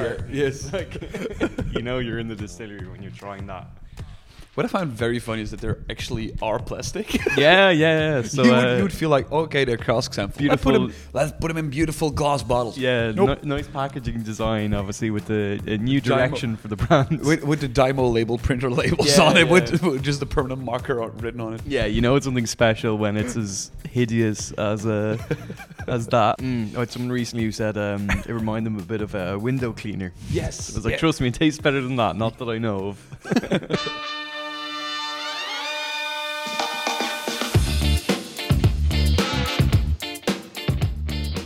part. 0.00 0.30
Yes. 0.30 0.72
Like, 0.72 1.00
you 1.72 1.82
know, 1.82 1.98
you're 1.98 2.18
in 2.18 2.28
the 2.28 2.36
distillery 2.36 2.86
when 2.88 3.02
you're 3.02 3.12
trying 3.12 3.46
that. 3.46 3.66
What 4.54 4.66
I 4.66 4.68
found 4.68 4.90
very 4.90 5.20
funny 5.20 5.42
is 5.42 5.52
that 5.52 5.60
there 5.60 5.78
actually 5.88 6.34
are 6.42 6.58
plastic. 6.58 7.18
Yeah, 7.36 7.70
yeah, 7.70 8.16
yeah. 8.16 8.22
So, 8.22 8.42
you, 8.42 8.52
uh, 8.52 8.56
would, 8.62 8.76
you 8.78 8.82
would 8.82 8.92
feel 8.92 9.08
like, 9.08 9.30
okay, 9.30 9.64
they're 9.64 9.76
cask 9.76 10.12
sample. 10.12 10.44
Let's 10.44 10.60
put, 10.62 10.72
Beautiful- 10.72 10.88
them, 10.88 10.96
let's 11.12 11.32
put 11.40 11.48
them 11.48 11.56
in 11.56 11.70
beautiful 11.70 12.10
glass 12.10 12.42
bottles. 12.42 12.76
yeah, 12.76 13.12
Nope. 13.12 13.42
ni- 13.44 13.48
nice 13.48 13.68
packaging 13.68 14.22
design, 14.22 14.74
obviously, 14.74 15.10
with 15.10 15.26
the 15.26 15.60
a 15.66 15.78
new 15.78 16.00
Dymo- 16.00 16.04
direction 16.04 16.56
for 16.56 16.66
the 16.68 16.76
brand. 16.76 17.20
With, 17.24 17.44
with 17.44 17.60
the 17.60 17.68
Dymo 17.68 18.12
label 18.12 18.36
printer 18.38 18.68
labels 18.70 19.16
Yeah, 19.16 19.22
on 19.24 19.36
it, 19.36 19.46
yeah. 19.46 19.52
with, 19.52 19.82
with 19.84 20.02
just 20.02 20.18
the 20.20 20.26
permanent 20.26 20.62
marker 20.64 20.96
written 21.00 21.40
on 21.40 21.54
it. 21.54 21.60
Yeah, 21.64 21.86
you 21.86 22.00
know 22.00 22.16
it's 22.16 22.26
something 22.26 22.46
special 22.46 22.98
when 22.98 23.16
it's 23.16 23.36
as 23.36 23.70
hideous 23.88 24.50
as 24.52 24.84
uh, 24.84 25.16
as 25.86 26.08
that. 26.08 26.38
Mm, 26.38 26.74
I 26.76 26.80
had 26.80 26.90
someone 26.90 27.12
recently 27.12 27.44
who 27.44 27.52
said 27.52 27.78
um, 27.78 28.10
it 28.10 28.28
reminded 28.28 28.72
them 28.74 28.80
a 28.80 28.84
bit 28.86 29.00
of 29.00 29.14
a 29.14 29.38
window 29.38 29.72
cleaner. 29.72 30.12
Yes. 30.30 30.72
I 30.72 30.78
was 30.78 30.84
like, 30.84 30.92
yeah. 30.92 30.98
trust 30.98 31.20
me, 31.20 31.28
it 31.28 31.34
tastes 31.34 31.60
better 31.60 31.80
than 31.80 31.96
that. 31.96 32.16
Not 32.16 32.38
that 32.38 32.48
I 32.48 32.58
know 32.58 32.88
of. 32.88 34.26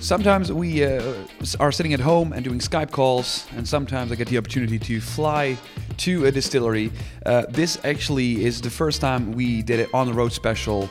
Sometimes 0.04 0.52
we 0.52 0.84
uh, 0.84 1.14
are 1.58 1.72
sitting 1.72 1.94
at 1.94 2.00
home 2.00 2.34
and 2.34 2.44
doing 2.44 2.58
Skype 2.58 2.90
calls, 2.90 3.46
and 3.56 3.66
sometimes 3.66 4.12
I 4.12 4.16
get 4.16 4.28
the 4.28 4.36
opportunity 4.36 4.78
to 4.80 5.00
fly 5.00 5.56
to 5.96 6.26
a 6.26 6.30
distillery. 6.30 6.92
Uh, 7.24 7.46
this 7.48 7.82
actually 7.84 8.44
is 8.44 8.60
the 8.60 8.68
first 8.68 9.00
time 9.00 9.32
we 9.32 9.62
did 9.62 9.80
an 9.80 9.86
on 9.94 10.06
the 10.06 10.12
road 10.12 10.30
special 10.30 10.90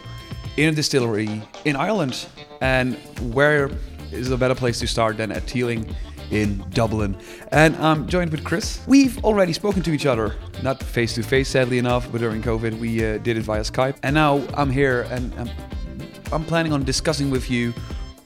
in 0.58 0.70
a 0.70 0.72
distillery 0.72 1.44
in 1.64 1.76
Ireland. 1.76 2.26
And 2.60 2.96
where 3.36 3.70
is 4.12 4.32
a 4.32 4.38
better 4.38 4.56
place 4.56 4.80
to 4.80 4.88
start 4.88 5.18
than 5.18 5.32
at 5.32 5.46
Teeling 5.46 5.96
in 6.32 6.66
Dublin? 6.72 7.16
And 7.52 7.76
I'm 7.76 8.08
joined 8.08 8.32
with 8.32 8.44
Chris. 8.44 8.82
We've 8.88 9.24
already 9.24 9.54
spoken 9.54 9.84
to 9.84 9.92
each 9.92 10.08
other, 10.08 10.34
not 10.64 10.82
face 10.82 11.14
to 11.14 11.22
face, 11.22 11.50
sadly 11.50 11.78
enough, 11.78 12.12
but 12.12 12.18
during 12.18 12.42
COVID 12.42 12.80
we 12.80 13.06
uh, 13.06 13.20
did 13.20 13.38
it 13.38 13.42
via 13.42 13.62
Skype. 13.62 13.98
And 14.02 14.16
now 14.16 14.44
I'm 14.56 14.72
here 14.72 15.04
and 15.12 15.32
I'm 15.36 15.52
I'm 16.32 16.44
planning 16.46 16.74
on 16.74 16.84
discussing 16.84 17.30
with 17.30 17.52
you 17.52 17.76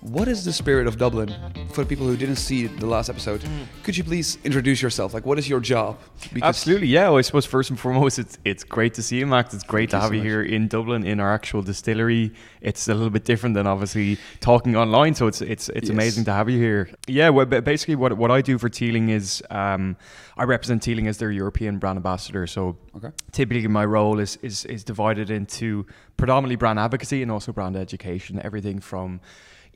what 0.01 0.27
is 0.27 0.45
the 0.45 0.53
spirit 0.53 0.87
of 0.87 0.97
Dublin 0.97 1.33
for 1.73 1.83
people 1.83 2.05
who 2.05 2.15
didn't 2.15 2.37
see 2.37 2.67
the 2.67 2.85
last 2.85 3.09
episode. 3.09 3.43
Could 3.83 3.97
you 3.97 4.03
please 4.03 4.37
introduce 4.43 4.81
yourself? 4.81 5.13
Like, 5.13 5.25
what 5.25 5.37
is 5.39 5.49
your 5.49 5.59
job? 5.59 5.97
Because- 6.33 6.47
Absolutely, 6.47 6.87
yeah. 6.87 7.09
Well, 7.09 7.17
I 7.17 7.21
suppose 7.21 7.45
first 7.45 7.69
and 7.69 7.79
foremost, 7.79 8.19
it's 8.19 8.37
it's 8.45 8.63
great 8.63 8.93
to 8.95 9.03
see 9.03 9.17
you, 9.19 9.27
Max. 9.27 9.53
It's 9.53 9.63
great 9.63 9.89
Thank 9.91 9.91
to 9.91 9.97
you 9.97 10.01
have 10.01 10.09
so 10.09 10.13
you 10.15 10.21
here 10.21 10.43
in 10.43 10.67
Dublin 10.67 11.05
in 11.05 11.19
our 11.19 11.33
actual 11.33 11.61
distillery. 11.61 12.31
It's 12.61 12.87
a 12.87 12.93
little 12.93 13.09
bit 13.09 13.25
different 13.25 13.55
than 13.55 13.67
obviously 13.67 14.17
talking 14.39 14.75
online, 14.75 15.13
so 15.15 15.27
it's 15.27 15.41
it's 15.41 15.69
it's 15.69 15.89
Yes. 15.89 15.93
amazing 15.97 16.25
to 16.25 16.31
have 16.33 16.49
you 16.49 16.59
here. 16.59 16.89
Yeah, 17.07 17.29
well, 17.29 17.45
basically, 17.45 17.95
what 17.95 18.17
what 18.17 18.31
I 18.31 18.41
do 18.41 18.57
for 18.57 18.69
Teeling 18.69 19.09
is 19.09 19.43
um, 19.49 19.97
I 20.37 20.43
represent 20.43 20.81
Teeling 20.83 21.07
as 21.07 21.17
their 21.17 21.31
European 21.31 21.79
brand 21.79 21.97
ambassador. 21.97 22.45
So 22.47 22.77
Okay. 22.95 23.09
typically 23.31 23.67
my 23.67 23.85
role 23.85 24.19
is, 24.19 24.37
is 24.41 24.65
is 24.65 24.83
divided 24.83 25.29
into 25.29 25.85
predominantly 26.17 26.55
brand 26.55 26.79
advocacy 26.79 27.21
and 27.21 27.31
also 27.31 27.51
brand 27.51 27.75
education 27.75 28.39
everything 28.43 28.79
from 28.79 29.19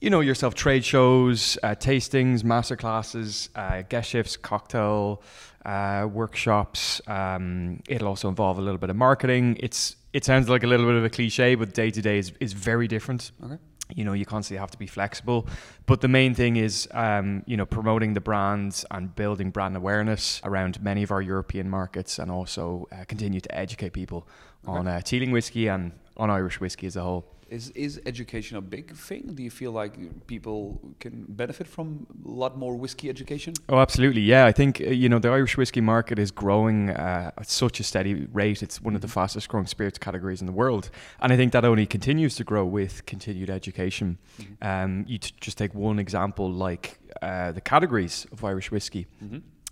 you 0.02 0.10
know 0.10 0.20
yourself 0.20 0.56
trade 0.56 0.84
shows 0.84 1.58
uh, 1.64 1.76
tastings 1.76 2.44
master 2.44 2.76
classes 2.76 3.50
uh, 3.56 3.84
guest 3.88 4.10
shifts 4.10 4.36
cocktail 4.36 5.22
uh, 5.66 6.08
workshops. 6.12 7.02
Um, 7.08 7.82
it'll 7.88 8.08
also 8.08 8.28
involve 8.28 8.58
a 8.58 8.62
little 8.62 8.80
bit 8.80 8.90
of 8.90 8.96
marketing. 8.96 9.58
It's 9.60 9.96
it 10.12 10.26
sounds 10.26 10.50
like 10.50 10.64
a 10.64 10.68
little 10.68 10.88
bit 10.88 10.96
of 10.96 11.06
a 11.06 11.10
cliche 11.10 11.56
but 11.56 11.74
day 11.74 11.92
to 11.92 12.02
day 12.02 12.18
is 12.18 12.34
is 12.40 12.54
very 12.54 12.88
different. 12.88 13.32
Okay. 13.44 13.58
you 13.94 14.04
know 14.06 14.14
you 14.14 14.26
constantly 14.26 14.60
have 14.60 14.72
to 14.72 14.78
be 14.78 14.88
flexible. 14.88 15.48
But 15.86 16.02
the 16.02 16.08
main 16.08 16.34
thing 16.34 16.56
is 16.56 16.88
um, 16.92 17.44
you 17.46 17.56
know 17.56 17.68
promoting 17.68 18.16
the 18.16 18.22
brands 18.22 18.86
and 18.90 19.16
building 19.16 19.52
brand 19.52 19.78
awareness 19.78 20.42
around 20.44 20.82
many 20.82 21.04
of 21.04 21.12
our 21.12 21.22
european 21.22 21.70
markets 21.70 22.18
and 22.18 22.32
also 22.32 22.88
uh, 22.92 23.06
continue 23.08 23.40
to 23.42 23.56
educate 23.56 23.94
people 23.94 24.28
on 24.66 24.88
uh, 24.88 25.02
teeling 25.02 25.32
whiskey 25.32 25.68
and 25.68 25.92
on 26.18 26.30
irish 26.30 26.60
whiskey 26.60 26.86
as 26.86 26.96
a 26.96 27.02
whole 27.02 27.26
Is 27.52 27.70
is 27.72 28.00
education 28.06 28.56
a 28.56 28.62
big 28.62 28.96
thing? 28.96 29.34
Do 29.36 29.44
you 29.44 29.52
feel 29.52 29.74
like 29.74 30.26
people 30.26 30.80
can 31.02 31.26
benefit 31.28 31.68
from 31.68 32.08
a 32.26 32.30
lot 32.30 32.58
more 32.58 32.78
whiskey 32.78 33.10
education? 33.10 33.54
Oh, 33.68 33.80
absolutely. 33.80 34.22
Yeah, 34.22 34.46
I 34.46 34.54
think 34.54 34.80
uh, 34.80 34.86
you 34.86 35.10
know 35.10 35.20
the 35.20 35.28
Irish 35.28 35.58
whiskey 35.58 35.82
market 35.82 36.18
is 36.18 36.32
growing 36.32 36.92
uh, 36.92 37.32
at 37.38 37.50
such 37.50 37.82
a 37.82 37.84
steady 37.84 38.26
rate. 38.32 38.64
It's 38.64 38.82
one 38.82 38.96
of 38.96 39.02
the 39.02 39.10
fastest 39.10 39.50
growing 39.50 39.68
spirits 39.68 39.98
categories 40.00 40.40
in 40.40 40.48
the 40.48 40.54
world, 40.54 40.90
and 41.20 41.34
I 41.34 41.36
think 41.36 41.52
that 41.52 41.66
only 41.66 41.86
continues 41.86 42.38
to 42.38 42.46
grow 42.46 42.66
with 42.66 43.06
continued 43.06 43.50
education. 43.50 44.18
Um, 44.62 45.04
you 45.06 45.18
t- 45.18 45.34
just 45.42 45.58
take 45.58 45.76
one 45.76 46.00
example, 46.00 46.50
like 46.50 47.00
uh, 47.22 47.52
the 47.52 47.62
categories 47.62 48.28
of 48.32 48.46
Irish 48.46 48.72
whiskey. 48.72 49.08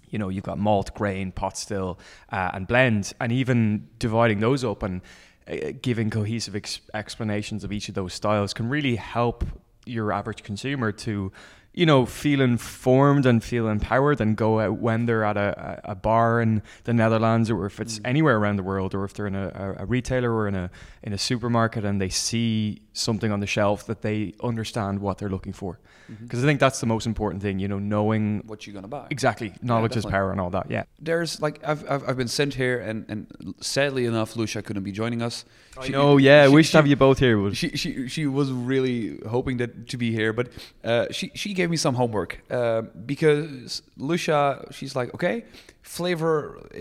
You 0.09 0.17
know, 0.17 0.29
you've 0.29 0.43
got 0.43 0.57
malt, 0.57 0.93
grain, 0.95 1.31
pot 1.31 1.55
still, 1.55 1.99
uh, 2.31 2.49
and 2.53 2.67
blend, 2.67 3.13
and 3.21 3.31
even 3.31 3.87
dividing 3.99 4.39
those 4.39 4.63
up 4.63 4.83
and 4.83 5.01
uh, 5.49 5.71
giving 5.81 6.09
cohesive 6.09 6.55
ex- 6.55 6.81
explanations 6.93 7.63
of 7.63 7.71
each 7.71 7.89
of 7.89 7.95
those 7.95 8.13
styles 8.13 8.53
can 8.53 8.69
really 8.69 8.95
help 8.95 9.43
your 9.85 10.11
average 10.11 10.43
consumer 10.43 10.91
to 10.91 11.31
you 11.73 11.85
know 11.85 12.05
feel 12.05 12.41
informed 12.41 13.25
and 13.25 13.43
feel 13.43 13.67
empowered 13.67 14.19
and 14.19 14.35
go 14.35 14.59
out 14.59 14.79
when 14.79 15.05
they're 15.05 15.23
at 15.23 15.37
a, 15.37 15.79
a 15.83 15.95
bar 15.95 16.41
in 16.41 16.61
the 16.85 16.93
Netherlands 16.93 17.49
or 17.49 17.65
if 17.65 17.79
it's 17.79 17.99
anywhere 18.03 18.37
around 18.37 18.55
the 18.57 18.63
world 18.63 18.93
or 18.95 19.03
if 19.05 19.13
they're 19.13 19.27
in 19.27 19.35
a, 19.35 19.75
a, 19.77 19.85
retailer 19.85 20.33
or 20.33 20.47
in 20.47 20.55
a 20.55 20.69
in 21.03 21.13
a 21.13 21.17
supermarket 21.17 21.85
and 21.85 22.01
they 22.01 22.09
see 22.09 22.81
something 22.93 23.31
on 23.31 23.39
the 23.39 23.47
shelf 23.47 23.85
that 23.85 24.01
they 24.01 24.33
understand 24.43 24.99
what 24.99 25.17
they're 25.19 25.29
looking 25.29 25.53
for. 25.53 25.79
Because 26.23 26.43
I 26.43 26.47
think 26.47 26.59
that's 26.59 26.79
the 26.79 26.87
most 26.87 27.05
important 27.05 27.43
thing 27.43 27.59
you 27.59 27.67
know 27.67 27.77
knowing 27.77 28.41
What 28.47 28.65
you're 28.65 28.73
gonna 28.73 28.87
buy? 28.87 29.05
exactly. 29.11 29.53
Knowledge 29.61 29.95
is 29.95 30.05
power 30.07 30.31
and 30.31 30.41
all 30.41 30.49
that 30.49 30.71
yeah. 30.71 30.83
There's 30.99 31.39
like 31.39 31.63
I've, 31.63 31.87
I've 31.89 32.09
I've 32.09 32.17
been 32.17 32.27
sent 32.27 32.55
here, 32.55 32.79
and 32.79 33.05
and 33.07 33.53
sadly 33.61 34.05
enough, 34.07 34.35
Lucia 34.35 34.63
couldn't 34.63 34.81
be 34.83 34.91
joining 34.91 35.21
us. 35.21 35.45
I 35.77 35.85
She- 35.85 35.91
know 35.91 36.17
yeah 36.17 36.41
I 36.43 36.47
she- 36.47 36.53
wish 36.55 36.65
she- 36.67 36.71
to 36.71 36.77
have 36.79 36.87
you 36.87 36.95
both 36.95 37.19
here 37.19 37.53
she 37.53 37.69
she 37.77 38.07
she 38.07 38.25
was 38.25 38.51
really 38.51 39.19
hoping 39.29 39.57
that 39.57 39.87
to 39.89 39.97
be 39.97 40.11
here, 40.11 40.33
but 40.33 40.47
uh, 40.83 41.05
she 41.11 41.29
she 41.35 41.53
gave 41.61 41.69
me 41.75 41.77
some 41.77 41.95
homework 42.01 42.31
uh, 42.49 42.81
because 43.05 43.81
Lucia 43.97 44.41
she's 44.77 44.93
like 44.99 45.09
okay, 45.15 45.35
flavor 45.81 46.35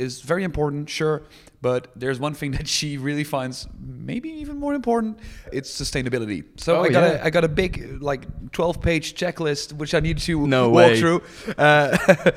is 0.05 0.13
very 0.31 0.45
important, 0.51 0.89
sure, 0.99 1.23
but 1.61 1.81
there's 2.03 2.19
one 2.21 2.35
thing 2.41 2.51
that 2.59 2.67
she 2.77 2.89
really 3.09 3.25
finds 3.25 3.67
maybe 4.11 4.29
even 4.43 4.57
more 4.65 4.75
important. 4.75 5.19
It's 5.53 5.71
sustainability. 5.83 6.41
So 6.57 6.71
Oh, 6.77 6.85
I 6.87 6.89
got 6.97 7.03
yeah. 7.05 7.23
a 7.23 7.27
I 7.27 7.31
got 7.37 7.45
a 7.45 7.53
big 7.63 7.73
like 8.11 8.23
12 8.53 8.81
page 8.89 9.07
checklist 9.21 9.73
which 9.81 9.93
I 9.99 10.01
need 10.01 10.19
to 10.29 10.47
No 10.47 10.71
walk 10.71 10.77
way. 10.93 11.01
through. 11.01 11.19
Uh, 11.67 11.97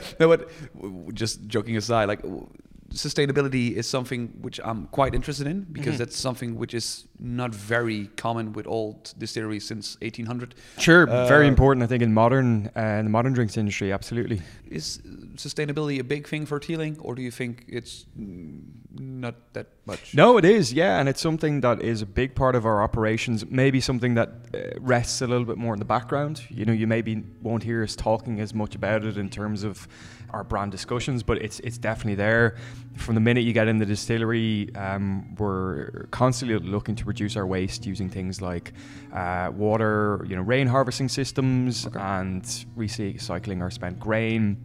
no, 0.19 0.25
but 0.33 0.41
just 1.13 1.35
joking 1.47 1.77
aside, 1.77 2.07
like. 2.13 2.21
W- 2.91 2.97
Sustainability 3.09 3.71
is 3.73 3.87
something 3.87 4.29
which 4.41 4.59
I'm 4.63 4.87
quite 4.87 5.15
interested 5.15 5.47
in 5.47 5.65
because 5.71 5.95
Mhm. 5.95 5.99
that's 5.99 6.17
something 6.17 6.55
which 6.57 6.73
is 6.73 7.07
not 7.19 7.53
very 7.55 8.09
common 8.17 8.53
with 8.53 8.67
old 8.67 9.13
distilleries 9.17 9.65
since 9.65 9.97
1800. 10.01 10.55
Sure, 10.77 11.05
very 11.05 11.45
Uh, 11.45 11.49
important. 11.49 11.83
I 11.83 11.87
think 11.87 12.03
in 12.03 12.13
modern 12.13 12.69
uh, 12.75 12.99
in 12.99 13.05
the 13.05 13.11
modern 13.11 13.33
drinks 13.33 13.57
industry, 13.57 13.91
absolutely. 13.93 14.41
Is 14.69 14.99
sustainability 15.35 15.99
a 15.99 16.03
big 16.03 16.27
thing 16.27 16.45
for 16.45 16.59
Teeling, 16.59 16.97
or 16.99 17.15
do 17.15 17.21
you 17.21 17.31
think 17.31 17.65
it's 17.67 18.05
not 18.93 19.35
that 19.53 19.67
much? 19.85 20.13
No, 20.15 20.37
it 20.37 20.45
is, 20.45 20.73
yeah, 20.73 20.99
and 20.99 21.07
it's 21.09 21.21
something 21.21 21.61
that 21.61 21.81
is 21.81 22.01
a 22.01 22.05
big 22.05 22.35
part 22.35 22.55
of 22.55 22.65
our 22.65 22.81
operations. 22.83 23.45
Maybe 23.49 23.79
something 23.81 24.15
that 24.15 24.29
uh, 24.53 24.79
rests 24.79 25.21
a 25.21 25.27
little 25.27 25.45
bit 25.45 25.57
more 25.57 25.73
in 25.73 25.79
the 25.79 25.85
background. 25.85 26.41
You 26.49 26.65
know, 26.65 26.73
you 26.73 26.87
maybe 26.87 27.23
won't 27.41 27.63
hear 27.63 27.83
us 27.83 27.95
talking 27.95 28.39
as 28.39 28.53
much 28.53 28.75
about 28.75 29.03
it 29.05 29.17
in 29.17 29.29
terms 29.29 29.63
of 29.63 29.87
our 30.31 30.43
brand 30.43 30.71
discussions, 30.71 31.23
but 31.23 31.37
it's 31.41 31.59
it's 31.61 31.77
definitely 31.77 32.15
there. 32.15 32.55
From 32.95 33.15
the 33.15 33.21
minute 33.21 33.41
you 33.45 33.53
get 33.53 33.67
in 33.67 33.77
the 33.77 33.85
distillery, 33.85 34.69
um, 34.75 35.33
we're 35.35 36.07
constantly 36.11 36.57
looking 36.59 36.95
to 36.97 37.05
reduce 37.05 37.35
our 37.35 37.47
waste 37.47 37.85
using 37.85 38.09
things 38.09 38.41
like 38.41 38.73
uh, 39.13 39.49
water, 39.55 40.23
you 40.27 40.35
know, 40.35 40.41
rain 40.43 40.67
harvesting 40.67 41.09
systems, 41.09 41.87
Okay. 41.87 41.99
and 41.99 42.43
recycling 42.77 43.61
our 43.61 43.71
spent 43.71 43.99
grain. 43.99 44.57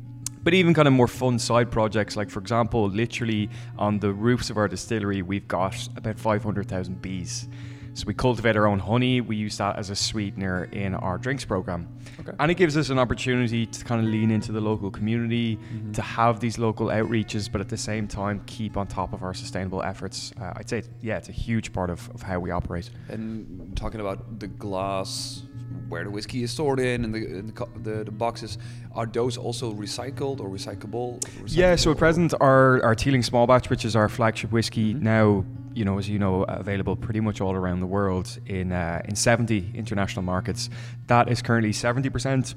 But 0.43 0.55
even 0.55 0.75
kind 0.75 0.87
of 0.87 0.95
more 0.95 1.09
fun 1.09 1.39
side 1.39 1.71
projects, 1.71 2.17
like 2.17 2.31
for 2.31 2.41
example, 2.41 2.89
literally 2.89 3.49
on 3.79 3.99
the 4.01 4.13
roofs 4.13 4.51
of 4.51 4.57
our 4.59 4.69
distillery, 4.69 5.23
we've 5.23 5.49
got 5.49 5.89
about 5.97 6.19
500,000 6.19 7.01
bees. 7.03 7.49
So 7.97 8.05
we 8.07 8.13
cultivate 8.13 8.57
our 8.59 8.67
own 8.67 8.79
honey. 8.79 9.23
We 9.23 9.37
use 9.37 9.57
that 9.57 9.77
as 9.77 9.89
a 9.89 9.97
sweetener 9.97 10.65
in 10.65 10.95
our 10.95 11.17
drinks 11.17 11.47
program. 11.47 11.89
Okay. 12.21 12.33
And 12.39 12.51
it 12.51 12.57
gives 12.57 12.77
us 12.77 12.91
an 12.91 12.99
opportunity 12.99 13.65
to 13.65 13.85
kind 13.87 14.05
of 14.05 14.13
lean 14.13 14.31
into 14.31 14.53
the 14.53 14.61
local 14.61 14.91
community, 14.91 15.59
to 15.95 16.03
have 16.03 16.39
these 16.39 16.59
local 16.59 16.89
outreaches, 16.89 17.51
but 17.51 17.63
at 17.63 17.71
the 17.71 17.77
same 17.79 18.07
time 18.07 18.43
keep 18.45 18.77
on 18.77 18.87
top 18.87 19.15
of 19.15 19.23
our 19.23 19.33
sustainable 19.33 19.83
efforts. 19.83 20.31
Uh, 20.39 20.53
I'd 20.57 20.69
say, 20.69 20.83
yeah, 21.01 21.17
it's 21.17 21.31
a 21.31 21.33
huge 21.33 21.73
part 21.73 21.89
of, 21.89 22.11
of 22.11 22.21
how 22.21 22.39
we 22.39 22.51
operate. 22.51 22.91
And 23.09 23.75
talking 23.75 24.01
about 24.03 24.41
the 24.41 24.49
glass 24.49 25.43
where 25.89 26.05
the 26.05 26.11
whiskey 26.11 26.43
is 26.43 26.51
stored 26.51 26.81
in 26.81 27.03
and 27.03 27.15
the 27.15 27.25
and 27.39 27.55
the, 27.55 27.67
the, 27.83 28.05
the 28.05 28.11
boxes, 28.11 28.59
are 28.95 29.07
those 29.07 29.39
also 29.39 29.73
recycled 29.73 30.41
or 30.41 30.51
recyclable? 30.51 31.27
Yeah, 31.47 31.77
so 31.77 31.93
at 31.93 31.97
present, 31.97 32.35
our, 32.43 32.83
our 32.85 32.95
Teeling 32.95 33.23
Small 33.23 33.47
Batch, 33.47 33.71
which 33.71 33.87
is 33.87 33.97
our 33.97 34.11
flagship 34.11 34.53
whiskey, 34.53 34.93
Mhm. 34.95 35.01
now, 35.01 35.45
you 35.77 35.85
know, 35.85 35.99
as 35.99 36.09
you 36.09 36.19
know, 36.19 36.45
available 36.45 36.97
pretty 36.97 37.21
much 37.21 37.41
all 37.41 37.55
around 37.55 37.81
the 37.81 37.87
world 37.87 38.39
in 38.47 38.73
uh, 38.73 39.03
in 39.05 39.15
70 39.15 39.73
international 39.75 40.23
markets. 40.23 40.71
That 41.07 41.29
is 41.29 41.43
currently 41.43 41.73
70% 41.73 42.55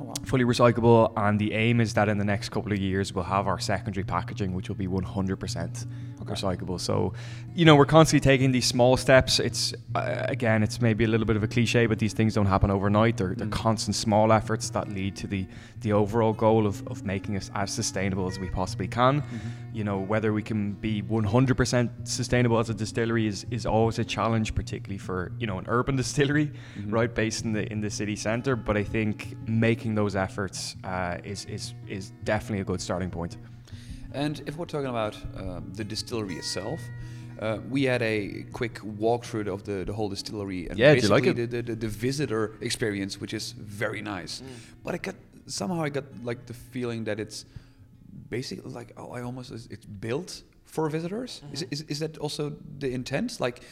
Oh, 0.00 0.04
wow. 0.04 0.14
fully 0.24 0.44
recyclable. 0.44 1.12
And 1.16 1.38
the 1.38 1.52
aim 1.52 1.80
is 1.80 1.92
that 1.94 2.08
in 2.08 2.16
the 2.18 2.24
next 2.24 2.48
couple 2.48 2.72
of 2.72 2.78
years, 2.78 3.12
we'll 3.14 3.24
have 3.24 3.46
our 3.46 3.58
secondary 3.58 4.04
packaging, 4.04 4.54
which 4.54 4.68
will 4.68 4.76
be 4.76 4.86
100% 4.86 5.86
Okay. 6.22 6.32
recyclable. 6.34 6.78
So, 6.78 7.14
you 7.54 7.64
know, 7.64 7.74
we're 7.76 7.86
constantly 7.86 8.22
taking 8.22 8.52
these 8.52 8.66
small 8.66 8.96
steps. 8.98 9.40
It's, 9.40 9.72
uh, 9.94 10.26
again, 10.28 10.62
it's 10.62 10.80
maybe 10.80 11.04
a 11.04 11.08
little 11.08 11.26
bit 11.26 11.36
of 11.36 11.42
a 11.42 11.48
cliche, 11.48 11.86
but 11.86 11.98
these 11.98 12.12
things 12.12 12.34
don't 12.34 12.46
happen 12.46 12.70
overnight. 12.70 13.16
They're, 13.16 13.34
they're 13.34 13.46
Mm. 13.46 13.52
constant 13.52 13.94
small 13.94 14.30
efforts 14.32 14.68
that 14.70 14.88
lead 14.90 15.16
to 15.16 15.26
the, 15.26 15.46
the 15.80 15.92
overall 15.92 16.32
goal 16.34 16.66
of, 16.66 16.86
of 16.88 17.04
making 17.04 17.36
us 17.36 17.50
as 17.54 17.70
sustainable 17.72 18.26
as 18.26 18.38
we 18.38 18.48
possibly 18.50 18.86
can. 18.86 19.22
Mm-hmm. 19.22 19.36
You 19.72 19.84
know, 19.84 19.98
whether 19.98 20.32
we 20.34 20.42
can 20.42 20.72
be 20.74 21.00
100% 21.02 22.06
sustainable 22.06 22.58
as 22.58 22.68
a 22.70 22.74
distillery 22.74 23.26
is, 23.26 23.46
is 23.50 23.64
always 23.66 23.98
a 23.98 24.04
challenge, 24.04 24.54
particularly 24.54 24.98
for, 24.98 25.32
you 25.38 25.46
know, 25.46 25.58
an 25.58 25.64
urban 25.68 25.96
distillery, 26.02 26.52
Mhm. 26.78 26.92
right, 26.92 27.14
based 27.14 27.44
in 27.44 27.52
the 27.52 27.70
in 27.72 27.80
the 27.80 27.90
city 27.90 28.14
center. 28.16 28.56
But 28.56 28.76
I 28.76 28.84
think 28.84 29.36
making 29.46 29.89
those 29.94 30.16
efforts 30.16 30.76
uh, 30.84 31.18
is, 31.24 31.44
is, 31.46 31.74
is 31.88 32.12
definitely 32.24 32.60
a 32.60 32.64
good 32.64 32.80
starting 32.80 33.10
point. 33.10 33.36
And 34.12 34.42
if 34.46 34.56
we're 34.56 34.66
talking 34.66 34.88
about 34.88 35.16
um, 35.36 35.72
the 35.74 35.84
distillery 35.84 36.34
itself, 36.36 36.80
uh, 37.40 37.58
we 37.70 37.84
had 37.84 38.02
a 38.02 38.44
quick 38.52 38.74
walkthrough 38.80 39.46
of 39.46 39.64
the, 39.64 39.84
the 39.84 39.92
whole 39.92 40.08
distillery 40.08 40.68
and 40.68 40.78
Yeah, 40.78 40.94
did 40.94 41.04
you 41.04 41.08
like 41.08 41.22
basically? 41.22 41.46
The, 41.46 41.62
the, 41.62 41.74
the 41.74 41.88
visitor 41.88 42.56
experience, 42.60 43.20
which 43.20 43.32
is 43.32 43.52
very 43.52 44.02
nice. 44.02 44.42
But 44.84 44.94
I 44.94 44.98
got 44.98 45.14
somehow 45.46 45.82
I 45.82 45.88
got 45.88 46.04
like 46.22 46.46
the 46.46 46.54
feeling 46.54 47.04
that 47.04 47.18
it's 47.18 47.44
basically 48.28 48.70
like 48.70 48.92
oh 48.96 49.10
I 49.10 49.22
almost 49.22 49.50
it's 49.70 49.86
built 49.86 50.42
for 50.64 50.88
visitors. 50.88 51.42
Is, 51.52 51.62
is 51.70 51.82
is 51.82 51.98
that 52.00 52.18
also 52.18 52.52
the 52.78 52.92
intent? 52.92 53.40
Like 53.40 53.62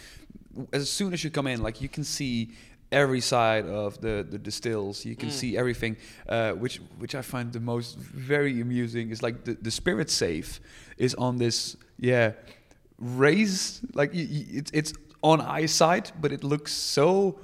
as 0.72 0.90
soon 0.90 1.12
as 1.12 1.22
you 1.22 1.30
come 1.30 1.46
in, 1.46 1.62
like 1.62 1.80
you 1.80 1.88
can 1.88 2.04
see 2.04 2.50
every 2.90 3.20
side 3.20 3.66
of 3.66 4.00
the 4.00 4.26
the 4.28 4.38
distills. 4.38 5.04
You 5.04 5.16
can 5.16 5.30
see 5.30 5.56
everything, 5.56 5.96
uh, 6.28 6.52
which 6.52 6.80
which 6.98 7.14
I 7.14 7.22
find 7.22 7.52
the 7.52 7.60
most 7.60 7.96
very 7.96 8.60
amusing. 8.60 9.10
Is 9.10 9.22
like 9.22 9.44
the 9.44 9.54
the 9.54 9.70
spirit 9.70 10.10
safe 10.10 10.60
is 10.96 11.14
on 11.14 11.38
this 11.38 11.76
yeah 11.98 12.32
raise 12.98 13.80
like 13.94 14.12
y 14.12 14.26
y 14.30 14.46
it's 14.50 14.70
it's 14.72 14.92
on 15.22 15.40
eyesight, 15.40 16.12
but 16.20 16.32
it 16.32 16.44
looks 16.44 16.72
so 16.72 17.38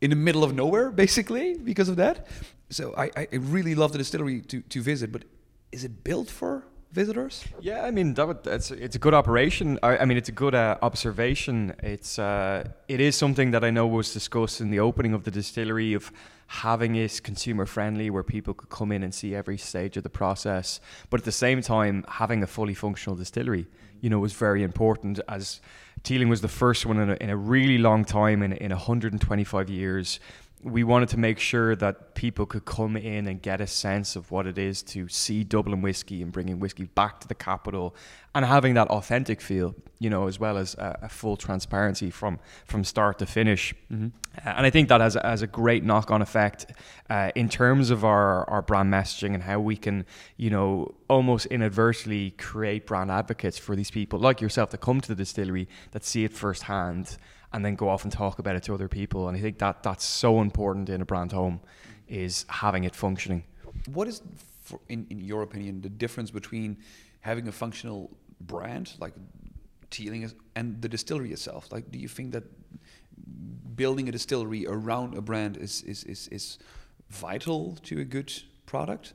in 0.00 0.10
the 0.10 0.16
middle 0.16 0.44
of 0.44 0.52
nowhere 0.54 0.90
basically 0.90 1.56
because 1.56 1.88
of 1.88 1.96
that. 1.96 2.26
So 2.70 2.94
I, 2.96 3.10
I 3.16 3.28
really 3.32 3.74
love 3.74 3.92
the 3.92 3.98
distillery 3.98 4.42
to, 4.42 4.60
to 4.60 4.82
visit, 4.82 5.10
but 5.10 5.24
is 5.72 5.84
it 5.84 6.04
built 6.04 6.28
for 6.28 6.64
visitors? 6.92 7.44
Yeah, 7.60 7.84
I 7.84 7.90
mean 7.90 8.14
that 8.14 8.26
would, 8.26 8.42
that's 8.44 8.70
it's 8.70 8.96
a 8.96 8.98
good 8.98 9.14
operation. 9.14 9.78
I, 9.82 9.98
I 9.98 10.04
mean 10.04 10.18
it's 10.18 10.28
a 10.28 10.32
good 10.32 10.54
uh, 10.54 10.76
observation. 10.82 11.74
It's 11.82 12.18
uh, 12.18 12.68
it 12.88 13.00
is 13.00 13.16
something 13.16 13.50
that 13.52 13.64
I 13.64 13.70
know 13.70 13.86
was 13.86 14.12
discussed 14.12 14.60
in 14.60 14.70
the 14.70 14.80
opening 14.80 15.14
of 15.14 15.24
the 15.24 15.30
distillery 15.30 15.94
of 15.94 16.12
having 16.46 16.96
it 16.96 17.22
consumer 17.22 17.66
friendly, 17.66 18.08
where 18.08 18.22
people 18.22 18.54
could 18.54 18.70
come 18.70 18.90
in 18.90 19.02
and 19.02 19.14
see 19.14 19.34
every 19.34 19.58
stage 19.58 19.96
of 19.98 20.02
the 20.02 20.10
process. 20.10 20.80
But 21.10 21.20
at 21.20 21.24
the 21.24 21.32
same 21.32 21.60
time, 21.60 22.04
having 22.08 22.42
a 22.42 22.46
fully 22.46 22.74
functional 22.74 23.16
distillery, 23.16 23.66
you 24.00 24.08
know, 24.08 24.18
was 24.18 24.32
very 24.32 24.62
important. 24.62 25.20
As 25.28 25.60
Teeling 26.04 26.28
was 26.28 26.40
the 26.40 26.48
first 26.48 26.86
one 26.86 26.98
in 27.00 27.10
a, 27.10 27.16
in 27.20 27.28
a 27.28 27.36
really 27.36 27.78
long 27.78 28.04
time, 28.04 28.42
in 28.42 28.52
in 28.52 28.70
125 28.70 29.68
years 29.68 30.20
we 30.62 30.82
wanted 30.82 31.08
to 31.10 31.18
make 31.18 31.38
sure 31.38 31.76
that 31.76 32.14
people 32.14 32.44
could 32.44 32.64
come 32.64 32.96
in 32.96 33.26
and 33.28 33.40
get 33.40 33.60
a 33.60 33.66
sense 33.66 34.16
of 34.16 34.30
what 34.30 34.46
it 34.46 34.58
is 34.58 34.82
to 34.82 35.08
see 35.08 35.44
Dublin 35.44 35.82
whiskey 35.82 36.20
and 36.20 36.32
bringing 36.32 36.58
whiskey 36.58 36.84
back 36.84 37.20
to 37.20 37.28
the 37.28 37.34
capital 37.34 37.94
and 38.34 38.44
having 38.44 38.74
that 38.74 38.88
authentic 38.88 39.40
feel, 39.40 39.74
you 39.98 40.10
know, 40.10 40.26
as 40.26 40.40
well 40.40 40.58
as 40.58 40.74
a, 40.74 40.98
a 41.02 41.08
full 41.08 41.36
transparency 41.36 42.10
from 42.10 42.38
from 42.66 42.82
start 42.84 43.18
to 43.18 43.26
finish. 43.26 43.72
Uh, 43.92 44.08
and 44.44 44.66
I 44.66 44.70
think 44.70 44.88
that 44.88 45.00
has, 45.00 45.16
has 45.22 45.42
a 45.42 45.46
great 45.46 45.84
knock 45.84 46.10
on 46.10 46.22
effect 46.22 46.72
uh, 47.08 47.30
in 47.34 47.48
terms 47.48 47.90
of 47.90 48.04
our, 48.04 48.48
our 48.50 48.62
brand 48.62 48.92
messaging 48.92 49.34
and 49.34 49.42
how 49.42 49.60
we 49.60 49.76
can, 49.76 50.04
you 50.36 50.50
know, 50.50 50.94
almost 51.08 51.46
inadvertently 51.46 52.32
create 52.32 52.86
brand 52.86 53.10
advocates 53.10 53.58
for 53.58 53.76
these 53.76 53.90
people 53.90 54.18
like 54.18 54.40
yourself 54.40 54.70
that 54.70 54.78
come 54.78 55.00
to 55.00 55.08
the 55.08 55.14
distillery 55.14 55.68
that 55.92 56.04
see 56.04 56.24
it 56.24 56.32
firsthand 56.32 57.16
and 57.52 57.64
then 57.64 57.74
go 57.74 57.88
off 57.88 58.04
and 58.04 58.12
talk 58.12 58.38
about 58.38 58.56
it 58.56 58.62
to 58.64 58.74
other 58.74 58.88
people. 58.88 59.28
And 59.28 59.36
I 59.36 59.40
think 59.40 59.58
that 59.58 59.82
that's 59.82 60.04
so 60.04 60.40
important 60.40 60.88
in 60.88 61.00
a 61.00 61.04
brand 61.04 61.32
home 61.32 61.60
is 62.06 62.44
having 62.48 62.84
it 62.84 62.94
functioning. 62.94 63.44
What 63.92 64.08
is, 64.08 64.22
for, 64.60 64.80
in, 64.88 65.06
in 65.10 65.18
your 65.20 65.42
opinion, 65.42 65.80
the 65.80 65.88
difference 65.88 66.30
between 66.30 66.78
having 67.20 67.48
a 67.48 67.52
functional 67.52 68.10
brand 68.40 68.94
like 68.98 69.14
Teeling 69.90 70.30
and 70.54 70.82
the 70.82 70.88
distillery 70.88 71.32
itself? 71.32 71.72
Like, 71.72 71.90
do 71.90 71.98
you 71.98 72.08
think 72.08 72.32
that 72.32 72.44
building 73.74 74.08
a 74.08 74.12
distillery 74.12 74.66
around 74.66 75.16
a 75.16 75.22
brand 75.22 75.56
is 75.56 75.82
is, 75.82 76.04
is, 76.04 76.28
is 76.28 76.58
vital 77.08 77.78
to 77.84 78.00
a 78.00 78.04
good 78.04 78.30
product? 78.66 79.14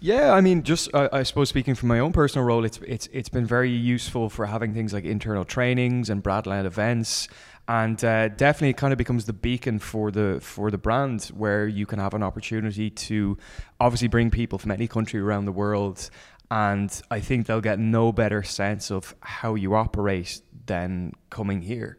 Yeah, 0.00 0.32
I 0.32 0.40
mean, 0.40 0.62
just 0.62 0.88
I, 0.94 1.08
I 1.12 1.22
suppose 1.24 1.48
speaking 1.48 1.74
from 1.74 1.88
my 1.88 1.98
own 1.98 2.12
personal 2.12 2.46
role, 2.46 2.64
it's 2.64 2.78
it's 2.86 3.08
it's 3.12 3.28
been 3.28 3.46
very 3.46 3.70
useful 3.70 4.30
for 4.30 4.46
having 4.46 4.72
things 4.72 4.92
like 4.92 5.04
internal 5.04 5.44
trainings 5.44 6.08
and 6.08 6.22
brand-led 6.22 6.66
events, 6.66 7.26
and 7.66 8.02
uh, 8.04 8.28
definitely 8.28 8.70
it 8.70 8.76
kind 8.76 8.92
of 8.92 8.98
becomes 8.98 9.24
the 9.24 9.32
beacon 9.32 9.80
for 9.80 10.12
the 10.12 10.38
for 10.40 10.70
the 10.70 10.78
brand 10.78 11.24
where 11.34 11.66
you 11.66 11.84
can 11.84 11.98
have 11.98 12.14
an 12.14 12.22
opportunity 12.22 12.90
to 12.90 13.36
obviously 13.80 14.06
bring 14.06 14.30
people 14.30 14.56
from 14.56 14.70
any 14.70 14.86
country 14.86 15.18
around 15.18 15.46
the 15.46 15.52
world, 15.52 16.10
and 16.48 17.02
I 17.10 17.18
think 17.18 17.46
they'll 17.46 17.60
get 17.60 17.80
no 17.80 18.12
better 18.12 18.44
sense 18.44 18.92
of 18.92 19.16
how 19.20 19.56
you 19.56 19.74
operate 19.74 20.42
than 20.66 21.14
coming 21.28 21.62
here. 21.62 21.98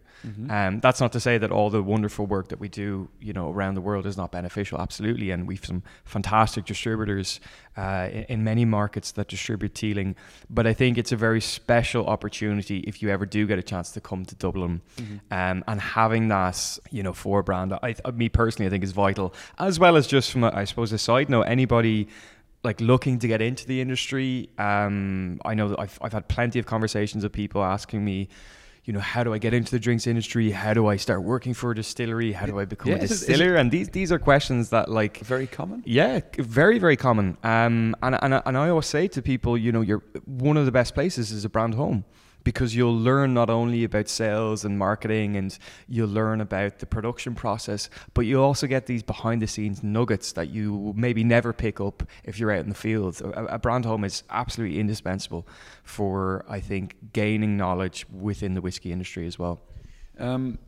Um, 0.50 0.80
that's 0.80 1.00
not 1.00 1.12
to 1.14 1.20
say 1.20 1.38
that 1.38 1.52
all 1.52 1.70
the 1.70 1.82
wonderful 1.82 2.26
work 2.26 2.50
that 2.50 2.60
we 2.60 2.68
do, 2.68 3.10
you 3.22 3.34
know, 3.34 3.52
around 3.52 3.76
the 3.76 3.82
world 3.82 4.06
is 4.06 4.18
not 4.18 4.32
beneficial. 4.32 4.80
Absolutely, 4.80 5.32
and 5.32 5.48
we've 5.48 5.66
some 5.66 5.82
fantastic 6.04 6.66
distributors 6.66 7.40
uh, 7.78 8.10
in, 8.12 8.24
in 8.24 8.44
many 8.44 8.66
markets 8.66 9.12
that 9.14 9.28
distribute 9.28 9.74
Teeling. 9.74 10.16
But 10.50 10.68
I 10.68 10.74
think 10.74 10.98
it's 10.98 11.12
a 11.12 11.16
very 11.16 11.42
special 11.42 12.06
opportunity 12.08 12.80
if 12.80 13.02
you 13.02 13.10
ever 13.10 13.26
do 13.26 13.48
get 13.48 13.60
a 13.60 13.64
chance 13.64 13.92
to 13.92 14.02
come 14.02 14.26
to 14.26 14.36
Dublin, 14.36 14.82
um, 15.32 15.64
and 15.68 15.80
having 15.80 16.28
that, 16.28 16.80
you 16.92 17.04
know, 17.04 17.14
for 17.14 17.42
brand. 17.44 17.74
I, 17.74 17.96
I, 18.04 18.12
me 18.12 18.30
personally, 18.30 18.68
I 18.68 18.70
think 18.70 18.84
is 18.84 18.92
vital, 18.92 19.34
as 19.58 19.80
well 19.80 19.96
as 19.96 20.06
just 20.08 20.32
from, 20.32 20.44
a, 20.44 20.52
I 20.54 20.66
suppose, 20.66 20.92
a 20.92 20.98
side 20.98 21.30
note, 21.30 21.44
anybody 21.44 22.08
like 22.62 22.82
looking 22.82 23.20
to 23.20 23.28
get 23.28 23.42
into 23.42 23.66
the 23.66 23.80
industry. 23.80 24.50
Um, 24.58 25.40
I 25.46 25.54
know 25.54 25.70
that 25.70 25.80
I've, 25.80 25.98
I've 26.02 26.12
had 26.12 26.28
plenty 26.28 26.60
of 26.60 26.66
conversations 26.66 27.24
of 27.24 27.32
people 27.32 27.64
asking 27.64 28.04
me, 28.04 28.28
you 28.86 28.94
know, 28.94 29.00
how 29.00 29.24
do 29.24 29.34
I 29.34 29.38
get 29.38 29.54
into 29.54 29.72
the 29.72 29.80
drinks 29.80 30.08
industry? 30.08 30.52
How 30.52 30.74
do 30.74 30.88
I 30.88 30.96
start 30.98 31.22
working 31.24 31.54
for 31.54 31.72
a 31.72 31.76
distillery? 31.76 32.32
How 32.32 32.46
do 32.46 32.60
I 32.60 32.66
become 32.66 32.92
Yeah, 32.92 33.00
a 33.00 33.04
is 33.04 33.12
it- 33.12 33.14
is 33.14 33.24
it- 33.24 33.28
distiller? 33.28 33.56
and 33.56 33.70
these 33.72 33.90
these 33.90 34.12
are 34.12 34.20
questions 34.20 34.70
that 34.70 34.90
like 34.90 35.18
Very 35.20 35.48
common. 35.48 35.84
yeah, 35.86 36.22
very 36.38 36.80
very 36.80 36.96
common. 36.98 37.38
Um, 37.44 37.96
and 38.02 38.18
and 38.22 38.42
and 38.46 38.58
I 38.58 38.70
always 38.70 38.86
say 38.88 39.08
to 39.10 39.22
people, 39.22 39.58
you 39.58 39.72
know, 39.72 39.82
you're 39.82 40.04
one 40.26 40.58
of 40.58 40.66
the 40.66 40.72
best 40.72 40.94
places 40.96 41.32
is 41.32 41.46
a 41.46 41.50
brand 41.50 41.76
home 41.76 42.04
because 42.44 42.76
you'll 42.76 42.98
learn 42.98 43.34
not 43.34 43.50
only 43.50 43.84
about 43.84 44.08
sales 44.08 44.64
and 44.66 44.78
marketing 44.78 45.36
and 45.36 45.58
you'll 45.88 46.10
learn 46.10 46.42
about 46.42 46.80
the 46.80 46.86
production 46.86 47.36
process, 47.36 47.90
but 48.14 48.22
you'll 48.22 48.44
also 48.44 48.68
get 48.68 48.86
these 48.86 49.04
behind 49.04 49.42
the 49.42 49.48
scenes 49.48 49.84
nuggets 49.84 50.32
that 50.34 50.50
you 50.50 50.94
maybe 50.96 51.24
never 51.24 51.54
pick 51.54 51.80
up 51.80 52.04
if 52.24 52.40
you're 52.40 52.52
out 52.52 52.62
in 52.62 52.70
the 52.70 52.76
field. 52.76 53.20
A, 53.22 53.56
a 53.56 53.60
brand 53.60 53.86
home 53.86 54.04
is 54.04 54.24
absolutely 54.30 54.80
indispensable 54.80 55.48
for 55.84 56.46
I 56.48 56.60
think 56.60 56.96
gaining 57.14 57.58
knowledge 57.58 58.06
within 58.10 58.54
the 58.54 58.62
whiskey 58.62 58.92
industry 58.92 59.28
as 59.28 59.38
well. 59.38 59.62
Um, 60.18 60.60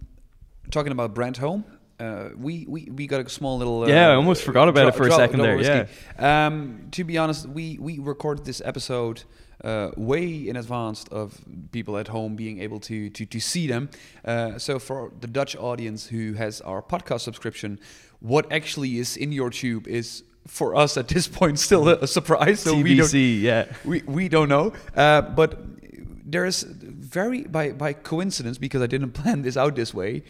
talking 0.70 0.92
about 0.92 1.14
brand 1.14 1.38
home. 1.38 1.66
Uh, 2.00 2.30
we, 2.36 2.66
we, 2.68 2.86
we 2.86 3.06
got 3.06 3.24
a 3.24 3.30
small 3.30 3.60
little 3.60 3.84
uh, 3.84 3.88
Yeah, 3.88 4.10
I 4.10 4.16
almost 4.16 4.42
forgot 4.42 4.68
about 4.68 4.88
it 4.88 4.96
for 4.96 5.08
a 5.08 5.12
second 5.12 5.42
there, 5.42 5.56
whiskey. 5.56 5.94
Um, 6.18 6.88
to 6.92 7.04
be 7.04 7.20
honest, 7.20 7.46
we, 7.48 7.78
we 7.80 8.00
recorded 8.00 8.44
this 8.44 8.60
episode 8.66 9.24
uh, 9.64 9.92
way 9.98 10.48
in 10.50 10.56
advance 10.56 11.06
of 11.12 11.40
people 11.72 11.98
at 11.98 12.08
home 12.08 12.36
being 12.36 12.60
able 12.62 12.80
to 12.80 13.10
to, 13.10 13.26
to 13.26 13.40
see 13.40 13.68
them. 13.68 13.90
Uh, 14.26 14.58
so 14.58 14.80
for 14.80 15.12
the 15.22 15.28
Dutch 15.28 15.56
audience 15.56 16.08
who 16.08 16.34
has 16.34 16.62
our 16.62 16.82
podcast 16.82 17.22
subscription, 17.22 17.80
what 18.20 18.52
actually 18.52 18.98
is 19.00 19.18
in 19.18 19.32
your 19.32 19.50
tube 19.50 19.88
is 19.88 20.24
for 20.48 20.76
us 20.76 20.98
at 20.98 21.08
this 21.08 21.28
point 21.28 21.60
still 21.60 21.88
a, 21.90 21.96
a 22.02 22.08
surprise. 22.08 22.60
So 22.62 22.74
we 22.76 22.96
don't 22.96 23.08
TBC, 23.08 23.42
yeah. 23.42 23.66
we, 23.86 24.02
we 24.08 24.28
don't 24.30 24.50
know. 24.50 24.74
Uh, 24.96 25.22
but 25.22 25.60
there 26.32 26.46
is 26.48 26.64
very 26.64 27.44
by 27.44 27.72
by 27.74 27.94
coincidence 27.94 28.58
because 28.58 28.82
I 28.82 28.88
didn't 28.88 29.12
plan 29.24 29.42
this 29.44 29.58
out 29.58 29.76
this 29.76 29.94
way. 29.94 30.24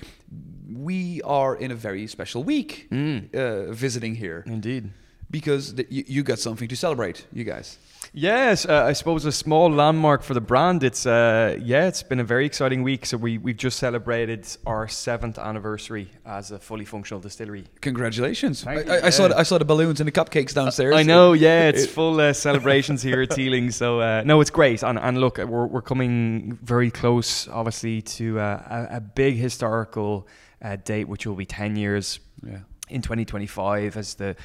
We 0.73 1.21
are 1.23 1.55
in 1.55 1.71
a 1.71 1.75
very 1.75 2.07
special 2.07 2.43
week 2.43 2.87
Mm. 2.91 3.33
uh, 3.35 3.71
visiting 3.73 4.15
here 4.15 4.43
Indeed. 4.47 4.89
because 5.29 5.75
the, 5.75 5.85
you, 5.89 6.03
you 6.07 6.23
got 6.23 6.39
something 6.39 6.67
to 6.69 6.75
celebrate, 6.75 7.25
you 7.33 7.43
guys. 7.43 7.77
Yes, 8.13 8.65
uh, 8.65 8.83
I 8.83 8.91
suppose 8.91 9.23
a 9.23 9.31
small 9.31 9.71
landmark 9.71 10.21
for 10.21 10.33
the 10.33 10.41
brand. 10.41 10.83
It's 10.83 11.05
uh, 11.05 11.57
yeah, 11.61 11.87
it's 11.87 12.03
been 12.03 12.19
a 12.19 12.25
very 12.25 12.45
exciting 12.45 12.83
week. 12.83 13.05
So 13.05 13.15
we 13.15 13.37
we've 13.37 13.55
just 13.55 13.79
celebrated 13.79 14.45
our 14.65 14.89
seventh 14.89 15.39
anniversary 15.39 16.09
as 16.25 16.51
a 16.51 16.59
fully 16.59 16.83
functional 16.83 17.21
distillery. 17.21 17.63
Congratulations! 17.79 18.67
I, 18.67 18.73
I, 18.73 19.05
I 19.05 19.09
saw 19.11 19.29
the, 19.29 19.37
I 19.37 19.43
saw 19.43 19.57
the 19.59 19.63
balloons 19.65 20.01
and 20.01 20.07
the 20.07 20.11
cupcakes 20.11 20.53
downstairs. 20.53 20.93
I 20.93 21.03
know, 21.03 21.31
yeah, 21.31 21.69
it's 21.69 21.85
full 21.85 22.19
uh, 22.19 22.33
celebrations 22.33 23.01
here 23.01 23.21
at 23.21 23.29
Teeling. 23.35 23.71
So 23.71 24.01
uh, 24.01 24.23
no, 24.25 24.41
it's 24.41 24.51
great. 24.51 24.83
And, 24.83 24.99
and 24.99 25.17
look, 25.17 25.37
we're 25.37 25.67
we're 25.67 25.81
coming 25.81 26.59
very 26.61 26.91
close, 26.91 27.47
obviously, 27.47 28.01
to 28.01 28.41
uh, 28.41 28.87
a, 28.91 28.97
a 28.97 28.99
big 28.99 29.35
historical 29.37 30.27
uh, 30.61 30.75
date, 30.83 31.07
which 31.07 31.25
will 31.25 31.35
be 31.37 31.45
ten 31.45 31.77
years 31.77 32.19
Yeah. 32.45 32.59
in 32.89 33.01
2025 33.01 33.95
as 33.95 34.15
the 34.15 34.35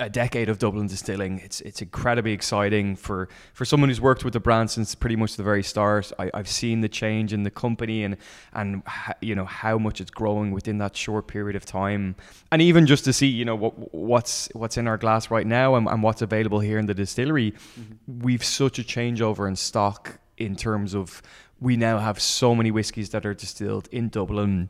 a 0.00 0.10
decade 0.10 0.48
of 0.48 0.58
Dublin 0.58 0.86
distilling. 0.86 1.38
It's 1.40 1.60
it's 1.62 1.82
incredibly 1.82 2.32
exciting 2.32 2.96
for 2.96 3.28
for 3.52 3.64
someone 3.64 3.88
who's 3.88 4.00
worked 4.00 4.24
with 4.24 4.32
the 4.32 4.40
brand 4.40 4.70
since 4.70 4.94
pretty 4.94 5.16
much 5.16 5.36
the 5.36 5.42
very 5.42 5.62
start. 5.62 6.12
I, 6.18 6.30
have 6.34 6.48
seen 6.48 6.80
the 6.80 6.88
change 6.88 7.32
in 7.32 7.42
the 7.42 7.50
company 7.50 8.04
and 8.04 8.16
and 8.52 8.82
you 9.20 9.34
know 9.34 9.44
how 9.44 9.78
much 9.78 10.00
it's 10.00 10.10
growing 10.10 10.50
within 10.50 10.78
that 10.78 10.96
short 10.96 11.26
period 11.26 11.56
of 11.56 11.64
time, 11.64 12.16
and 12.50 12.60
even 12.62 12.86
just 12.86 13.04
to 13.04 13.12
see 13.12 13.26
you 13.26 13.44
know 13.44 13.56
what 13.56 13.94
what's 13.94 14.48
what's 14.54 14.76
in 14.76 14.86
our 14.88 14.98
glass 14.98 15.30
right 15.30 15.46
now 15.46 15.74
and, 15.74 15.88
and 15.88 16.02
what's 16.02 16.22
available 16.22 16.60
here 16.60 16.78
in 16.78 16.86
the 16.86 16.94
distillery, 16.94 17.52
mm-hmm. 17.52 18.22
we've 18.22 18.44
such 18.44 18.78
a 18.78 18.82
changeover 18.82 19.48
in 19.48 19.56
stock 19.56 20.18
in 20.36 20.56
terms 20.56 20.94
of 20.94 21.22
we 21.60 21.76
now 21.76 21.98
have 21.98 22.20
so 22.20 22.54
many 22.54 22.70
whiskies 22.70 23.10
that 23.10 23.24
are 23.24 23.34
distilled 23.34 23.88
in 23.92 24.08
Dublin 24.08 24.68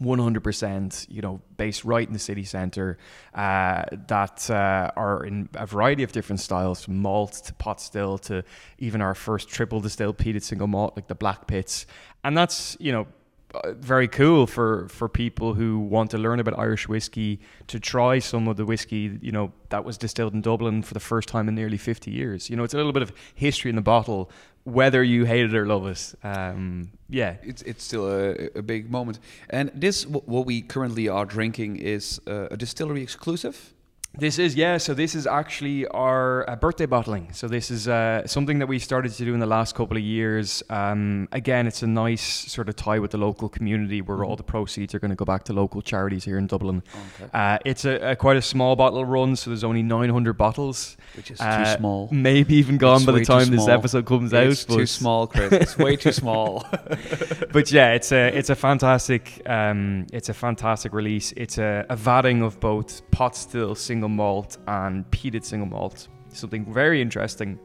100%, 0.00 1.06
you 1.10 1.22
know, 1.22 1.40
based 1.56 1.84
right 1.84 2.06
in 2.06 2.12
the 2.12 2.18
city 2.18 2.44
centre, 2.44 2.98
uh, 3.34 3.84
that 4.08 4.48
uh, 4.50 4.90
are 4.96 5.24
in 5.24 5.48
a 5.54 5.66
variety 5.66 6.02
of 6.02 6.12
different 6.12 6.40
styles, 6.40 6.84
from 6.84 7.00
malt 7.00 7.32
to 7.46 7.54
pot 7.54 7.80
still 7.80 8.18
to 8.18 8.44
even 8.78 9.00
our 9.00 9.14
first 9.14 9.48
triple 9.48 9.80
distilled 9.80 10.18
peated 10.18 10.42
single 10.42 10.66
malt, 10.66 10.94
like 10.96 11.08
the 11.08 11.14
Black 11.14 11.46
Pits. 11.46 11.86
And 12.24 12.36
that's, 12.36 12.76
you 12.80 12.92
know, 12.92 13.06
uh, 13.54 13.72
very 13.72 14.08
cool 14.08 14.46
for, 14.46 14.88
for 14.88 15.08
people 15.08 15.54
who 15.54 15.78
want 15.78 16.10
to 16.10 16.18
learn 16.18 16.40
about 16.40 16.58
Irish 16.58 16.88
whiskey 16.88 17.40
to 17.68 17.78
try 17.78 18.18
some 18.18 18.48
of 18.48 18.56
the 18.56 18.66
whiskey, 18.66 19.18
you 19.22 19.32
know, 19.32 19.52
that 19.68 19.84
was 19.84 19.96
distilled 19.96 20.34
in 20.34 20.40
Dublin 20.40 20.82
for 20.82 20.94
the 20.94 21.00
first 21.00 21.28
time 21.28 21.48
in 21.48 21.54
nearly 21.54 21.78
50 21.78 22.10
years. 22.10 22.50
You 22.50 22.56
know, 22.56 22.64
it's 22.64 22.74
a 22.74 22.76
little 22.76 22.92
bit 22.92 23.02
of 23.02 23.12
history 23.34 23.70
in 23.70 23.76
the 23.76 23.82
bottle, 23.82 24.30
whether 24.66 25.02
you 25.02 25.24
hate 25.24 25.44
it 25.44 25.54
or 25.54 25.64
love 25.64 25.86
it. 25.86 26.14
Um, 26.24 26.90
yeah, 27.08 27.36
it's 27.42 27.62
it's 27.62 27.84
still 27.84 28.08
a, 28.08 28.48
a, 28.56 28.62
big 28.62 28.90
moment. 28.90 29.20
And 29.48 29.70
this, 29.72 30.04
what 30.06 30.44
we 30.44 30.60
currently 30.60 31.08
are 31.08 31.24
drinking, 31.24 31.76
is 31.76 32.20
uh, 32.26 32.48
a 32.50 32.56
distillery 32.56 33.02
exclusive. 33.02 33.72
This 34.18 34.38
is 34.38 34.54
yeah. 34.54 34.78
So 34.78 34.94
this 34.94 35.14
is 35.14 35.26
actually 35.26 35.86
our 35.88 36.48
uh, 36.48 36.56
birthday 36.56 36.86
bottling. 36.86 37.32
So 37.32 37.48
this 37.48 37.70
is 37.70 37.86
uh, 37.86 38.26
something 38.26 38.58
that 38.60 38.66
we 38.66 38.78
started 38.78 39.12
to 39.12 39.24
do 39.24 39.34
in 39.34 39.40
the 39.40 39.46
last 39.46 39.74
couple 39.74 39.96
of 39.96 40.02
years. 40.02 40.62
Um, 40.70 41.28
again, 41.32 41.66
it's 41.66 41.82
a 41.82 41.86
nice 41.86 42.22
sort 42.22 42.70
of 42.70 42.76
tie 42.76 42.98
with 42.98 43.10
the 43.10 43.18
local 43.18 43.48
community, 43.50 44.00
where 44.00 44.16
mm-hmm. 44.16 44.26
all 44.26 44.36
the 44.36 44.42
proceeds 44.42 44.94
are 44.94 44.98
going 44.98 45.10
to 45.10 45.16
go 45.16 45.26
back 45.26 45.44
to 45.44 45.52
local 45.52 45.82
charities 45.82 46.24
here 46.24 46.38
in 46.38 46.46
Dublin. 46.46 46.82
Okay. 47.20 47.30
Uh, 47.34 47.58
it's 47.66 47.84
a, 47.84 48.12
a, 48.12 48.16
quite 48.16 48.38
a 48.38 48.42
small 48.42 48.74
bottle 48.74 49.04
run, 49.04 49.36
so 49.36 49.50
there's 49.50 49.64
only 49.64 49.82
900 49.82 50.32
bottles, 50.32 50.96
which 51.14 51.30
is 51.30 51.38
too 51.38 51.44
uh, 51.44 51.76
small. 51.76 52.08
Maybe 52.10 52.54
even 52.54 52.78
gone 52.78 52.96
it's 52.96 53.06
by 53.06 53.12
the 53.12 53.24
time 53.24 53.48
this 53.50 53.68
episode 53.68 54.06
comes 54.06 54.32
it's 54.32 54.64
out. 54.64 54.76
Too 54.76 54.86
small, 54.86 55.26
Chris. 55.26 55.52
It's 55.52 55.76
way 55.76 55.96
too 55.96 56.12
small. 56.12 56.66
but 57.52 57.70
yeah, 57.70 57.92
it's 57.92 58.12
a 58.12 58.28
it's 58.28 58.48
a 58.48 58.54
fantastic 58.54 59.42
um, 59.46 60.06
it's 60.12 60.30
a 60.30 60.34
fantastic 60.34 60.92
release. 60.94 61.32
It's 61.36 61.58
a, 61.58 61.84
a 61.90 61.96
vatting 61.96 62.42
of 62.42 62.58
both 62.60 63.08
pot 63.10 63.36
still 63.36 63.74
single 63.74 64.05
single 64.06 64.24
malt 64.24 64.58
and 64.66 65.04
peated 65.10 65.44
single 65.44 65.68
malt. 65.68 66.08
Something 66.32 66.72
very 66.72 67.00
interesting. 67.00 67.58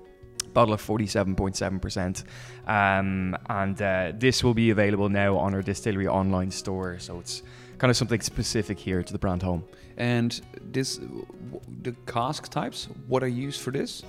Bottle 0.54 0.74
of 0.74 0.82
47.7%. 0.82 2.24
Um, 2.68 3.38
and 3.50 3.82
uh, 3.82 4.12
this 4.18 4.44
will 4.44 4.54
be 4.54 4.72
available 4.72 5.10
now 5.10 5.38
on 5.38 5.54
our 5.54 5.62
distillery 5.62 6.08
online 6.08 6.52
store. 6.52 7.00
So 7.00 7.20
it's 7.20 7.44
kind 7.78 7.90
of 7.90 7.98
something 7.98 8.22
specific 8.22 8.80
here 8.80 9.04
to 9.04 9.14
the 9.14 9.20
brand 9.20 9.44
home. 9.44 9.64
And 9.98 10.42
this, 10.72 11.00
the 11.84 11.94
cask 12.06 12.50
types, 12.50 12.88
what 13.08 13.24
are 13.24 13.28
used 13.28 13.62
for 13.62 13.72
this? 13.72 14.04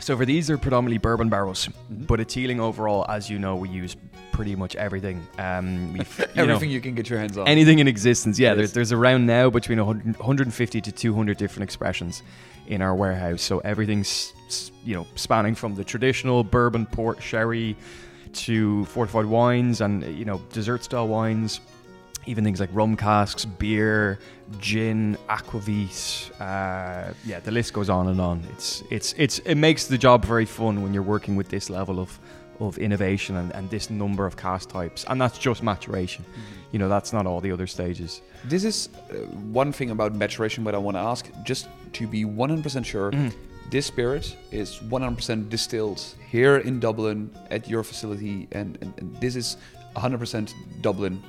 So 0.00 0.16
for 0.16 0.24
these, 0.24 0.48
they're 0.48 0.58
predominantly 0.58 0.98
bourbon 0.98 1.28
barrels, 1.28 1.66
mm-hmm. 1.66 2.04
but 2.04 2.18
at 2.18 2.28
Teeling 2.28 2.60
overall, 2.60 3.06
as 3.08 3.30
you 3.30 3.38
know, 3.38 3.54
we 3.54 3.68
use 3.68 3.96
pretty 4.32 4.56
much 4.56 4.74
everything. 4.76 5.24
Um, 5.38 5.94
you 5.96 6.04
everything 6.34 6.46
know, 6.46 6.60
you 6.60 6.80
can 6.80 6.94
get 6.94 7.08
your 7.08 7.18
hands 7.18 7.38
on. 7.38 7.46
Anything 7.46 7.78
in 7.78 7.86
existence, 7.86 8.38
yeah. 8.38 8.54
There's, 8.54 8.72
there's 8.72 8.90
around 8.92 9.26
now 9.26 9.50
between 9.50 9.78
100, 9.78 10.18
150 10.18 10.80
to 10.80 10.92
200 10.92 11.36
different 11.36 11.64
expressions 11.64 12.22
in 12.66 12.82
our 12.82 12.94
warehouse. 12.94 13.42
So 13.42 13.58
everything's 13.60 14.32
you 14.84 14.94
know 14.94 15.06
spanning 15.14 15.54
from 15.54 15.74
the 15.74 15.84
traditional 15.84 16.42
bourbon, 16.42 16.86
port, 16.86 17.22
sherry, 17.22 17.76
to 18.32 18.84
fortified 18.86 19.26
wines 19.26 19.80
and 19.80 20.02
you 20.16 20.24
know 20.24 20.40
dessert 20.52 20.84
style 20.84 21.08
wines 21.08 21.60
even 22.26 22.44
things 22.44 22.60
like 22.60 22.70
rum 22.72 22.96
casks, 22.96 23.44
beer, 23.44 24.18
gin, 24.58 25.16
aquavit. 25.28 26.30
Uh, 26.40 27.12
yeah, 27.24 27.40
the 27.40 27.50
list 27.50 27.72
goes 27.72 27.90
on 27.90 28.08
and 28.08 28.20
on. 28.20 28.42
It's 28.52 28.82
it's 28.90 29.14
it's 29.18 29.38
it 29.40 29.56
makes 29.56 29.86
the 29.86 29.98
job 29.98 30.24
very 30.24 30.44
fun 30.44 30.82
when 30.82 30.94
you're 30.94 31.02
working 31.02 31.36
with 31.36 31.48
this 31.48 31.70
level 31.70 31.98
of 31.98 32.18
of 32.60 32.78
innovation 32.78 33.36
and, 33.36 33.52
and 33.54 33.68
this 33.70 33.90
number 33.90 34.24
of 34.26 34.36
cask 34.36 34.68
types, 34.68 35.04
and 35.08 35.20
that's 35.20 35.38
just 35.38 35.62
maturation. 35.62 36.24
Mm-hmm. 36.24 36.62
You 36.72 36.78
know, 36.78 36.88
that's 36.88 37.12
not 37.12 37.26
all 37.26 37.40
the 37.40 37.52
other 37.52 37.66
stages. 37.66 38.22
This 38.44 38.64
is 38.64 38.88
uh, 39.10 39.14
one 39.52 39.72
thing 39.72 39.90
about 39.90 40.14
maturation, 40.14 40.64
but 40.64 40.74
I 40.74 40.78
want 40.78 40.96
to 40.96 41.00
ask 41.00 41.28
just 41.44 41.68
to 41.94 42.06
be 42.06 42.24
100% 42.24 42.84
sure. 42.84 43.10
Mm. 43.10 43.32
This 43.70 43.86
spirit 43.86 44.36
is 44.50 44.78
100% 44.78 45.48
distilled 45.48 46.02
here 46.30 46.58
in 46.58 46.80
Dublin 46.80 47.30
at 47.50 47.68
your 47.68 47.82
facility, 47.82 48.48
and, 48.52 48.78
and, 48.80 48.92
and 48.98 49.16
this 49.16 49.36
is 49.36 49.56
100% 49.96 50.54
Dublin 50.80 51.22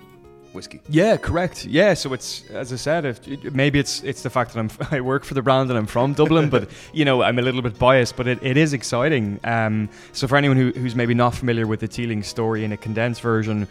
whiskey. 0.53 0.81
Yeah, 0.89 1.17
correct. 1.17 1.65
Yeah, 1.65 1.93
so 1.93 2.13
it's 2.13 2.43
as 2.49 2.71
I 2.71 2.75
said, 2.75 3.05
if, 3.05 3.53
maybe 3.53 3.79
it's 3.79 4.03
it's 4.03 4.23
the 4.23 4.29
fact 4.29 4.53
that 4.53 4.59
I'm 4.59 4.69
I 4.91 5.01
work 5.01 5.23
for 5.23 5.33
the 5.33 5.41
brand 5.41 5.69
and 5.69 5.77
I'm 5.77 5.85
from 5.85 6.13
Dublin, 6.13 6.49
but 6.49 6.69
you 6.93 7.05
know 7.05 7.21
I'm 7.21 7.39
a 7.39 7.41
little 7.41 7.61
bit 7.61 7.77
biased, 7.79 8.15
but 8.15 8.27
it, 8.27 8.39
it 8.41 8.57
is 8.57 8.73
exciting. 8.73 9.39
Um, 9.43 9.89
so 10.11 10.27
for 10.27 10.37
anyone 10.37 10.57
who, 10.57 10.71
who's 10.71 10.95
maybe 10.95 11.13
not 11.13 11.35
familiar 11.35 11.67
with 11.67 11.79
the 11.79 11.87
Teeling 11.87 12.23
story 12.23 12.63
in 12.63 12.71
a 12.71 12.77
condensed 12.77 13.21
version. 13.21 13.67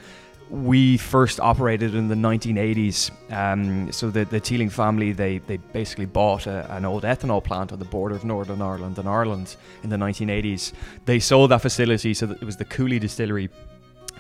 We 0.51 0.99
first 0.99 1.41
operated 1.41 1.95
in 1.95 2.09
the 2.09 2.15
1980s. 2.15 3.11
Um, 3.33 3.91
so 3.91 4.11
the, 4.11 4.27
the 4.27 4.39
Teeling 4.39 4.69
family, 4.69 5.13
they, 5.13 5.39
they 5.39 5.57
basically 5.57 6.05
bought 6.05 6.47
a, 6.47 6.71
an 6.75 6.85
old 6.85 7.05
ethanol 7.05 7.43
plant 7.43 7.73
on 7.73 7.79
the 7.79 7.87
border 7.87 8.15
of 8.15 8.27
Northern 8.27 8.61
Ireland 8.61 8.99
and 8.99 9.09
Ireland 9.09 9.57
in 9.83 9.89
the 9.89 9.97
1980s. 9.97 10.75
They 11.07 11.21
sold 11.21 11.53
that 11.53 11.63
facility, 11.63 12.13
so 12.13 12.27
that 12.27 12.43
it 12.43 12.45
was 12.45 12.59
the 12.59 12.67
Cooley 12.67 12.99
Distillery 12.99 13.49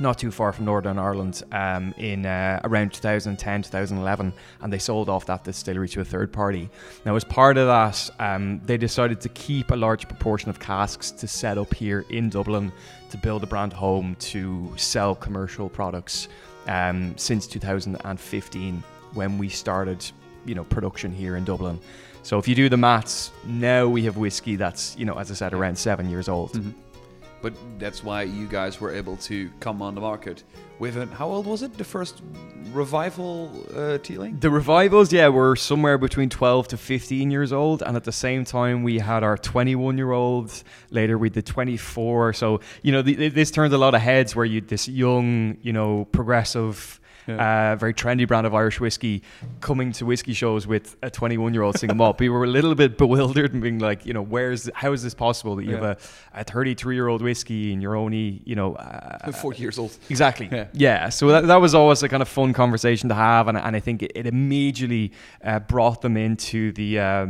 not 0.01 0.19
too 0.19 0.31
far 0.31 0.53
from 0.53 0.65
Northern 0.65 0.99
Ireland 0.99 1.43
um, 1.53 1.95
in 1.99 2.27
uh, 2.27 2.61
around 2.65 2.93
2010, 2.93 3.63
2011, 3.63 4.33
and 4.61 4.73
they 4.73 4.79
sold 4.79 5.09
off 5.09 5.27
that 5.27 5.45
distillery 5.45 5.89
to 5.91 6.01
a 6.01 6.05
third 6.05 6.33
party. 6.33 6.69
Now, 7.05 7.17
as 7.17 7.25
part 7.25 7.59
of 7.59 7.67
that, 7.67 8.11
um, 8.19 8.61
they 8.65 8.77
decided 8.77 9.21
to 9.21 9.29
keep 9.31 9.71
a 9.71 9.77
large 9.77 10.09
proportion 10.09 10.51
of 10.51 10.59
casks 10.59 11.11
to 11.13 11.29
set 11.29 11.59
up 11.59 11.73
here 11.75 12.05
in 12.11 12.31
Dublin 12.31 12.73
to 13.11 13.19
build 13.19 13.43
a 13.43 13.47
brand 13.47 13.73
home 13.73 14.17
to 14.21 14.73
sell 14.77 15.15
commercial 15.15 15.69
products 15.69 16.29
um, 16.67 17.17
since 17.17 17.47
2015 17.47 18.83
when 19.15 19.39
we 19.39 19.49
started, 19.49 20.05
you 20.47 20.55
know, 20.55 20.65
production 20.65 21.13
here 21.13 21.37
in 21.37 21.45
Dublin. 21.45 21.79
So 22.23 22.39
if 22.39 22.47
you 22.47 22.55
do 22.55 22.69
the 22.69 22.77
maths, 22.77 23.33
now 23.45 23.89
we 23.89 24.05
have 24.05 24.17
whiskey 24.17 24.57
that's, 24.57 24.97
you 24.97 25.05
know, 25.05 25.19
as 25.19 25.31
I 25.31 25.35
said, 25.35 25.53
around 25.53 25.77
seven 25.77 26.09
years 26.09 26.29
old. 26.29 26.53
Mm-hmm 26.53 26.92
but 27.43 27.53
that's 27.79 28.03
why 28.05 28.23
you 28.23 28.47
guys 28.47 28.81
were 28.81 28.95
able 28.95 29.17
to 29.19 29.51
come 29.61 29.83
on 29.83 29.95
the 29.95 30.01
market 30.01 30.45
with 30.79 30.97
it. 30.97 31.09
How 31.11 31.29
old 31.29 31.47
was 31.47 31.63
it? 31.63 31.77
The 31.77 31.85
first 31.85 32.23
revival 32.73 33.51
uh, 33.77 33.99
Teeling? 33.99 34.39
The 34.39 34.51
revivals, 34.51 35.13
yeah, 35.13 35.29
were 35.29 35.57
somewhere 35.57 35.99
between 35.99 36.29
12 36.29 36.69
to 36.69 36.77
15 36.77 37.31
years 37.31 37.53
old, 37.53 37.83
and 37.83 37.97
at 37.97 38.05
the 38.05 38.13
same 38.13 38.45
time 38.45 38.83
we 38.83 38.99
had 38.99 39.23
our 39.23 39.37
21 39.37 39.99
year 39.99 40.13
olds. 40.13 40.65
Later 40.91 41.19
we 41.19 41.29
did 41.31 41.47
24. 41.47 42.33
So 42.33 42.61
you 42.83 42.93
know, 42.93 43.03
this 43.03 43.51
turned 43.51 43.75
a 43.75 43.79
lot 43.79 43.95
of 43.95 44.01
heads 44.01 44.35
where 44.35 44.47
you 44.47 44.61
this 44.61 44.89
young, 44.89 45.57
you 45.63 45.73
know, 45.73 46.07
progressive 46.13 47.01
yeah. 47.27 47.73
uh, 47.73 47.77
very 47.77 47.95
trendy 47.95 48.27
brand 48.27 48.47
of 48.47 48.55
Irish 48.55 48.81
whiskey, 48.81 49.23
coming 49.61 49.93
to 49.93 50.07
whiskey 50.07 50.33
shows 50.33 50.67
with 50.67 50.97
a 51.03 51.11
21 51.11 51.55
year 51.55 51.63
old 51.63 51.79
single 51.79 51.97
malt. 51.97 52.21
we 52.21 52.29
were 52.29 52.45
a 52.45 52.49
little 52.49 52.75
bit 52.75 52.99
bewildered 52.99 53.53
and 53.53 53.63
being 53.63 53.79
like, 53.79 54.05
you 54.07 54.13
know, 54.13 54.23
where's 54.23 54.71
how 54.75 54.93
is 54.93 55.03
this 55.03 55.15
possible 55.15 55.57
that 55.57 55.65
you 55.65 55.73
yeah. 55.73 55.87
have 55.87 55.99
a, 56.35 56.41
a 56.41 56.45
33 56.45 56.95
year 56.95 57.09
old 57.09 57.23
whiskey 57.23 57.73
and 57.73 57.83
you're 57.83 57.97
only, 57.97 58.43
you 58.45 58.55
know, 58.55 58.75
uh, 58.75 59.33
40 59.33 59.61
years 59.61 59.79
old. 59.79 59.97
Exactly. 60.09 60.49
Yeah. 60.51 60.67
yeah. 60.73 61.09
So 61.09 61.29
that, 61.29 61.47
that 61.47 61.61
was 61.61 61.75
always 61.75 62.03
a 62.03 62.09
kind 62.09 62.23
of 62.23 62.29
fun 62.29 62.53
conversation 62.53 63.09
to 63.09 63.15
have, 63.15 63.49
and, 63.49 63.57
and 63.57 63.77
I 63.77 63.81
think 63.81 64.03
it, 64.03 64.13
it 64.15 64.27
immediately 64.27 65.13
uh, 65.45 65.61
brought 65.61 66.03
them 66.03 66.17
into 66.17 66.73
the. 66.73 66.99
Uh, 66.99 67.27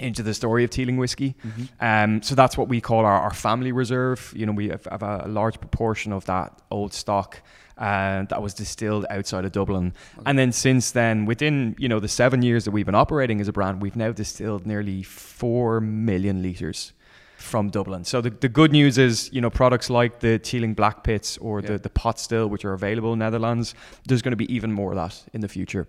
into 0.00 0.22
the 0.22 0.32
story 0.32 0.64
of 0.64 0.70
Teeling 0.70 0.96
whiskey. 0.96 1.36
Mm-hmm. 1.46 1.64
Um, 1.78 2.22
so 2.22 2.34
that's 2.34 2.56
what 2.56 2.68
we 2.68 2.80
call 2.80 3.04
our, 3.04 3.20
our 3.20 3.34
family 3.34 3.70
reserve. 3.70 4.32
You 4.34 4.46
know, 4.46 4.52
we 4.52 4.70
have, 4.70 4.86
have, 4.90 5.02
a 5.02 5.26
large 5.28 5.60
proportion 5.60 6.12
of 6.12 6.24
that 6.24 6.58
old 6.70 6.94
stock 6.94 7.42
uh, 7.80 8.24
that 8.28 8.40
was 8.42 8.54
distilled 8.54 9.06
outside 9.10 9.44
of 9.44 9.52
Dublin. 9.52 9.92
Okay. 10.14 10.22
And 10.26 10.38
then 10.38 10.52
since 10.52 10.92
then, 10.92 11.26
within 11.26 11.74
you 11.78 11.88
know 11.88 12.00
the 12.00 12.08
seven 12.08 12.42
years 12.42 12.64
that 12.64 12.70
we've 12.70 12.86
been 12.86 12.94
operating 12.94 13.40
as 13.40 13.48
a 13.48 13.52
brand, 13.52 13.82
we've 13.82 13.96
now 13.96 14.12
distilled 14.12 14.66
nearly 14.66 15.02
four 15.02 15.80
million 15.80 16.42
liters 16.42 16.92
from 17.36 17.70
Dublin. 17.70 18.04
So 18.04 18.20
the, 18.20 18.28
the 18.28 18.50
good 18.50 18.70
news 18.70 18.98
is, 18.98 19.30
you 19.32 19.40
know, 19.40 19.48
products 19.50 19.88
like 19.88 20.20
the 20.20 20.38
Teeling 20.38 20.74
Black 20.74 21.02
Pits 21.02 21.38
or 21.38 21.60
yeah. 21.60 21.68
the, 21.68 21.78
the 21.78 21.88
Pot 21.88 22.20
Still, 22.20 22.48
which 22.48 22.66
are 22.66 22.74
available 22.74 23.14
in 23.14 23.18
Netherlands, 23.18 23.74
there's 24.06 24.20
going 24.20 24.32
to 24.32 24.36
be 24.36 24.54
even 24.54 24.70
more 24.72 24.92
of 24.92 24.96
that 24.96 25.24
in 25.32 25.40
the 25.40 25.48
future. 25.48 25.88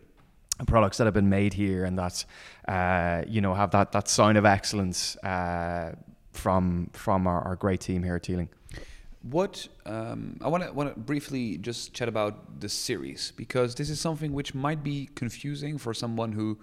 products 0.65 0.97
that 0.97 1.05
have 1.05 1.13
been 1.13 1.29
made 1.29 1.53
here 1.53 1.85
and 1.85 1.97
that, 1.97 2.25
uh, 2.67 3.23
you 3.27 3.41
know, 3.41 3.53
have 3.53 3.71
that, 3.71 3.91
that 3.91 4.07
sign 4.07 4.37
of 4.37 4.45
excellence 4.45 5.15
uh, 5.17 5.93
from 6.31 6.89
from 6.93 7.27
our, 7.27 7.41
our 7.41 7.55
great 7.55 7.81
team 7.81 8.03
here 8.03 8.15
at 8.15 8.23
Teeling. 8.23 8.49
What 9.23 9.67
um, 9.85 10.37
I 10.41 10.47
want 10.47 10.63
to 10.63 10.71
want 10.73 10.93
to 10.93 10.99
briefly 10.99 11.57
just 11.57 11.93
chat 11.93 12.07
about 12.07 12.59
the 12.59 12.69
series 12.69 13.33
because 13.35 13.75
this 13.75 13.89
is 13.89 13.99
something 13.99 14.33
which 14.33 14.55
might 14.55 14.83
be 14.83 15.09
confusing 15.15 15.77
for 15.77 15.93
someone 15.93 16.31
who 16.31 16.57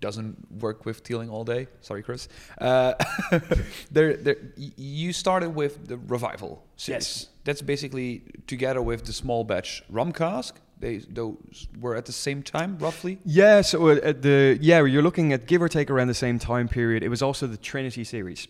doesn't 0.00 0.36
work 0.60 0.86
with 0.86 1.02
Teeling 1.02 1.28
all 1.28 1.44
day. 1.44 1.66
Sorry, 1.80 2.02
Chris. 2.02 2.28
Uh, 2.60 2.94
there, 3.90 4.16
there, 4.16 4.36
you 4.56 5.12
started 5.12 5.50
with 5.50 5.88
the 5.88 5.98
revival 5.98 6.64
series. 6.76 7.04
Yes. 7.04 7.28
That's 7.44 7.62
basically 7.62 8.22
together 8.46 8.82
with 8.82 9.04
the 9.04 9.12
small 9.12 9.44
batch 9.44 9.82
rum 9.88 10.12
cask. 10.12 10.60
They 10.80 10.98
those 10.98 11.66
were 11.80 11.96
at 11.96 12.06
the 12.06 12.12
same 12.12 12.42
time, 12.42 12.78
roughly. 12.78 13.18
Yeah, 13.24 13.62
so 13.62 13.88
uh, 13.88 14.00
at 14.02 14.22
the 14.22 14.58
yeah, 14.60 14.84
you're 14.84 15.02
looking 15.02 15.32
at 15.32 15.46
give 15.46 15.60
or 15.60 15.68
take 15.68 15.90
around 15.90 16.06
the 16.08 16.14
same 16.14 16.38
time 16.38 16.68
period. 16.68 17.02
It 17.02 17.08
was 17.08 17.22
also 17.22 17.46
the 17.46 17.56
Trinity 17.56 18.04
series. 18.04 18.46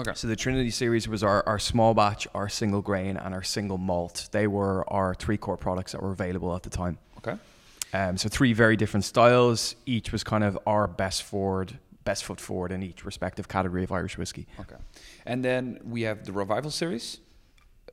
Okay. 0.00 0.12
So 0.14 0.26
the 0.28 0.36
Trinity 0.36 0.70
series 0.70 1.08
was 1.08 1.22
our, 1.22 1.46
our 1.46 1.58
small 1.58 1.94
batch, 1.94 2.26
our 2.34 2.48
single 2.48 2.80
grain, 2.82 3.16
and 3.16 3.34
our 3.34 3.42
single 3.42 3.78
malt. 3.78 4.28
They 4.32 4.46
were 4.46 4.90
our 4.92 5.14
three 5.14 5.36
core 5.36 5.56
products 5.56 5.92
that 5.92 6.02
were 6.02 6.12
available 6.12 6.54
at 6.54 6.62
the 6.62 6.70
time. 6.70 6.98
Okay. 7.18 7.36
Um, 7.92 8.16
so 8.16 8.28
three 8.28 8.52
very 8.52 8.76
different 8.76 9.04
styles. 9.04 9.74
Each 9.86 10.12
was 10.12 10.22
kind 10.24 10.44
of 10.44 10.58
our 10.66 10.86
best 10.86 11.22
forward, 11.24 11.78
best 12.04 12.24
foot 12.24 12.40
forward 12.40 12.72
in 12.72 12.82
each 12.82 13.04
respective 13.04 13.48
category 13.48 13.84
of 13.84 13.92
Irish 13.92 14.16
whiskey. 14.16 14.46
Okay. 14.60 14.76
And 15.26 15.44
then 15.44 15.80
we 15.84 16.02
have 16.02 16.24
the 16.24 16.32
revival 16.32 16.70
series, 16.70 17.18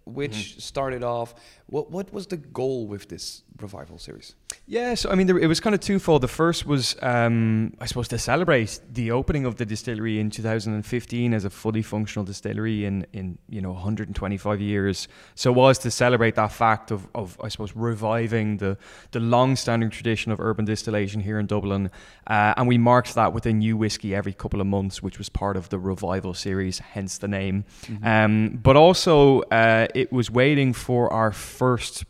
which 0.06 0.32
Mm-hmm. 0.32 0.60
started 0.60 1.04
off. 1.04 1.34
What 1.67 1.91
what 1.91 2.13
was 2.13 2.27
the 2.27 2.38
goal 2.38 2.88
with 2.88 3.09
this 3.09 3.43
revival 3.62 3.97
series? 3.97 4.36
Yeah, 4.69 4.95
so 4.95 5.09
I 5.09 5.15
mean, 5.15 5.27
there, 5.27 5.38
it 5.38 5.47
was 5.47 5.59
kind 5.59 5.74
of 5.74 5.79
twofold. 5.79 6.21
The 6.21 6.27
first 6.27 6.65
was, 6.65 6.97
um, 7.01 7.74
I 7.79 7.86
suppose, 7.86 8.09
to 8.09 8.17
celebrate 8.17 8.81
the 8.91 9.12
opening 9.12 9.45
of 9.45 9.55
the 9.55 9.65
distillery 9.65 10.19
in 10.19 10.29
2015 10.29 11.33
as 11.33 11.45
a 11.45 11.50
fully 11.50 11.81
functional 11.81 12.25
distillery 12.25 12.83
in, 12.83 13.05
in 13.13 13.38
you 13.47 13.62
know 13.62 13.71
125 13.71 14.62
years. 14.62 15.07
So 15.36 15.51
it 15.51 15.55
was 15.55 15.77
to 15.79 15.91
celebrate 15.91 16.36
that 16.36 16.51
fact 16.51 16.91
of, 16.91 17.07
of 17.15 17.39
I 17.41 17.47
suppose, 17.47 17.75
reviving 17.75 18.57
the 18.57 18.77
the 19.12 19.19
long-standing 19.19 19.89
tradition 19.89 20.31
of 20.31 20.39
urban 20.39 20.65
distillation 20.65 21.21
here 21.21 21.39
in 21.39 21.45
Dublin, 21.45 21.89
uh, 22.27 22.53
and 22.57 22.67
we 22.67 22.77
marked 22.77 23.15
that 23.15 23.33
with 23.33 23.45
a 23.45 23.53
new 23.53 23.77
whiskey 23.77 24.13
every 24.13 24.33
couple 24.33 24.59
of 24.59 24.67
months, 24.67 25.01
which 25.01 25.17
was 25.17 25.29
part 25.29 25.55
of 25.55 25.69
the 25.69 25.79
revival 25.79 26.33
series, 26.33 26.79
hence 26.79 27.17
the 27.17 27.27
name. 27.27 27.63
Um, 28.03 28.59
but 28.62 28.75
also, 28.75 29.41
uh, 29.43 29.88
it 29.95 30.12
was 30.12 30.29
waiting 30.29 30.74
for 30.74 31.12
our 31.12 31.31
first 31.58 32.06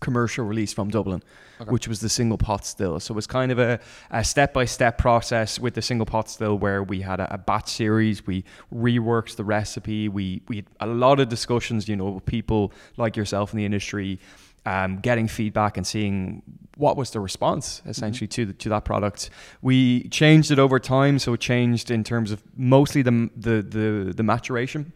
commercial 0.00 0.44
release 0.44 0.72
from 0.74 0.88
Dublin, 0.90 1.22
Okay. 1.60 1.70
which 1.70 1.88
was 1.88 2.00
the 2.00 2.08
single 2.10 2.36
pot 2.36 2.66
still. 2.66 3.00
So 3.00 3.12
it 3.14 3.16
was 3.16 3.26
kind 3.26 3.50
of 3.50 3.58
a, 3.58 3.80
a 4.10 4.22
step-by-step 4.22 4.98
process 4.98 5.58
with 5.58 5.72
the 5.74 5.80
single 5.80 6.04
pot 6.04 6.28
still 6.28 6.58
where 6.58 6.82
we 6.82 7.00
had 7.00 7.18
a, 7.18 7.26
a 7.34 7.38
batch 7.38 7.68
series, 7.70 8.26
we 8.26 8.44
reworked 8.70 9.36
the 9.36 9.44
recipe, 9.44 10.08
we 10.10 10.42
we 10.48 10.56
had 10.56 10.66
a 10.80 10.86
lot 10.86 11.18
of 11.18 11.28
discussions, 11.30 11.88
you 11.88 11.96
know, 11.96 12.10
with 12.16 12.26
people 12.26 12.72
like 12.98 13.16
yourself 13.16 13.52
in 13.54 13.56
the 13.56 13.64
industry, 13.64 14.18
um, 14.66 14.98
getting 15.00 15.28
feedback 15.28 15.78
and 15.78 15.86
seeing 15.86 16.42
what 16.76 16.94
was 16.98 17.10
the 17.10 17.20
response 17.20 17.80
essentially 17.86 18.28
to 18.28 18.44
the, 18.44 18.52
to 18.52 18.68
that 18.68 18.84
product. 18.84 19.30
We 19.62 20.08
changed 20.10 20.50
it 20.50 20.58
over 20.58 20.78
time, 20.78 21.18
so 21.18 21.32
it 21.32 21.40
changed 21.40 21.90
in 21.90 22.04
terms 22.04 22.30
of 22.32 22.42
mostly 22.54 23.00
the 23.02 23.30
the 23.34 23.56
the, 23.76 24.12
the 24.14 24.22
maturation 24.22 24.92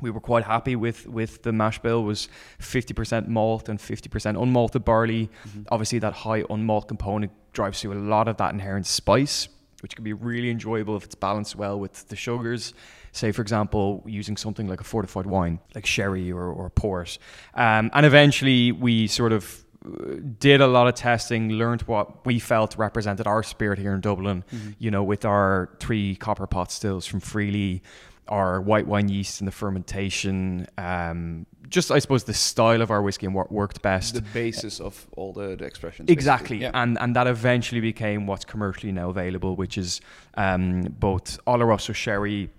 we 0.00 0.10
were 0.10 0.20
quite 0.20 0.44
happy 0.44 0.76
with 0.76 1.06
with 1.06 1.42
the 1.42 1.52
mash 1.52 1.78
bill 1.78 2.02
was 2.04 2.28
50% 2.60 3.28
malt 3.28 3.68
and 3.68 3.78
50% 3.78 4.36
unmalted 4.36 4.84
barley. 4.84 5.30
Obviously 5.70 5.98
that 6.00 6.12
high 6.12 6.42
unmalt 6.42 6.88
component 6.88 7.32
drives 7.52 7.80
through 7.80 7.94
a 7.94 8.00
lot 8.00 8.28
of 8.28 8.36
that 8.36 8.52
inherent 8.52 8.86
spice 8.86 9.48
which 9.82 9.94
can 9.94 10.04
be 10.04 10.12
really 10.12 10.50
enjoyable 10.50 10.96
if 10.96 11.04
it's 11.04 11.14
balanced 11.14 11.56
well 11.56 11.78
with 11.78 12.08
the 12.08 12.16
sugars. 12.16 12.74
Say 13.12 13.32
for 13.32 13.42
example 13.42 14.02
using 14.06 14.36
something 14.36 14.68
like 14.68 14.80
a 14.80 14.84
fortified 14.84 15.26
wine 15.26 15.58
like 15.74 15.86
sherry 15.86 16.30
or, 16.30 16.44
or 16.44 16.70
port. 16.70 17.18
Um, 17.54 17.90
and 17.94 18.06
eventually 18.06 18.72
we 18.72 19.06
sort 19.06 19.32
of 19.32 19.64
uh, 19.84 20.16
did 20.38 20.60
a 20.60 20.66
lot 20.66 20.86
of 20.88 20.94
testing, 20.94 21.50
learned 21.50 21.82
what 21.82 22.26
we 22.26 22.38
felt 22.38 22.76
represented 22.76 23.26
our 23.26 23.42
spirit 23.42 23.78
here 23.78 23.94
in 23.94 24.00
Dublin, 24.00 24.44
you 24.78 24.90
know, 24.90 25.02
with 25.02 25.24
our 25.24 25.70
three 25.80 26.16
copper 26.16 26.46
pot 26.46 26.70
stills 26.70 27.06
from 27.06 27.20
Frilli, 27.20 27.80
our 28.28 28.60
white 28.60 28.86
wine 28.86 29.08
yeast 29.08 29.40
and 29.40 29.48
the 29.48 29.52
fermentation, 29.52 30.66
um, 30.78 31.46
just 31.68 31.90
I 31.90 31.98
suppose 31.98 32.24
the 32.24 32.34
style 32.34 32.82
of 32.82 32.90
our 32.90 33.02
whiskey 33.02 33.26
and 33.26 33.34
what 33.34 33.50
worked 33.50 33.82
best. 33.82 34.14
The 34.14 34.22
basis 34.22 34.80
of 34.80 35.06
all 35.16 35.32
the, 35.32 35.56
the 35.56 35.64
expressions. 35.64 36.10
Exactly. 36.10 36.58
Yeah. 36.58 36.70
and 36.74 36.98
and 37.00 37.14
that 37.16 37.26
eventually 37.26 37.80
became 37.80 38.26
what's 38.26 38.44
commercially 38.44 38.92
now 38.92 39.10
available, 39.10 39.56
which 39.56 39.78
is 39.78 40.00
um, 40.34 40.82
both 40.82 41.38
Oloroso 41.46 41.94
sherry, 41.94 42.50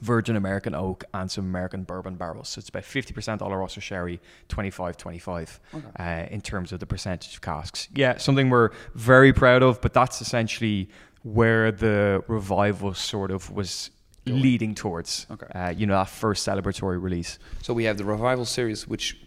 Virgin 0.00 0.36
American 0.36 0.74
oak, 0.74 1.04
and 1.14 1.30
some 1.30 1.44
American 1.44 1.84
bourbon 1.84 2.16
barrels. 2.16 2.48
So 2.48 2.58
it's 2.58 2.68
about 2.68 2.84
fifty 2.84 3.12
percent 3.12 3.40
Oloroso 3.40 3.80
sherry, 3.80 4.20
25-25 4.48 5.58
uh, 5.98 6.26
in 6.30 6.40
terms 6.40 6.72
of 6.72 6.80
the 6.80 6.86
percentage 6.86 7.34
of 7.34 7.40
casks. 7.40 7.88
Yeah, 7.94 8.16
something 8.18 8.50
we're 8.50 8.70
very 8.94 9.32
proud 9.32 9.62
of, 9.62 9.80
but 9.80 9.92
that's 9.92 10.20
essentially 10.20 10.88
where 11.24 11.72
the 11.72 12.22
revival 12.28 12.92
sort 12.92 13.30
of 13.30 13.50
was 13.50 13.90
leading 14.26 14.74
towards. 14.74 15.26
Okay. 15.30 15.46
Uh, 15.54 15.70
you 15.70 15.86
know, 15.86 15.94
that 15.94 16.08
first 16.08 16.46
celebratory 16.46 17.00
release. 17.02 17.38
So 17.62 17.74
we 17.74 17.84
have 17.84 17.98
the 17.98 18.04
revival 18.04 18.44
series, 18.44 18.88
which 18.88 19.18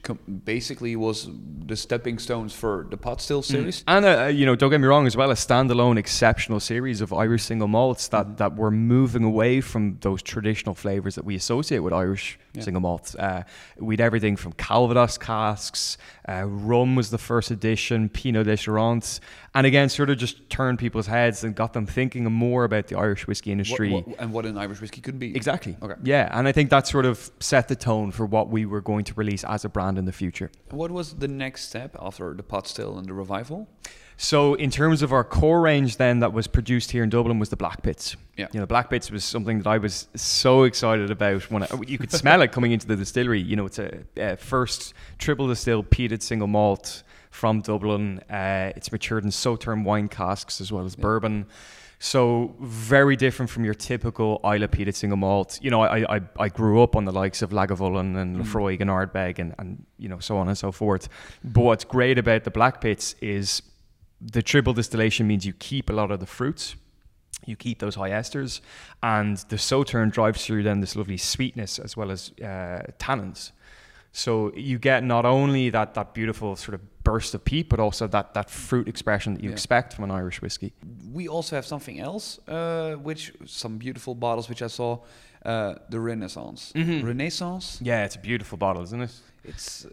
basically 0.46 0.96
was 0.96 1.30
the 1.66 1.76
stepping 1.76 2.20
stones 2.20 2.54
for 2.54 2.88
the 2.90 2.98
pot 2.98 3.22
still 3.22 3.42
series. 3.42 3.84
And 3.88 4.06
uh, 4.06 4.26
you 4.26 4.46
know, 4.46 4.56
don't 4.56 4.70
get 4.70 4.82
me 4.82 4.88
wrong, 4.88 5.08
as 5.08 5.16
well, 5.16 5.32
a 5.32 5.36
standalone 5.36 5.98
exceptional 5.98 6.60
series 6.60 7.02
of 7.02 7.14
Irish 7.14 7.44
single 7.44 7.68
malts 7.68 8.08
that 8.10 8.38
that 8.38 8.56
were 8.56 8.72
moving 8.72 9.24
away 9.24 9.62
from 9.62 9.98
those 10.02 10.22
traditional 10.22 10.76
flavors 10.76 11.16
that 11.16 11.26
we 11.26 11.36
associate 11.36 11.80
with 11.80 11.94
Irish 11.94 12.40
Yeah. 12.58 12.63
single 12.63 12.82
malts. 12.82 13.15
Uh, 13.15 13.43
we'd 13.80 14.02
everything 14.02 14.36
from 14.36 14.52
Calvados 14.54 15.17
casks, 15.17 15.98
uh, 16.28 16.43
rum 16.46 16.96
was 16.96 17.10
the 17.10 17.17
first 17.17 17.52
edition, 17.52 18.10
Pineau 18.10 18.43
des 18.43 18.58
Charentes, 18.58 19.20
and 19.56 19.65
again, 19.65 19.89
sort 19.89 20.10
of 20.10 20.17
just 20.17 20.50
turned 20.50 20.80
people's 20.80 21.08
heads 21.08 21.43
and 21.43 21.56
got 21.56 21.74
them 21.74 21.86
thinking 21.86 22.24
more 22.26 22.63
about 22.63 22.88
the 22.88 22.98
Irish 22.98 23.28
whiskey 23.28 23.50
What- 23.50 23.54
industry. 23.54 23.91
what- 23.93 24.06
and 24.20 24.32
what 24.34 24.46
an 24.46 24.58
Irish 24.58 24.82
whiskey 24.82 25.02
could 25.02 25.20
be. 25.20 25.36
Exactly. 25.36 25.78
Okay. 25.82 25.96
Yeah, 26.04 26.30
and 26.38 26.48
I 26.48 26.52
think 26.52 26.70
that 26.70 26.88
sort 26.88 27.06
of 27.06 27.32
set 27.39 27.67
the 27.67 27.76
tone 27.76 28.12
for 28.12 28.26
what 28.26 28.50
we 28.50 28.65
were 28.65 28.82
going 28.82 29.06
to 29.06 29.13
release 29.15 29.43
as 29.43 29.63
a 29.65 29.70
brand 29.70 29.98
in 29.98 30.06
the 30.06 30.12
future. 30.12 30.52
What 30.72 30.91
was 30.91 31.13
the 31.15 31.28
next 31.28 31.70
step 31.70 31.96
after 32.02 32.34
the 32.34 32.43
pot 32.43 32.67
still 32.67 32.98
and 32.98 33.08
the 33.08 33.13
revival? 33.13 33.67
So, 34.20 34.56
in 34.56 34.72
terms 34.72 35.04
of 35.04 35.14
our 35.14 35.24
core 35.24 35.62
range, 35.62 35.98
then 35.98 36.20
that 36.20 36.34
was 36.34 36.48
produced 36.48 36.92
here 36.92 37.04
in 37.04 37.10
Dublin 37.10 37.38
was 37.38 37.50
the 37.50 37.56
Black 37.56 37.84
Pits. 37.84 38.16
Yeah. 38.36 38.48
You 38.52 38.60
know, 38.60 38.66
Black 38.66 38.90
Pits 38.90 39.12
was 39.12 39.24
something 39.24 39.60
that 39.60 39.68
I 39.68 39.78
was 39.78 40.08
so 40.16 40.64
excited 40.64 41.12
about 41.12 41.50
when 41.52 41.64
I, 41.64 41.68
you 41.86 42.00
could 42.00 42.12
smell 42.12 42.42
it 42.42 42.52
coming 42.52 42.72
into 42.72 42.88
the 42.88 42.96
distillery. 42.96 43.40
You 43.40 43.56
know, 43.56 43.68
it's 43.68 43.78
a, 43.78 44.04
uh 44.20 44.36
first 44.36 44.96
triple 45.20 45.48
distilled 45.48 45.92
peated 45.92 46.24
single 46.24 46.48
malt 46.48 47.04
from 47.30 47.62
Dublin. 47.62 48.20
Uh, 48.30 48.74
it's 48.76 48.92
matured 48.92 49.24
in 49.24 49.30
Sauternes 49.30 49.84
wine 49.84 50.10
casks 50.10 50.60
as 50.62 50.72
well 50.72 50.86
as 50.86 50.96
bourbon. 50.96 51.46
So 52.00 52.56
very 52.60 53.16
different 53.16 53.50
from 53.50 53.66
your 53.66 53.74
typical 53.74 54.40
Islay 54.44 54.68
peated 54.68 54.96
single 54.96 55.18
malt. 55.18 55.60
You 55.62 55.72
know, 55.72 55.82
I, 55.82 56.18
I, 56.18 56.22
I 56.40 56.50
grew 56.50 56.82
up 56.82 56.96
on 56.96 57.06
the 57.06 57.12
likes 57.12 57.42
of 57.42 57.52
Lagavulin 57.52 58.18
and 58.18 58.38
Laphroaig 58.38 58.82
and 58.82 58.90
Ardbeg 58.90 59.40
and, 59.40 59.56
and 59.58 59.86
you 59.98 60.10
know 60.10 60.20
so 60.20 60.38
on 60.38 60.48
and 60.48 60.58
so 60.58 60.72
forth. 60.72 61.10
But 61.44 61.62
what's 61.62 61.84
great 61.84 62.18
about 62.18 62.44
the 62.44 62.52
Black 62.52 62.82
Pits 62.82 63.16
is 63.22 63.62
the 64.22 64.42
triple 64.42 64.74
distillation 64.74 65.28
means 65.28 65.46
you 65.46 65.54
keep 65.54 65.90
a 65.90 65.94
lot 65.94 66.12
of 66.12 66.20
the 66.20 66.26
fruits, 66.26 66.76
you 67.46 67.56
keep 67.56 67.80
those 67.80 67.96
high 67.96 68.10
esters, 68.10 68.62
and 69.04 69.38
the 69.50 69.58
Sauternes 69.58 70.12
drives 70.12 70.46
through 70.46 70.64
then 70.64 70.80
this 70.82 70.96
lovely 70.96 71.18
sweetness 71.18 71.80
as 71.80 71.96
well 71.96 72.12
as 72.12 72.32
uh, 72.42 72.82
tannins. 73.00 73.52
So 74.12 74.52
you 74.56 74.80
get 74.80 75.04
not 75.04 75.26
only 75.26 75.70
that 75.70 75.94
that 75.94 76.14
beautiful 76.14 76.56
sort 76.56 76.74
of 76.74 76.82
burst 77.04 77.36
of 77.36 77.46
peat, 77.46 77.70
but 77.70 77.80
also 77.80 78.08
that 78.08 78.34
that 78.34 78.50
fruit 78.50 78.88
expression 78.88 79.36
that 79.36 79.44
you 79.44 79.50
Yeah. 79.50 79.54
expect 79.54 79.94
from 79.94 80.06
an 80.06 80.12
Irish 80.12 80.42
whiskey. 80.42 80.74
We 81.14 81.28
also 81.28 81.56
have 81.56 81.66
something 81.66 82.00
else, 82.00 82.40
uh, 82.48 82.96
which 82.96 83.32
some 83.46 83.78
beautiful 83.78 84.16
bottles 84.16 84.50
which 84.50 84.62
I 84.64 84.68
saw, 84.68 85.00
uh, 85.46 85.76
the 85.90 86.00
Renaissance. 86.00 86.74
Mhm. 86.76 87.04
Renaissance. 87.04 87.80
Yeah, 87.82 88.04
it's 88.06 88.16
a 88.16 88.20
beautiful 88.20 88.58
bottle, 88.58 88.82
isn't 88.84 89.02
it? 89.02 89.12
It's 89.44 89.86
uh, 89.86 89.90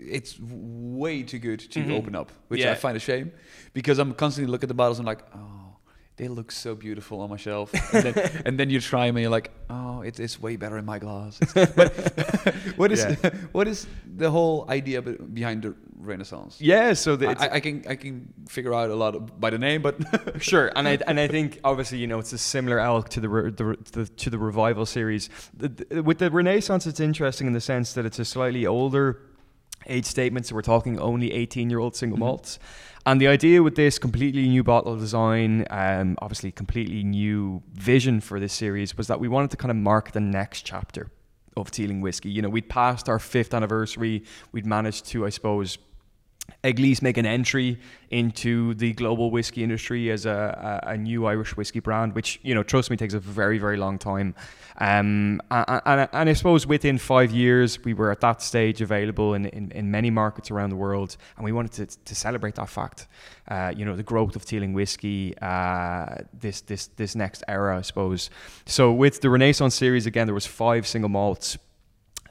it's 0.00 0.38
way 0.40 1.22
too 1.22 1.38
good 1.38 1.60
to 1.60 1.80
Mhm. 1.80 1.92
open 1.98 2.14
up, 2.14 2.30
which 2.48 2.60
Yeah. 2.60 2.72
I 2.72 2.74
find 2.74 2.96
a 2.96 3.00
shame 3.00 3.32
because 3.72 3.98
I'm 3.98 4.14
constantly 4.14 4.50
looking 4.50 4.66
at 4.66 4.68
the 4.68 4.74
bottles 4.74 4.98
and 4.98 5.06
like, 5.06 5.22
oh, 5.34 5.76
they 6.16 6.26
look 6.28 6.50
so 6.50 6.74
beautiful 6.74 7.20
on 7.20 7.30
my 7.30 7.36
shelf, 7.36 7.72
and 7.94 8.02
then, 8.04 8.14
and 8.46 8.58
then 8.58 8.70
you 8.70 8.80
try 8.80 9.06
them 9.06 9.16
and 9.16 9.22
you're 9.22 9.30
like, 9.30 9.50
oh, 9.70 10.02
it 10.02 10.18
is 10.18 10.40
way 10.42 10.56
better 10.56 10.76
in 10.78 10.84
my 10.84 10.98
glass. 10.98 11.38
But 11.76 11.92
what 12.76 12.90
is 12.92 13.00
Yeah. 13.04 13.30
what 13.52 13.68
is 13.68 13.86
the 14.16 14.28
whole 14.30 14.66
idea 14.68 15.00
behind 15.02 15.62
the 15.62 15.74
Renaissance? 16.00 16.60
Yeah, 16.60 16.94
so 16.94 17.14
the, 17.16 17.30
it's, 17.30 17.42
I, 17.42 17.48
I 17.56 17.60
can 17.60 17.84
I 17.88 17.94
can 17.94 18.32
figure 18.48 18.74
out 18.74 18.90
a 18.90 18.94
lot 18.96 19.38
by 19.40 19.50
the 19.50 19.58
name, 19.58 19.80
but 19.82 19.94
sure, 20.42 20.72
and 20.74 20.88
I 20.88 20.98
and 21.06 21.20
I 21.20 21.28
think 21.28 21.60
obviously 21.62 21.98
you 21.98 22.08
know 22.08 22.18
it's 22.18 22.32
a 22.32 22.38
similar 22.38 22.80
elk 22.80 23.08
to 23.10 23.20
the 23.20 23.28
re- 23.28 23.50
the, 23.52 23.76
the 23.92 24.06
to 24.06 24.30
the 24.30 24.38
revival 24.38 24.86
series. 24.86 25.30
With 26.04 26.18
the 26.18 26.30
Renaissance, 26.32 26.84
it's 26.90 27.00
interesting 27.00 27.46
in 27.46 27.52
the 27.52 27.60
sense 27.60 27.92
that 27.92 28.04
it's 28.04 28.18
a 28.18 28.24
slightly 28.24 28.66
older 28.66 29.20
age 29.86 30.04
statement, 30.04 30.46
so 30.46 30.54
we're 30.54 30.62
talking 30.62 30.98
only 30.98 31.32
eighteen 31.32 31.70
year 31.70 31.78
old 31.78 31.94
single 31.96 32.16
Mhm. 32.16 32.20
malts. 32.20 32.58
And 33.06 33.20
the 33.20 33.28
idea 33.28 33.62
with 33.62 33.74
this 33.74 33.98
completely 33.98 34.46
new 34.48 34.62
bottle 34.62 34.96
design, 34.96 35.64
um, 35.70 36.16
obviously 36.20 36.52
completely 36.52 37.02
new 37.04 37.62
vision 37.72 38.20
for 38.20 38.38
this 38.38 38.52
series, 38.52 38.96
was 38.98 39.06
that 39.06 39.18
we 39.18 39.28
wanted 39.28 39.50
to 39.52 39.56
kind 39.56 39.70
of 39.70 39.76
mark 39.76 40.12
the 40.12 40.20
next 40.20 40.62
chapter 40.62 41.10
of 41.56 41.70
Teeling 41.70 42.00
whiskey. 42.02 42.28
You 42.28 42.42
know, 42.42 42.50
we'd 42.50 42.68
passed 42.68 43.08
our 43.08 43.18
fifth 43.18 43.54
anniversary. 43.54 44.24
We'd 44.52 44.66
managed 44.66 45.06
to, 45.06 45.24
I 45.24 45.30
suppose, 45.30 45.78
Eggleys 46.64 47.02
make 47.02 47.16
an 47.16 47.26
entry 47.26 47.78
into 48.10 48.74
the 48.74 48.92
global 48.94 49.30
whiskey 49.30 49.62
industry 49.62 50.10
as 50.10 50.26
a, 50.26 50.82
a, 50.84 50.90
a, 50.90 50.96
new 50.96 51.26
Irish 51.26 51.56
whiskey 51.56 51.78
brand, 51.78 52.14
which 52.14 52.40
you 52.42 52.54
know, 52.54 52.64
trust 52.64 52.90
me, 52.90 52.96
takes 52.96 53.14
a 53.14 53.20
very 53.20 53.58
very 53.58 53.76
long 53.76 53.98
time. 53.98 54.34
Um, 54.78 55.40
and, 55.50 56.08
and, 56.12 56.28
I 56.28 56.32
suppose 56.32 56.66
within 56.66 56.98
five 56.98 57.30
years, 57.30 57.84
we 57.84 57.94
were 57.94 58.10
at 58.10 58.20
that 58.20 58.42
stage 58.42 58.80
available 58.80 59.34
in, 59.34 59.46
in, 59.46 59.70
in 59.72 59.90
many 59.90 60.10
markets 60.10 60.50
around 60.50 60.70
the 60.70 60.76
world, 60.76 61.16
and 61.36 61.44
we 61.44 61.52
wanted 61.52 61.72
to, 61.72 61.98
to 62.04 62.14
celebrate 62.14 62.56
that 62.56 62.68
fact. 62.68 63.06
Uh, 63.46 63.72
you 63.76 63.84
know, 63.84 63.94
the 63.94 64.02
growth 64.02 64.34
of 64.34 64.44
Teeling 64.44 64.72
whiskey, 64.72 65.36
uh, 65.38 66.16
this 66.32 66.60
this 66.62 66.88
this 66.96 67.14
next 67.14 67.44
era, 67.46 67.78
I 67.78 67.82
suppose. 67.82 68.30
So 68.66 68.92
with 68.92 69.20
the 69.20 69.30
Renaissance 69.30 69.76
series, 69.76 70.06
again, 70.06 70.26
there 70.26 70.34
was 70.34 70.46
five 70.46 70.86
single 70.86 71.08
malts. 71.08 71.56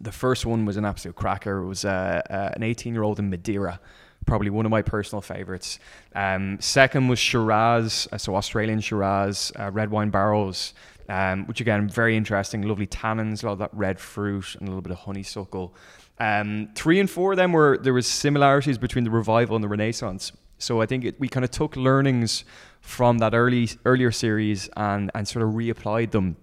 The 0.01 0.11
first 0.11 0.45
one 0.45 0.65
was 0.65 0.75
an 0.77 0.85
absolute 0.85 1.15
cracker. 1.15 1.59
It 1.59 1.67
was 1.67 1.85
uh, 1.85 2.21
uh 2.29 2.51
an 2.55 2.63
18 2.63 2.93
year 2.93 3.03
old 3.03 3.19
in 3.19 3.29
Madeira 3.29 3.79
probably 4.27 4.51
one 4.51 4.65
of 4.65 4.69
my 4.69 4.83
personal 4.83 5.21
favorites. 5.21 5.79
Um, 6.13 6.57
second 6.59 7.07
was 7.07 7.17
Shiraz, 7.17 8.07
uh, 8.11 8.17
so 8.17 8.35
Australian 8.35 8.79
Shiraz, 8.81 9.51
uh, 9.59 9.71
red 9.71 9.89
wine 9.89 10.11
barrels, 10.11 10.73
um, 11.09 11.45
which 11.47 11.61
again, 11.61 11.89
very 11.89 12.15
interesting, 12.15 12.61
lovely 12.61 12.85
tannins, 12.87 13.41
a 13.41 13.47
lot 13.47 13.53
of 13.53 13.59
that 13.59 13.73
red 13.73 13.99
fruit, 13.99 14.55
and 14.59 14.67
a 14.67 14.71
little 14.71 14.81
bit 14.81 14.91
of 14.91 14.99
honeysuckle. 14.99 15.73
Um, 16.19 16.69
three 16.75 16.99
and 16.99 17.09
four, 17.09 17.35
then 17.35 17.51
were 17.51 17.77
there 17.81 17.93
was 17.93 18.07
similarities 18.07 18.77
between 18.77 19.03
the 19.03 19.11
revival 19.11 19.55
and 19.55 19.63
the 19.63 19.67
Renaissance. 19.67 20.31
So 20.59 20.81
I 20.81 20.85
think 20.85 21.05
it, 21.05 21.19
we 21.19 21.27
kind 21.29 21.43
of 21.43 21.51
took 21.51 21.75
learnings 21.75 22.43
from 22.81 23.19
that 23.19 23.33
early 23.33 23.69
earlier 23.85 24.11
series 24.11 24.69
and 24.75 25.11
and 25.13 25.27
sort 25.27 25.43
of 25.45 25.53
reapplied 25.53 26.11
them. 26.11 26.35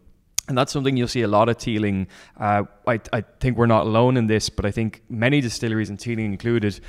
And 0.47 0.59
that's 0.59 0.73
something 0.73 0.97
you'll 0.97 1.09
see 1.09 1.23
a 1.23 1.29
lot 1.29 1.49
of 1.49 1.57
Teeling. 1.57 2.07
Uh, 2.39 2.65
I, 2.87 3.01
I 3.13 3.23
think 3.41 3.57
we're 3.57 3.67
not 3.67 3.87
alone 3.87 4.19
in 4.19 4.27
this, 4.27 4.51
but 4.51 4.67
I 4.67 4.71
think 4.71 5.03
many 5.09 5.41
distilleries, 5.41 5.89
and 5.89 5.99
Teeling 5.99 6.33
included, 6.33 6.81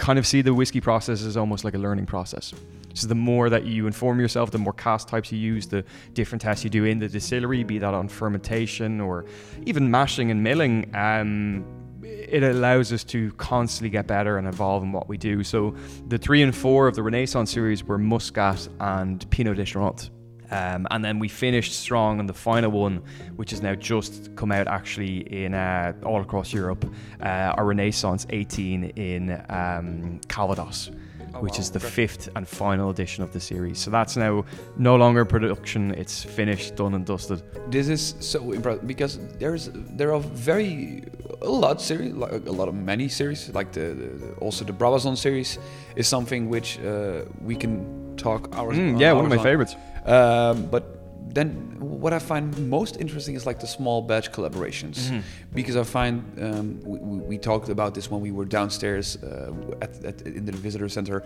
kind 0.00 0.18
of 0.18 0.26
see 0.26 0.42
the 0.42 0.54
whiskey 0.54 0.80
process 0.80 1.22
as 1.22 1.36
almost 1.36 1.62
like 1.62 1.74
a 1.74 1.78
learning 1.78 2.06
process. 2.06 2.52
So 2.94 3.06
the 3.06 3.14
more 3.14 3.50
that 3.50 3.66
you 3.66 3.86
inform 3.86 4.18
yourself, 4.18 4.50
the 4.50 4.58
more 4.58 4.72
cask 4.72 5.06
types 5.06 5.30
you 5.30 5.38
use, 5.38 5.66
the 5.66 5.84
different 6.14 6.42
tests 6.42 6.64
you 6.64 6.70
do 6.70 6.84
in 6.86 6.98
the 6.98 7.08
distillery, 7.08 7.62
be 7.62 7.78
that 7.78 7.94
on 7.94 8.08
fermentation 8.08 9.00
or 9.00 9.26
even 9.66 9.90
mashing 9.90 10.30
and 10.30 10.42
milling, 10.42 10.92
um, 10.96 11.64
it 12.02 12.42
allows 12.42 12.92
us 12.92 13.04
to 13.04 13.30
constantly 13.32 13.90
get 13.90 14.06
better 14.06 14.38
and 14.38 14.48
evolve 14.48 14.82
in 14.82 14.90
what 14.90 15.08
we 15.08 15.18
do. 15.18 15.44
So 15.44 15.76
the 16.08 16.18
three 16.18 16.42
and 16.42 16.54
four 16.54 16.88
of 16.88 16.94
the 16.94 17.02
Renaissance 17.02 17.52
series 17.52 17.84
were 17.84 17.98
Muscat 17.98 18.68
and 18.80 19.28
Pineau 19.30 19.54
des 19.54 19.66
Charentes. 19.66 20.10
Um, 20.50 20.86
and 20.90 21.04
then 21.04 21.18
we 21.18 21.28
finished 21.28 21.72
strong 21.72 22.18
on 22.18 22.26
the 22.26 22.34
final 22.34 22.70
one, 22.70 23.02
which 23.36 23.50
has 23.50 23.62
now 23.62 23.74
just 23.74 24.34
come 24.36 24.52
out 24.52 24.66
actually 24.66 25.18
in 25.44 25.54
uh, 25.54 25.92
all 26.04 26.20
across 26.20 26.52
Europe. 26.52 26.84
Uh, 27.22 27.54
our 27.56 27.64
Renaissance 27.64 28.26
18 28.30 28.84
in 28.96 29.44
um, 29.48 30.20
Calvados. 30.28 30.90
Oh, 31.32 31.40
which 31.42 31.54
wow. 31.54 31.58
is 31.60 31.70
the 31.70 31.78
okay. 31.78 31.88
fifth 31.88 32.28
and 32.34 32.48
final 32.48 32.90
edition 32.90 33.22
of 33.22 33.32
the 33.32 33.38
series. 33.38 33.78
So 33.78 33.90
that's 33.90 34.16
now 34.16 34.44
no 34.76 34.96
longer 34.96 35.24
production. 35.24 35.92
It's 35.92 36.24
finished, 36.24 36.74
done 36.74 36.94
and 36.94 37.06
dusted. 37.06 37.42
This 37.70 37.88
is 37.88 38.16
so 38.18 38.50
impressive 38.50 38.84
because 38.84 39.20
there's 39.38 39.70
there 39.72 40.12
are 40.12 40.18
very 40.20 41.04
a 41.42 41.48
lot 41.48 41.80
series, 41.80 42.14
like 42.14 42.32
a 42.32 42.50
lot 42.50 42.68
of 42.68 42.74
many 42.74 43.08
series, 43.08 43.48
like 43.54 43.70
the, 43.72 43.94
the 43.94 44.34
also 44.40 44.64
the 44.64 44.72
Brabazon 44.72 45.16
series 45.16 45.58
is 45.94 46.08
something 46.08 46.48
which 46.48 46.80
uh, 46.80 47.22
we 47.40 47.54
can 47.54 48.16
talk 48.16 48.54
hours. 48.56 48.76
Mm, 48.76 49.00
yeah, 49.00 49.10
hours 49.10 49.16
one 49.16 49.24
of 49.26 49.30
my 49.30 49.36
on. 49.36 49.42
favorites. 49.44 49.76
Um, 50.06 50.66
but 50.66 51.00
then 51.34 51.76
what 51.78 52.12
I 52.12 52.18
find 52.18 52.56
most 52.68 52.96
interesting 52.96 53.34
is 53.34 53.46
like 53.46 53.60
the 53.60 53.66
small 53.66 54.02
batch 54.02 54.32
collaborations, 54.32 54.98
mm-hmm. 54.98 55.20
because 55.54 55.76
I 55.76 55.84
find 55.84 56.24
um, 56.40 56.80
we, 56.82 56.98
we, 57.18 57.38
talked 57.38 57.68
about 57.68 57.94
this 57.94 58.10
when 58.10 58.20
we 58.20 58.32
were 58.32 58.44
downstairs 58.44 59.16
uh, 59.22 59.52
at, 59.80 60.04
at, 60.04 60.22
in 60.22 60.44
the 60.44 60.52
visitor 60.52 60.88
center. 60.88 61.22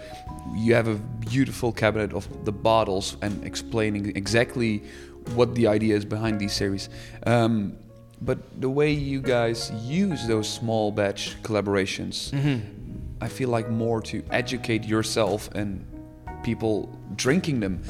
You 0.55 0.75
have 0.75 0.89
a 0.89 0.97
beautiful 1.31 1.73
cabinet 1.73 2.13
of 2.13 2.29
the 2.45 2.53
bottles 2.53 3.17
and 3.23 3.45
explaining 3.45 4.15
exactly 4.17 4.83
what 5.35 5.55
the 5.55 5.67
idea 5.67 5.97
is 5.97 6.05
behind 6.05 6.39
these 6.39 6.53
series. 6.53 6.91
Um, 7.27 7.77
but 8.21 8.39
the 8.61 8.71
way 8.71 8.91
you 8.91 9.21
guys 9.21 9.71
use 9.83 10.27
those 10.27 10.49
small 10.49 10.93
batch 10.93 11.37
collaborations, 11.43 12.31
mm-hmm. 12.31 12.59
I 13.21 13.29
feel 13.29 13.49
like 13.49 13.71
more 13.71 14.01
to 14.03 14.23
educate 14.31 14.85
yourself 14.85 15.49
and 15.55 15.87
people 16.43 16.99
drinking 17.17 17.61
them 17.61 17.83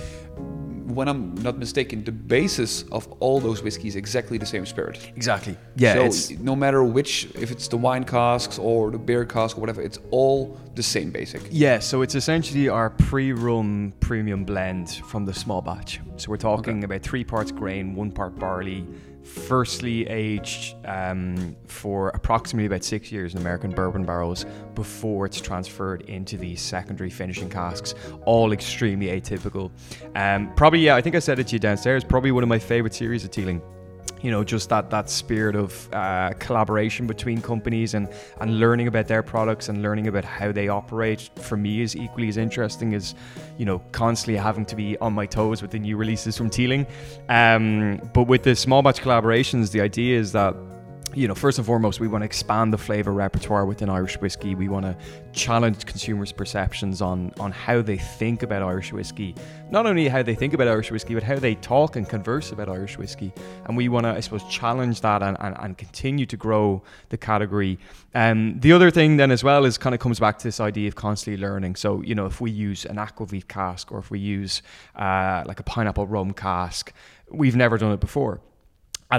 when 0.86 1.08
I'm 1.08 1.34
not 1.36 1.58
mistaken, 1.58 2.04
the 2.04 2.12
basis 2.12 2.82
of 2.92 3.10
all 3.20 3.40
those 3.40 3.62
whiskeys 3.62 3.96
exactly 3.96 4.38
the 4.38 4.46
same 4.46 4.66
spirit. 4.66 5.10
Exactly. 5.16 5.56
Yeah. 5.76 6.08
So 6.10 6.34
no 6.40 6.54
matter 6.54 6.84
which, 6.84 7.26
if 7.34 7.50
it's 7.50 7.68
the 7.68 7.76
wine 7.76 8.04
casks 8.04 8.58
or 8.58 8.90
the 8.90 8.98
beer 8.98 9.24
cask 9.24 9.56
or 9.56 9.60
whatever, 9.60 9.82
it's 9.82 9.98
all 10.10 10.60
the 10.74 10.82
same 10.82 11.10
basic. 11.10 11.42
Yeah. 11.50 11.78
So 11.78 12.02
it's 12.02 12.14
essentially 12.14 12.68
our 12.68 12.90
pre-rum 12.90 13.94
premium 14.00 14.44
blend 14.44 14.90
from 15.06 15.24
the 15.24 15.34
small 15.34 15.62
batch. 15.62 16.00
So 16.16 16.30
we're 16.30 16.36
talking 16.36 16.78
okay. 16.78 16.84
about 16.84 17.02
three 17.02 17.24
parts 17.24 17.50
grain, 17.50 17.94
one 17.94 18.10
part 18.10 18.38
barley, 18.38 18.86
firstly 19.24 20.06
aged 20.08 20.76
um, 20.84 21.56
for 21.66 22.10
approximately 22.10 22.66
about 22.66 22.84
six 22.84 23.10
years 23.10 23.34
in 23.34 23.40
American 23.40 23.70
bourbon 23.70 24.04
barrels 24.04 24.44
before 24.74 25.26
it's 25.26 25.40
transferred 25.40 26.02
into 26.02 26.36
these 26.36 26.60
secondary 26.60 27.10
finishing 27.10 27.48
casks, 27.48 27.94
all 28.26 28.52
extremely 28.52 29.06
atypical. 29.06 29.70
Um, 30.14 30.54
probably, 30.54 30.80
yeah, 30.80 30.94
I 30.94 31.00
think 31.00 31.16
I 31.16 31.18
said 31.18 31.38
it 31.38 31.48
to 31.48 31.54
you 31.54 31.58
downstairs, 31.58 32.04
probably 32.04 32.32
one 32.32 32.42
of 32.42 32.48
my 32.48 32.58
favorite 32.58 32.94
series 32.94 33.24
of 33.24 33.30
Teeling 33.30 33.62
you 34.22 34.30
know 34.30 34.42
just 34.42 34.70
that 34.70 34.88
that 34.90 35.10
spirit 35.10 35.54
of 35.54 35.92
uh, 35.92 36.32
collaboration 36.38 37.06
between 37.06 37.42
companies 37.42 37.92
and 37.94 38.08
and 38.40 38.58
learning 38.58 38.88
about 38.88 39.06
their 39.06 39.22
products 39.22 39.68
and 39.68 39.82
learning 39.82 40.06
about 40.06 40.24
how 40.24 40.50
they 40.50 40.68
operate 40.68 41.30
for 41.36 41.56
me 41.56 41.82
is 41.82 41.94
equally 41.94 42.28
as 42.28 42.38
interesting 42.38 42.94
as 42.94 43.14
you 43.58 43.66
know 43.66 43.80
constantly 43.92 44.36
having 44.36 44.64
to 44.64 44.74
be 44.74 44.96
on 44.98 45.12
my 45.12 45.26
toes 45.26 45.60
with 45.60 45.70
the 45.70 45.78
new 45.78 45.96
releases 45.96 46.38
from 46.38 46.48
Teeling. 46.48 46.86
Um, 47.28 48.00
but 48.14 48.24
with 48.24 48.44
the 48.44 48.56
small 48.56 48.82
batch 48.82 49.02
collaborations 49.02 49.72
the 49.72 49.80
idea 49.82 50.18
is 50.18 50.32
that 50.32 50.54
you 51.14 51.28
know, 51.28 51.34
first 51.34 51.58
and 51.58 51.66
foremost, 51.66 52.00
we 52.00 52.08
want 52.08 52.22
to 52.22 52.26
expand 52.26 52.72
the 52.72 52.78
flavor 52.78 53.12
repertoire 53.12 53.66
within 53.66 53.88
Irish 53.88 54.20
whiskey. 54.20 54.54
We 54.54 54.68
want 54.68 54.84
to 54.84 54.96
challenge 55.32 55.86
consumers' 55.86 56.32
perceptions 56.32 57.00
on 57.00 57.32
on 57.38 57.52
how 57.52 57.82
they 57.82 57.96
think 57.96 58.42
about 58.42 58.62
Irish 58.62 58.92
whiskey. 58.92 59.34
Not 59.70 59.86
only 59.86 60.08
how 60.08 60.22
they 60.22 60.34
think 60.34 60.54
about 60.54 60.68
Irish 60.68 60.90
whiskey, 60.90 61.14
but 61.14 61.22
how 61.22 61.36
they 61.36 61.54
talk 61.56 61.96
and 61.96 62.08
converse 62.08 62.52
about 62.52 62.68
Irish 62.68 62.98
whiskey. 62.98 63.32
And 63.66 63.76
we 63.76 63.88
want 63.88 64.04
to, 64.04 64.10
I 64.10 64.20
suppose, 64.20 64.44
challenge 64.44 65.00
that 65.02 65.22
and, 65.22 65.36
and, 65.40 65.56
and 65.58 65.78
continue 65.78 66.26
to 66.26 66.36
grow 66.36 66.82
the 67.08 67.16
category. 67.16 67.78
Um, 68.14 68.58
the 68.60 68.72
other 68.72 68.90
thing 68.90 69.16
then 69.16 69.30
as 69.30 69.44
well 69.44 69.64
is 69.64 69.78
kind 69.78 69.94
of 69.94 70.00
comes 70.00 70.20
back 70.20 70.38
to 70.38 70.44
this 70.44 70.60
idea 70.60 70.88
of 70.88 70.94
constantly 70.94 71.40
learning. 71.40 71.76
So, 71.76 72.02
you 72.02 72.14
know, 72.14 72.26
if 72.26 72.40
we 72.40 72.50
use 72.50 72.84
an 72.84 72.96
aquavit 72.96 73.48
cask 73.48 73.92
or 73.92 73.98
if 73.98 74.10
we 74.10 74.18
use 74.18 74.62
uh, 74.96 75.42
like 75.46 75.60
a 75.60 75.64
pineapple 75.64 76.06
rum 76.06 76.32
cask, 76.32 76.92
we've 77.30 77.56
never 77.56 77.78
done 77.78 77.92
it 77.92 78.00
before 78.00 78.40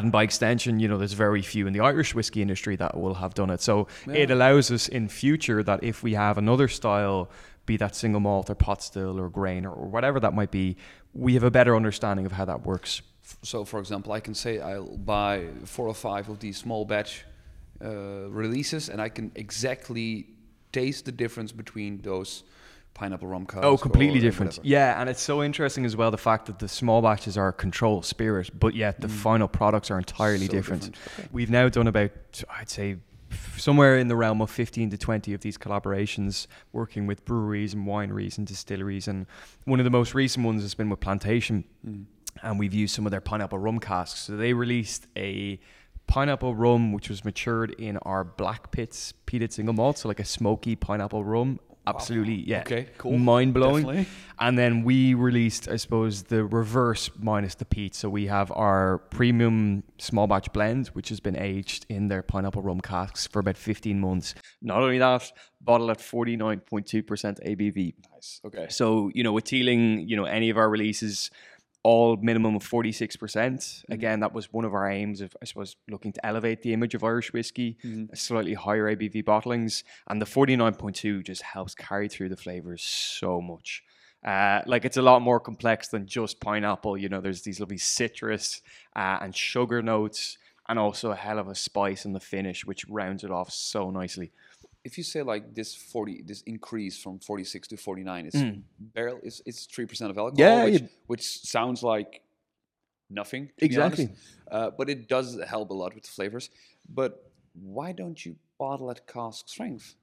and 0.04 0.12
by 0.12 0.24
extension, 0.24 0.80
you 0.80 0.88
know, 0.88 0.98
there's 0.98 1.14
very 1.14 1.42
few 1.42 1.68
in 1.68 1.74
the 1.74 1.80
Irish 1.80 2.16
whiskey 2.16 2.42
industry 2.42 2.76
that 2.78 2.98
will 2.98 3.16
have 3.16 3.34
done 3.34 3.50
it. 3.50 3.62
So 3.62 3.88
yeah. 4.08 4.14
it 4.14 4.32
allows 4.32 4.72
us 4.72 4.88
in 4.88 5.08
future 5.08 5.64
that 5.64 5.84
if 5.84 6.04
we 6.04 6.14
have 6.14 6.38
another 6.38 6.68
style, 6.68 7.30
be 7.66 7.78
that 7.78 7.96
single 7.96 8.22
malt 8.22 8.50
or 8.50 8.56
pot 8.56 8.82
still 8.82 9.20
or 9.20 9.30
grain 9.30 9.66
or, 9.66 9.72
whatever 9.72 10.20
that 10.20 10.34
might 10.34 10.52
be, 10.52 10.78
we 11.14 11.34
have 11.34 11.44
a 11.44 11.52
better 11.52 11.76
understanding 11.76 12.26
of 12.26 12.32
how 12.32 12.46
that 12.46 12.66
works. 12.66 13.02
So, 13.42 13.66
for 13.66 13.80
example, 13.80 14.12
I 14.12 14.20
can 14.20 14.36
say 14.36 14.60
I'll 14.60 14.98
buy 14.98 15.48
four 15.64 15.88
or 15.88 15.96
five 15.96 16.30
of 16.30 16.40
these 16.40 16.58
small 16.58 16.86
batch 16.86 17.26
uh, 17.84 18.30
releases, 18.30 18.90
and 18.90 19.02
I 19.02 19.10
can 19.10 19.32
exactly 19.36 20.28
taste 20.72 21.06
the 21.06 21.12
difference 21.12 21.52
between 21.52 22.02
those 22.02 22.44
pineapple 22.96 23.28
rum 23.28 23.46
cask. 23.46 23.64
Oh, 23.64 23.78
completely 23.78 24.20
different. 24.20 24.60
Yeah, 24.64 25.00
and 25.00 25.08
it's 25.08 25.22
so 25.22 25.44
interesting 25.44 25.86
as 25.86 25.96
well 25.96 26.10
the 26.10 26.18
fact 26.18 26.48
that 26.48 26.58
the 26.58 26.68
small 26.68 27.04
batches 27.04 27.38
are 27.38 27.52
control 27.52 28.02
spirit, 28.02 28.50
but 28.58 28.74
yet 28.74 29.00
the 29.00 29.08
mm. 29.08 29.12
final 29.12 29.48
products 29.48 29.92
are 29.92 30.00
entirely 30.00 30.48
so 30.48 30.52
different. 30.54 30.94
different. 30.94 31.20
Okay. 31.20 31.30
We've 31.32 31.52
now 31.52 31.70
done 31.70 31.88
about, 31.88 32.12
I'd 32.50 32.70
say, 32.70 32.98
somewhere 33.58 33.98
in 33.98 34.08
the 34.08 34.16
realm 34.16 34.42
of 34.42 34.50
15 34.50 34.90
to 34.92 34.98
20 34.98 35.34
of 35.34 35.42
these 35.42 35.58
collaborations 35.58 36.48
working 36.72 37.06
with 37.06 37.26
breweries 37.26 37.74
and 37.74 37.86
wineries 37.86 38.38
and 38.38 38.48
distilleries 38.48 39.08
and 39.08 39.26
one 39.66 39.80
of 39.80 39.84
the 39.84 39.90
most 39.90 40.14
recent 40.14 40.46
ones 40.46 40.62
has 40.62 40.74
been 40.74 40.90
with 40.90 41.00
plantation 41.00 41.66
mm. 41.86 42.06
and 42.44 42.60
we've 42.60 42.74
used 42.74 42.96
some 42.96 43.06
of 43.06 43.12
their 43.12 43.22
pineapple 43.22 43.60
rum 43.60 43.80
casks 43.80 44.22
so 44.22 44.38
they 44.38 44.54
released 44.54 45.08
a 45.18 45.60
pineapple 46.08 46.56
rum 46.56 46.94
which 46.94 47.10
was 47.10 47.26
matured 47.26 47.72
in 47.72 47.98
our 48.00 48.24
black 48.24 48.72
pits 48.72 49.14
peated 49.26 49.52
single 49.52 49.74
malt 49.74 49.98
so 49.98 50.08
like 50.08 50.20
a 50.20 50.26
smoky 50.26 50.76
pineapple 50.76 51.24
rum 51.24 51.60
absolutely 51.88 52.36
yeah. 52.36 52.62
Okay 52.62 52.88
cool. 52.98 53.18
Mind 53.18 53.54
blowing 53.54 54.06
and 54.40 54.58
then 54.58 54.84
we 54.84 55.14
released 55.14 55.68
i 55.70 55.76
suppose 55.76 56.24
the 56.24 56.44
reverse 56.44 57.10
minus 57.18 57.56
the 57.56 57.66
peat 57.66 57.96
so 57.96 58.10
we 58.10 58.28
have 58.28 58.52
our 58.52 58.98
premium 59.10 59.84
small 59.98 60.28
batch 60.28 60.52
blend 60.52 60.88
which 60.90 61.10
has 61.10 61.20
been 61.20 61.38
aged 61.38 61.86
in 61.90 62.08
their 62.08 62.22
pineapple 62.22 62.62
rum 62.62 62.82
casks 62.82 63.28
for 63.28 63.40
about 63.40 63.58
15 63.58 64.00
months. 64.00 64.36
Not 64.62 64.80
only 64.80 64.98
that 64.98 65.32
bottled 65.62 65.90
at 65.90 66.00
49.2% 66.00 66.64
abv 66.66 67.94
nice 68.12 68.42
okay. 68.46 68.68
So 68.70 69.10
you 69.14 69.24
know 69.24 69.34
with 69.34 69.46
teeling 69.46 70.08
you 70.08 70.16
know 70.16 70.26
any 70.26 70.50
of 70.50 70.58
our 70.58 70.70
releases 70.70 71.32
all 71.86 72.18
minimum 72.18 72.56
of 72.56 72.68
46%. 72.68 73.86
Again, 73.90 74.22
that 74.22 74.34
was 74.34 74.52
one 74.52 74.66
of 74.66 74.74
our 74.74 74.90
aims 74.90 75.22
of, 75.22 75.38
I 75.40 75.46
suppose, 75.46 75.76
looking 75.88 76.12
to 76.14 76.26
elevate 76.26 76.64
the 76.64 76.74
image 76.74 76.96
of 76.96 77.04
Irish 77.04 77.32
whiskey, 77.32 77.78
slightly 78.16 78.56
higher 78.56 78.96
ABV 78.96 79.24
bottlings. 79.24 79.84
And 80.08 80.20
the 80.20 80.26
49.2 80.26 81.24
just 81.24 81.44
helps 81.44 81.76
carry 81.76 82.10
through 82.10 82.30
the 82.30 82.38
flavors 82.38 82.82
so 82.82 83.40
much. 83.40 83.84
Uh, 84.26 84.62
like 84.66 84.84
it's 84.84 84.98
a 84.98 85.02
lot 85.04 85.22
more 85.22 85.40
complex 85.40 85.90
than 85.90 86.08
just 86.08 86.40
pineapple. 86.40 86.98
You 86.98 87.08
know, 87.08 87.22
there's 87.22 87.44
these 87.44 87.60
lovely 87.60 87.78
citrus 87.78 88.64
uh, 88.96 89.20
and 89.22 89.36
sugar 89.36 89.84
notes, 89.84 90.40
and 90.68 90.80
also 90.80 91.12
a 91.12 91.16
hell 91.16 91.38
of 91.38 91.48
a 91.48 91.54
spice 91.54 92.04
in 92.04 92.14
the 92.14 92.20
finish, 92.20 92.66
which 92.66 92.90
rounds 92.90 93.24
it 93.24 93.30
off 93.30 93.52
so 93.52 93.92
nicely. 93.92 94.32
If 94.88 94.98
you 95.00 95.04
say 95.04 95.22
like 95.34 95.54
this 95.60 95.76
forty, 95.94 96.22
this 96.22 96.42
increase 96.54 96.96
from 97.04 97.20
forty 97.20 97.44
six 97.44 97.68
to 97.70 97.78
forty 97.78 98.04
nine 98.04 98.26
is 98.28 98.36
barrel 98.96 99.20
is 99.24 99.42
it's 99.46 99.66
three 99.66 99.88
percent 99.88 100.10
of 100.12 100.18
alcohol, 100.18 100.36
Mm. 100.36 100.40
Yeah, 100.40 100.64
which, 100.66 100.84
which 101.08 101.26
sounds 101.56 101.80
like 101.94 102.22
nothing. 103.10 103.44
Exactly. 103.58 104.10
Uh, 104.56 104.70
but 104.78 104.90
it 104.94 105.00
does 105.16 105.28
help 105.56 105.72
a 105.72 105.74
lot 105.74 105.92
with 105.96 106.04
the 106.04 106.14
flavors. 106.18 106.50
But 106.88 107.12
why 107.76 107.92
don't 107.92 108.20
you 108.26 108.36
bottle 108.60 108.90
at 108.92 109.08
cask 109.08 109.50
strength? 109.50 109.96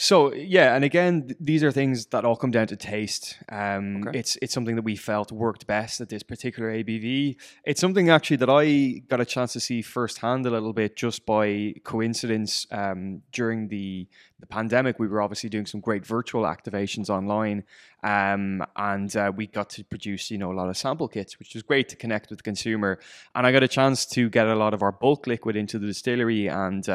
So 0.00 0.32
yeah, 0.32 0.74
and 0.74 0.82
again, 0.82 1.26
th- 1.26 1.36
these 1.38 1.62
are 1.62 1.70
things 1.70 2.06
that 2.06 2.24
all 2.24 2.34
come 2.34 2.50
down 2.50 2.68
to 2.68 2.76
taste. 2.76 3.36
Um, 3.50 4.06
Okay. 4.06 4.18
It's 4.18 4.38
it's 4.40 4.54
something 4.54 4.76
that 4.76 4.82
we 4.82 4.96
felt 4.96 5.30
worked 5.30 5.66
best 5.66 6.00
at 6.00 6.08
this 6.08 6.22
particular 6.22 6.70
ABV. 6.72 7.36
It's 7.64 7.82
something 7.82 8.08
actually 8.08 8.38
that 8.38 8.48
I 8.48 9.02
got 9.08 9.20
a 9.20 9.26
chance 9.26 9.52
to 9.52 9.60
see 9.60 9.82
firsthand 9.82 10.46
a 10.46 10.50
little 10.50 10.72
bit 10.72 10.96
just 10.96 11.26
by 11.26 11.74
coincidence. 11.84 12.66
Um, 12.70 13.20
during 13.30 13.68
the 13.68 14.08
the 14.38 14.46
pandemic, 14.46 14.98
we 14.98 15.06
were 15.06 15.20
obviously 15.20 15.50
doing 15.50 15.66
some 15.66 15.80
great 15.82 16.06
virtual 16.06 16.44
activations 16.44 17.10
online, 17.10 17.64
um, 18.02 18.64
and 18.76 19.14
uh, 19.14 19.30
we 19.36 19.48
got 19.48 19.68
to 19.70 19.84
produce 19.84 20.30
you 20.30 20.38
know 20.38 20.50
a 20.50 20.56
lot 20.60 20.70
of 20.70 20.78
sample 20.78 21.08
kits, 21.08 21.38
which 21.38 21.52
was 21.52 21.62
great 21.62 21.90
to 21.90 21.96
connect 21.96 22.30
with 22.30 22.38
the 22.38 22.42
consumer. 22.42 23.00
And 23.34 23.46
I 23.46 23.52
got 23.52 23.62
a 23.62 23.68
chance 23.68 24.06
to 24.14 24.30
get 24.30 24.46
a 24.46 24.54
lot 24.54 24.72
of 24.72 24.82
our 24.82 24.92
bulk 24.92 25.26
liquid 25.26 25.56
into 25.56 25.78
the 25.78 25.88
distillery 25.88 26.46
and. 26.46 26.88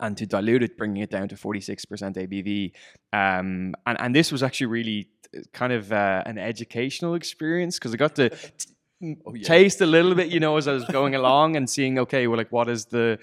And 0.00 0.16
to 0.16 0.26
dilute 0.26 0.62
it, 0.62 0.76
bringing 0.76 1.02
it 1.02 1.10
down 1.10 1.28
to 1.28 1.34
46% 1.34 1.86
ABV. 1.86 2.72
Um, 3.12 3.74
and, 3.86 4.00
and 4.00 4.14
this 4.14 4.32
was 4.32 4.42
actually 4.42 4.66
really 4.66 5.08
uh, 5.36 5.40
kind 5.52 5.72
of 5.72 5.92
uh, 5.92 6.22
an 6.26 6.38
educational 6.38 7.14
experience 7.14 7.78
because 7.78 7.92
I 7.92 7.96
got 7.96 8.14
to 8.16 8.30
t- 8.58 8.74
Oh, 9.02 9.34
yeah. 9.34 9.42
taste 9.44 9.80
a 9.80 9.86
little 9.86 10.14
bit, 10.14 10.28
you 10.28 10.40
know, 10.40 10.58
as 10.58 10.68
I 10.68 10.74
was 10.74 10.84
going 10.84 11.14
along 11.20 11.56
and 11.56 11.68
seeing, 11.70 11.98
okay, 12.00 12.26
well, 12.26 12.36
like, 12.36 12.52
what 12.52 12.68
is 12.68 12.84
the, 12.84 13.18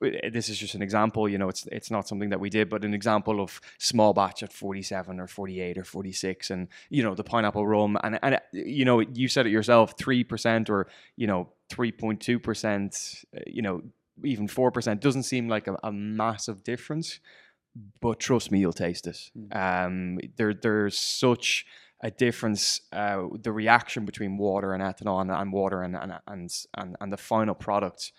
this 0.00 0.48
is 0.48 0.56
just 0.56 0.74
an 0.74 0.80
example, 0.80 1.28
you 1.28 1.36
know, 1.36 1.50
it's, 1.50 1.66
it's 1.70 1.90
not 1.90 2.08
something 2.08 2.30
that 2.30 2.40
we 2.40 2.48
did, 2.48 2.70
but 2.70 2.82
an 2.82 2.94
example 2.94 3.42
of 3.42 3.60
small 3.78 4.14
batch 4.14 4.42
at 4.42 4.54
47 4.54 5.20
or 5.20 5.26
48 5.26 5.76
or 5.76 5.84
46 5.84 6.50
and, 6.50 6.68
you 6.88 7.02
know, 7.02 7.14
the 7.14 7.24
pineapple 7.24 7.66
rum. 7.66 7.98
And, 8.02 8.18
and, 8.22 8.36
uh, 8.36 8.40
you 8.52 8.86
know, 8.86 9.00
you 9.00 9.28
said 9.28 9.46
it 9.46 9.50
yourself, 9.50 9.98
3% 9.98 10.70
or, 10.70 10.86
you 11.16 11.26
know, 11.26 11.50
3.2%, 11.70 13.24
uh, 13.36 13.40
you 13.46 13.60
know, 13.60 13.82
even 14.24 14.48
4% 14.48 15.00
doesn't 15.00 15.24
seem 15.24 15.48
like 15.48 15.66
a, 15.66 15.76
a 15.82 15.92
massive 15.92 16.62
difference, 16.64 17.20
but 18.00 18.20
trust 18.20 18.50
me, 18.50 18.60
you'll 18.60 18.72
taste 18.72 19.06
it. 19.06 19.30
Um, 19.52 20.18
there, 20.36 20.54
there's 20.54 20.98
such 20.98 21.66
a 22.00 22.10
difference, 22.10 22.82
uh, 22.92 23.22
the 23.40 23.52
reaction 23.52 24.04
between 24.04 24.36
water 24.36 24.72
and 24.72 24.82
ethanol 24.82 25.20
and, 25.20 25.30
and 25.30 25.52
water 25.52 25.82
and, 25.82 25.96
and, 25.96 26.12
and, 26.26 26.50
and, 26.76 26.96
and 27.00 27.12
the 27.12 27.16
final 27.16 27.54
product 27.54 28.12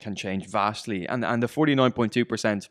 can 0.00 0.14
change 0.14 0.46
vastly. 0.48 1.06
And, 1.06 1.24
and 1.24 1.42
the 1.42 1.46
49.2%, 1.46 2.68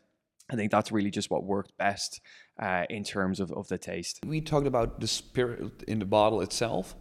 I 0.50 0.56
think 0.56 0.70
that's 0.70 0.92
really 0.92 1.10
just 1.10 1.30
what 1.30 1.44
worked 1.44 1.76
best 1.78 2.20
uh, 2.60 2.84
in 2.88 3.04
terms 3.04 3.40
of, 3.40 3.52
of 3.52 3.68
the 3.68 3.78
taste. 3.78 4.20
We 4.26 4.40
talked 4.40 4.66
about 4.66 5.00
the 5.00 5.08
spirit 5.08 5.82
in 5.88 5.98
the 5.98 6.04
bottle 6.06 6.40
itself, 6.40 6.94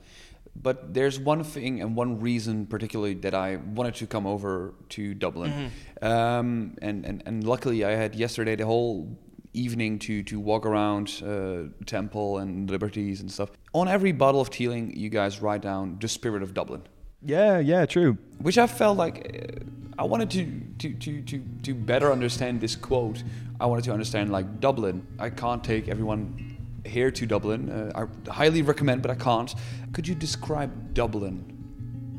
but 0.56 0.94
there's 0.94 1.20
one 1.20 1.44
thing 1.44 1.82
and 1.82 1.96
one 1.96 2.20
reason 2.20 2.66
particularly 2.66 3.16
that 3.16 3.34
I 3.34 3.58
wanted 3.58 3.96
to 3.96 4.08
come 4.08 4.28
over 4.28 4.74
to 4.89 5.13
Dublin. 5.13 5.72
Um, 6.02 6.76
and, 6.82 7.06
and, 7.06 7.24
and 7.26 7.44
luckily 7.44 7.84
I 7.84 7.92
had 7.92 8.16
yesterday 8.16 8.56
the 8.56 8.66
whole 8.66 9.18
evening 9.54 10.00
to, 10.00 10.24
to 10.24 10.39
walk 10.39 10.66
around 10.66 11.22
uh, 11.26 11.70
Temple 11.86 12.39
and 12.39 12.70
Liberties 12.70 13.22
and 13.22 13.32
stuff. 13.32 13.52
On 13.74 13.88
every 13.88 14.12
bottle 14.12 14.42
of 14.42 14.50
Teeling, 14.50 14.96
you 14.96 15.10
guys 15.10 15.42
write 15.42 15.62
down 15.62 15.98
the 16.00 16.08
spirit 16.08 16.44
of 16.44 16.54
Dublin. 16.54 16.84
Yeah, 17.22 17.60
yeah, 17.60 17.86
true. 17.86 18.18
which 18.39 18.58
I 18.58 18.68
felt 18.68 18.98
like 18.98 19.16
uh, 19.34 20.02
I 20.02 20.06
wanted 20.06 20.30
to, 20.32 20.89
to, 20.89 20.94
to, 21.00 21.22
to, 21.22 21.44
to 21.63 21.74
better 21.74 22.12
understand 22.12 22.62
this 22.62 22.76
quote. 22.76 23.24
I 23.60 23.66
wanted 23.66 23.86
to 23.86 23.94
understand 23.94 24.32
like 24.32 24.60
Dublin. 24.60 25.08
I 25.20 25.30
can't 25.30 25.63
take 25.63 25.88
everyone 25.88 26.58
here 26.86 27.12
to 27.12 27.26
Dublin. 27.26 27.70
Uh, 27.70 28.08
I 28.28 28.32
highly 28.32 28.62
recommend, 28.62 29.02
but 29.02 29.12
I 29.12 29.16
can't. 29.16 29.54
Could 29.93 30.08
you 30.08 30.15
describe 30.15 30.93
Dublin 30.93 31.45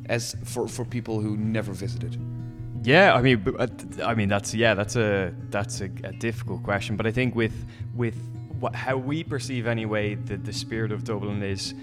as 0.08 0.36
for, 0.44 0.68
for 0.68 0.84
people 0.84 1.20
who 1.20 1.36
never 1.36 1.72
visited? 1.72 2.18
Yeah, 2.84 3.14
I 3.14 3.22
mean, 3.22 3.42
uh, 3.58 3.66
I 4.04 4.14
mean 4.14 4.28
that's 4.28 4.54
yeah, 4.54 4.74
that's 4.74 4.94
a 4.96 5.34
that's 5.50 5.80
a, 5.80 5.86
a 6.04 6.12
difficult 6.12 6.62
question. 6.62 6.96
But 6.96 7.06
I 7.06 7.12
think 7.12 7.34
with 7.34 7.66
with 7.94 8.16
what, 8.60 8.74
how 8.74 8.96
we 8.96 9.24
perceive 9.24 9.66
anyway, 9.66 10.14
the 10.14 10.36
the 10.36 10.52
spirit 10.52 10.92
of 10.92 11.02
Dublin 11.02 11.42
is, 11.42 11.74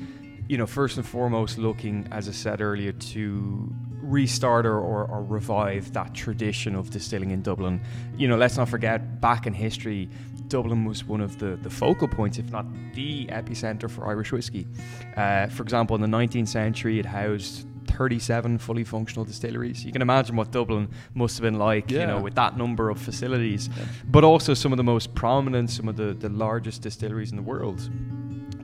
you 0.47 0.57
know, 0.57 0.67
first 0.67 0.97
and 0.97 1.05
foremost 1.05 1.57
looking, 1.57 2.07
as 2.11 2.29
I 2.29 2.31
said 2.31 2.61
earlier, 2.61 2.91
to 2.91 3.73
restart 4.01 4.65
or, 4.65 4.77
or, 4.79 5.05
or 5.05 5.23
revive 5.23 5.91
that 5.93 6.13
tradition 6.13 6.75
of 6.75 6.89
distilling 6.89 7.31
in 7.31 7.41
Dublin. 7.41 7.81
You 8.15 8.27
know, 8.27 8.37
let's 8.37 8.57
not 8.57 8.69
forget 8.69 9.21
back 9.21 9.47
in 9.47 9.53
history, 9.53 10.09
Dublin 10.51 10.83
was 10.83 11.05
one 11.05 11.21
of 11.21 11.39
the, 11.39 11.57
the 11.61 11.69
focal 11.69 12.09
points, 12.09 12.37
if 12.37 12.51
not 12.51 12.65
the 12.93 13.25
epicenter 13.27 13.89
for 13.89 14.05
Irish 14.07 14.33
whiskey. 14.33 14.67
Uh, 15.15 15.47
for 15.47 15.63
example, 15.63 15.95
in 15.95 16.01
the 16.01 16.07
19th 16.17 16.49
century, 16.49 16.99
it 16.99 17.05
housed 17.05 17.65
37 17.87 18.57
fully 18.57 18.83
functional 18.83 19.23
distilleries. 19.23 19.85
You 19.85 19.93
can 19.93 20.01
imagine 20.01 20.35
what 20.35 20.51
Dublin 20.51 20.89
must 21.13 21.37
have 21.37 21.43
been 21.43 21.57
like, 21.57 21.89
you 21.89 22.05
know, 22.05 22.19
with 22.19 22.35
that 22.35 22.57
number 22.57 22.89
of 22.89 22.99
facilities, 22.99 23.69
but 24.05 24.23
also 24.23 24.53
some 24.53 24.73
of 24.73 24.77
the 24.77 24.83
most 24.83 25.15
prominent, 25.15 25.69
some 25.69 25.87
of 25.87 25.95
the, 25.95 26.13
the 26.13 26.29
largest 26.29 26.81
distilleries 26.81 27.31
in 27.31 27.37
the 27.37 27.43
world 27.43 27.89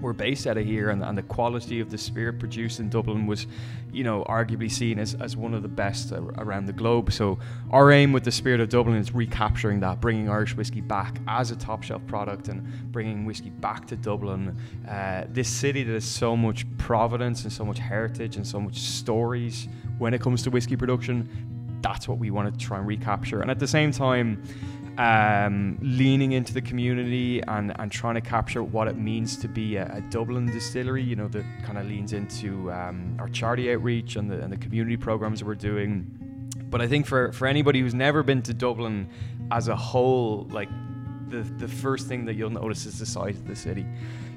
were 0.01 0.13
based 0.13 0.47
out 0.47 0.57
of 0.57 0.65
here 0.65 0.89
and, 0.89 1.03
and 1.03 1.17
the 1.17 1.23
quality 1.23 1.79
of 1.79 1.89
the 1.89 1.97
spirit 1.97 2.39
produced 2.39 2.79
in 2.79 2.89
Dublin 2.89 3.25
was, 3.27 3.47
you 3.91 4.03
know, 4.03 4.23
arguably 4.27 4.71
seen 4.71 4.99
as, 4.99 5.15
as 5.15 5.35
one 5.35 5.53
of 5.53 5.61
the 5.61 5.67
best 5.67 6.11
around 6.11 6.65
the 6.65 6.73
globe. 6.73 7.11
So 7.11 7.39
our 7.71 7.91
aim 7.91 8.13
with 8.13 8.23
the 8.23 8.31
spirit 8.31 8.59
of 8.59 8.69
Dublin 8.69 8.97
is 8.97 9.13
recapturing 9.13 9.79
that, 9.81 9.99
bringing 10.01 10.29
Irish 10.29 10.55
whiskey 10.55 10.81
back 10.81 11.19
as 11.27 11.51
a 11.51 11.55
top 11.55 11.83
shelf 11.83 12.05
product 12.07 12.47
and 12.47 12.91
bringing 12.91 13.25
whiskey 13.25 13.49
back 13.49 13.87
to 13.87 13.95
Dublin. 13.95 14.57
Uh, 14.87 15.25
this 15.29 15.49
city 15.49 15.83
that 15.83 15.93
has 15.93 16.05
so 16.05 16.35
much 16.35 16.65
providence 16.77 17.43
and 17.43 17.51
so 17.51 17.65
much 17.65 17.79
heritage 17.79 18.35
and 18.35 18.45
so 18.45 18.59
much 18.59 18.77
stories 18.77 19.67
when 19.97 20.13
it 20.13 20.21
comes 20.21 20.43
to 20.43 20.49
whiskey 20.49 20.75
production, 20.75 21.27
that's 21.81 22.07
what 22.07 22.17
we 22.17 22.31
want 22.31 22.51
to 22.51 22.65
try 22.65 22.77
and 22.77 22.87
recapture. 22.87 23.41
And 23.41 23.51
at 23.51 23.59
the 23.59 23.67
same 23.67 23.91
time, 23.91 24.43
um, 24.97 25.77
leaning 25.81 26.31
into 26.31 26.53
the 26.53 26.61
community 26.61 27.41
and, 27.41 27.71
and 27.79 27.91
trying 27.91 28.15
to 28.15 28.21
capture 28.21 28.63
what 28.63 28.87
it 28.87 28.97
means 28.97 29.37
to 29.37 29.47
be 29.47 29.75
a, 29.75 29.85
a 29.93 30.01
Dublin 30.09 30.47
distillery, 30.47 31.03
you 31.03 31.15
know, 31.15 31.27
that 31.27 31.45
kind 31.63 31.77
of 31.77 31.85
leans 31.85 32.13
into 32.13 32.71
um, 32.71 33.15
our 33.19 33.29
charity 33.29 33.71
outreach 33.71 34.15
and 34.15 34.29
the, 34.29 34.41
and 34.41 34.51
the 34.51 34.57
community 34.57 34.97
programs 34.97 35.43
we're 35.43 35.55
doing. 35.55 36.05
But 36.69 36.81
I 36.81 36.87
think 36.87 37.05
for, 37.05 37.31
for 37.31 37.47
anybody 37.47 37.79
who's 37.79 37.93
never 37.93 38.23
been 38.23 38.41
to 38.43 38.53
Dublin 38.53 39.09
as 39.51 39.67
a 39.67 39.75
whole, 39.75 40.47
like 40.51 40.69
the, 41.29 41.41
the 41.41 41.67
first 41.67 42.07
thing 42.07 42.25
that 42.25 42.33
you'll 42.35 42.49
notice 42.49 42.85
is 42.85 42.99
the 42.99 43.05
size 43.05 43.37
of 43.37 43.47
the 43.47 43.55
city. 43.55 43.85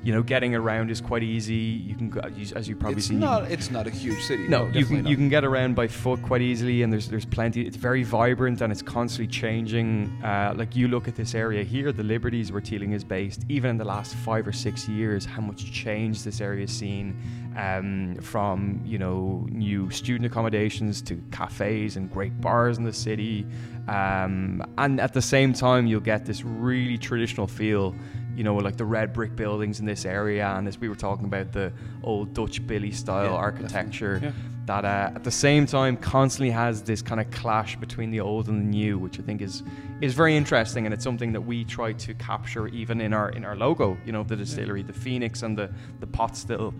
You 0.03 0.15
know, 0.15 0.23
getting 0.23 0.55
around 0.55 0.91
is 0.91 0.99
quite 1.01 1.23
easy. 1.23 1.55
You 1.55 1.95
can 1.95 2.09
go, 2.09 2.21
as 2.57 2.67
you 2.67 2.75
probably 2.75 2.99
It's 2.99 3.09
can- 3.09 3.19
not. 3.21 3.51
It's 3.51 3.71
not 3.71 3.87
a 3.87 3.91
huge 3.91 4.23
city. 4.23 4.49
no, 4.49 4.67
you 4.69 4.87
can 4.87 5.03
not. 5.03 5.11
you 5.11 5.15
can 5.17 5.29
get 5.29 5.45
around 5.45 5.75
by 5.75 5.89
foot 5.89 6.23
quite 6.23 6.41
easily, 6.41 6.83
and 6.83 6.91
there's 6.91 7.09
there's 7.09 7.27
plenty. 7.27 7.67
It's 7.67 7.77
very 7.77 8.03
vibrant 8.03 8.63
and 8.63 8.73
it's 8.73 8.81
constantly 8.81 9.27
changing. 9.31 10.11
Uh, 10.25 10.55
like 10.57 10.75
you 10.75 10.89
look 10.89 11.07
at 11.07 11.17
this 11.17 11.35
area 11.35 11.63
here, 11.65 11.93
the 11.93 12.03
Liberties 12.03 12.51
where 12.51 12.63
Teeling 12.63 12.93
is 12.93 13.05
based. 13.05 13.45
Even 13.51 13.71
in 13.73 13.77
the 13.77 13.85
last 13.85 14.15
five 14.15 14.47
or 14.49 14.53
six 14.53 14.89
years, 14.89 15.27
how 15.27 15.43
much 15.43 15.71
change 15.71 16.23
this 16.23 16.41
area 16.41 16.63
has 16.63 16.71
seen, 16.71 17.15
um, 17.59 18.15
from 18.23 18.81
you 18.87 18.97
know 18.99 19.47
new 19.51 19.91
student 19.91 20.25
accommodations 20.25 21.03
to 21.03 21.23
cafes 21.31 21.97
and 21.97 22.11
great 22.11 22.41
bars 22.41 22.79
in 22.79 22.85
the 22.85 22.93
city, 22.93 23.45
um, 23.89 24.63
and 24.79 24.99
at 24.99 25.13
the 25.13 25.23
same 25.23 25.53
time 25.53 25.87
you'll 25.87 26.01
get 26.01 26.25
this 26.25 26.43
really 26.43 26.97
traditional 26.97 27.47
feel 27.47 27.95
you 28.37 28.45
know, 28.45 28.55
like 28.57 28.77
the 28.77 28.85
red 28.85 29.13
brick 29.13 29.37
buildings 29.37 29.81
in 29.81 29.87
this 29.87 30.05
area, 30.05 30.47
and 30.47 30.67
as 30.69 30.79
we 30.79 30.89
were 30.89 30.95
talking 30.95 31.25
about 31.27 31.53
the 31.53 31.73
old 32.03 32.33
Dutch 32.35 32.67
Billy 32.67 32.91
style 32.93 33.25
Yeah, 33.33 33.33
architecture, 33.33 34.15
definitely. 34.15 34.41
that 34.67 34.85
uh, 34.85 35.13
at 35.17 35.25
the 35.25 35.31
same 35.31 35.67
time 35.67 35.97
constantly 35.97 36.51
has 36.51 36.83
this 36.83 37.03
kind 37.03 37.21
of 37.21 37.31
clash 37.31 37.77
between 37.77 38.11
the 38.11 38.21
old 38.21 38.49
and 38.49 38.61
the 38.61 38.67
new, 38.67 38.99
which 38.99 39.19
I 39.19 39.23
think 39.23 39.43
is 39.43 39.63
is 40.01 40.15
very 40.15 40.37
interesting, 40.37 40.87
and 40.87 40.95
it's 40.95 41.05
something 41.05 41.33
that 41.33 41.43
we 41.43 41.65
try 41.65 41.93
to 41.93 42.15
capture 42.15 42.69
even 42.69 43.01
in 43.01 43.13
our 43.13 43.31
in 43.31 43.45
our 43.45 43.57
logo, 43.57 43.97
you 44.07 44.13
know, 44.13 44.23
the 44.23 44.37
distillery, 44.37 44.83
the 44.83 44.93
phoenix 44.95 45.43
and 45.43 45.57
the 45.59 45.71
the 46.01 46.07
pot 46.07 46.37
still. 46.37 46.73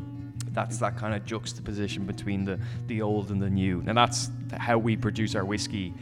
That's 0.53 0.79
that 0.79 0.97
kind 0.97 1.15
of 1.15 1.25
juxtaposition 1.27 2.07
between 2.07 2.45
the 2.45 2.59
the 2.87 3.03
old 3.03 3.31
and 3.31 3.41
the 3.41 3.51
new, 3.51 3.83
and 3.87 3.97
that's 3.97 4.31
how 4.57 4.79
we 4.79 4.97
produce 4.97 5.35
our 5.35 5.45
whiskey. 5.45 5.93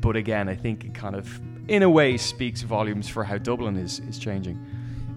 But 0.00 0.16
again, 0.16 0.48
I 0.48 0.54
think 0.54 0.84
it 0.84 0.94
kind 0.94 1.14
of, 1.14 1.40
in 1.70 1.84
a 1.84 1.88
way, 1.88 2.16
speaks 2.16 2.62
volumes 2.62 3.08
for 3.08 3.22
how 3.22 3.38
Dublin 3.38 3.76
is 3.76 4.00
is 4.00 4.18
changing. 4.18 4.58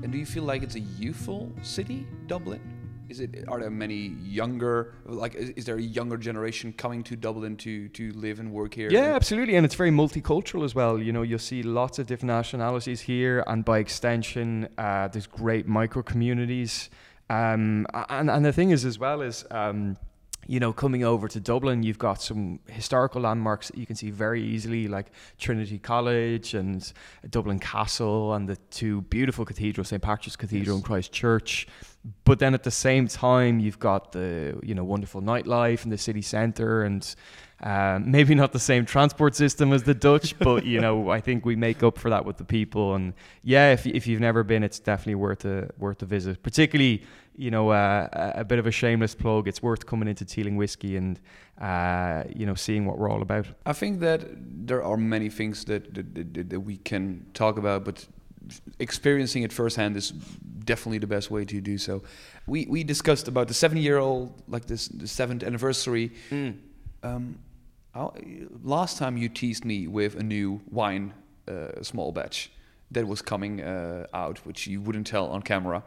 And 0.04 0.12
do 0.12 0.18
you 0.18 0.26
feel 0.26 0.44
like 0.44 0.62
it's 0.64 0.76
a 0.76 0.86
youthful 1.02 1.52
city, 1.64 2.06
Dublin? 2.28 2.62
Is 3.10 3.20
it? 3.20 3.46
Are 3.48 3.60
there 3.60 3.72
many 3.72 4.16
younger? 4.22 4.94
Like, 5.06 5.34
is, 5.36 5.50
is 5.50 5.66
there 5.66 5.78
a 5.78 5.82
younger 5.82 6.18
generation 6.18 6.72
coming 6.74 7.04
to 7.04 7.16
Dublin 7.16 7.58
to 7.58 7.90
to 7.90 8.12
live 8.12 8.40
and 8.40 8.52
work 8.52 8.76
here? 8.76 8.90
Yeah, 8.92 9.16
absolutely, 9.16 9.56
and 9.56 9.66
it's 9.66 9.76
very 9.76 9.92
multicultural 9.92 10.64
as 10.64 10.76
well. 10.76 11.00
You 11.00 11.12
know, 11.12 11.24
you'll 11.24 11.40
see 11.40 11.64
lots 11.64 12.00
of 12.00 12.06
different 12.06 12.32
nationalities 12.32 13.02
here, 13.02 13.44
and 13.48 13.66
by 13.66 13.80
extension, 13.80 14.68
uh, 14.78 15.08
there's 15.08 15.28
great 15.28 15.68
micro 15.68 16.04
communities. 16.04 16.90
Um, 17.30 17.88
and 18.10 18.30
and 18.30 18.46
the 18.46 18.54
thing 18.54 18.70
is, 18.72 18.86
as 18.86 19.00
well, 19.00 19.22
is 19.22 19.46
um, 19.50 19.98
you 20.48 20.60
know, 20.60 20.74
coming 20.74 21.04
over 21.04 21.28
to 21.28 21.40
Dublin, 21.40 21.84
you've 21.84 21.98
got 21.98 22.22
some 22.22 22.60
historical 22.68 23.22
landmarks 23.22 23.68
that 23.68 23.78
you 23.78 23.86
can 23.86 23.96
see 23.96 24.10
very 24.10 24.42
easily, 24.42 24.88
like 24.88 25.12
Trinity 25.38 25.80
College 25.80 26.54
and 26.54 26.92
Dublin 27.30 27.60
Castle, 27.60 28.34
and 28.34 28.48
the 28.48 28.58
two 28.70 29.02
beautiful 29.04 29.46
cathedrals, 29.46 29.90
St 29.90 30.02
Patrick's 30.02 30.36
Cathedral 30.36 30.76
yes. 30.76 30.82
and 30.82 30.86
Christ 30.86 31.12
Church. 31.12 31.68
But 32.26 32.40
then 32.40 32.54
at 32.54 32.64
the 32.64 32.72
same 32.72 33.08
time, 33.08 33.60
you've 33.60 33.80
got 33.80 34.12
the 34.12 34.60
you 34.62 34.76
know 34.76 34.84
wonderful 34.84 35.22
nightlife 35.22 35.86
in 35.86 35.90
the 35.90 35.98
city 35.98 36.22
centre, 36.22 36.84
and 36.84 37.16
um, 37.64 38.12
maybe 38.12 38.36
not 38.36 38.52
the 38.52 38.60
same 38.60 38.86
transport 38.86 39.36
system 39.36 39.74
as 39.74 39.84
the 39.84 39.94
Dutch, 39.94 40.38
but 40.48 40.66
you 40.66 40.80
know 40.80 41.10
I 41.10 41.20
think 41.22 41.46
we 41.46 41.56
make 41.56 41.82
up 41.82 41.98
for 41.98 42.10
that 42.10 42.26
with 42.26 42.38
the 42.38 42.46
people. 42.46 42.96
And 42.96 43.14
yeah, 43.44 43.72
if 43.72 43.88
if 43.88 44.06
you've 44.06 44.22
never 44.22 44.44
been, 44.44 44.64
it's 44.64 44.80
definitely 44.80 45.16
worth 45.16 45.46
a 45.46 45.70
worth 45.78 46.02
a 46.02 46.06
visit, 46.06 46.44
particularly 46.44 47.04
you 47.36 47.50
know, 47.50 47.70
uh, 47.70 48.08
a 48.36 48.44
bit 48.44 48.60
of 48.60 48.68
a 48.68 48.72
shameless 48.72 49.16
plug. 49.16 49.48
It's 49.48 49.62
worth 49.62 49.86
coming 49.86 50.08
into 50.08 50.26
Teeling 50.26 50.56
Whiskey 50.56 50.98
and, 50.98 51.20
uh, 51.60 52.24
you 52.34 52.46
know, 52.46 52.54
seeing 52.54 52.86
what 52.86 52.98
we're 52.98 53.10
all 53.10 53.22
about. 53.22 53.48
I 53.66 53.74
think 53.74 54.00
that 54.02 54.22
there 54.68 54.84
are 54.84 54.98
many 54.98 55.30
things 55.30 55.66
that, 55.66 55.94
that, 55.94 56.34
that, 56.34 56.50
that 56.52 56.60
we 56.60 56.78
can 56.78 57.26
talk 57.34 57.58
about, 57.58 57.86
but 57.86 58.06
experiencing 58.80 59.44
it 59.44 59.54
firsthand 59.54 59.96
is 59.98 60.12
definitely 60.12 61.00
the 61.00 61.08
best 61.08 61.32
way 61.32 61.46
to 61.46 61.62
do 61.62 61.78
so. 61.78 62.04
We, 62.46 62.66
we 62.68 62.84
discussed 62.84 63.28
about 63.28 63.48
the 63.48 63.54
seven 63.54 63.78
year 63.78 63.98
old, 63.98 64.42
like 64.48 64.66
this, 64.66 64.88
the 64.88 65.08
seventh 65.08 65.44
anniversary. 65.44 66.12
Mm. 66.30 66.60
Um, 67.02 67.40
last 68.64 68.98
time 68.98 69.18
you 69.18 69.30
teased 69.30 69.66
me 69.66 69.88
with 69.88 70.16
a 70.16 70.24
new 70.24 70.62
wine, 70.70 71.14
uh, 71.48 71.82
small 71.82 72.12
batch 72.12 72.52
that 72.92 73.08
was 73.08 73.22
coming 73.22 73.62
uh, 73.62 74.08
out, 74.14 74.40
which 74.46 74.68
you 74.68 74.82
wouldn't 74.82 75.08
tell 75.08 75.28
on 75.28 75.42
camera 75.42 75.84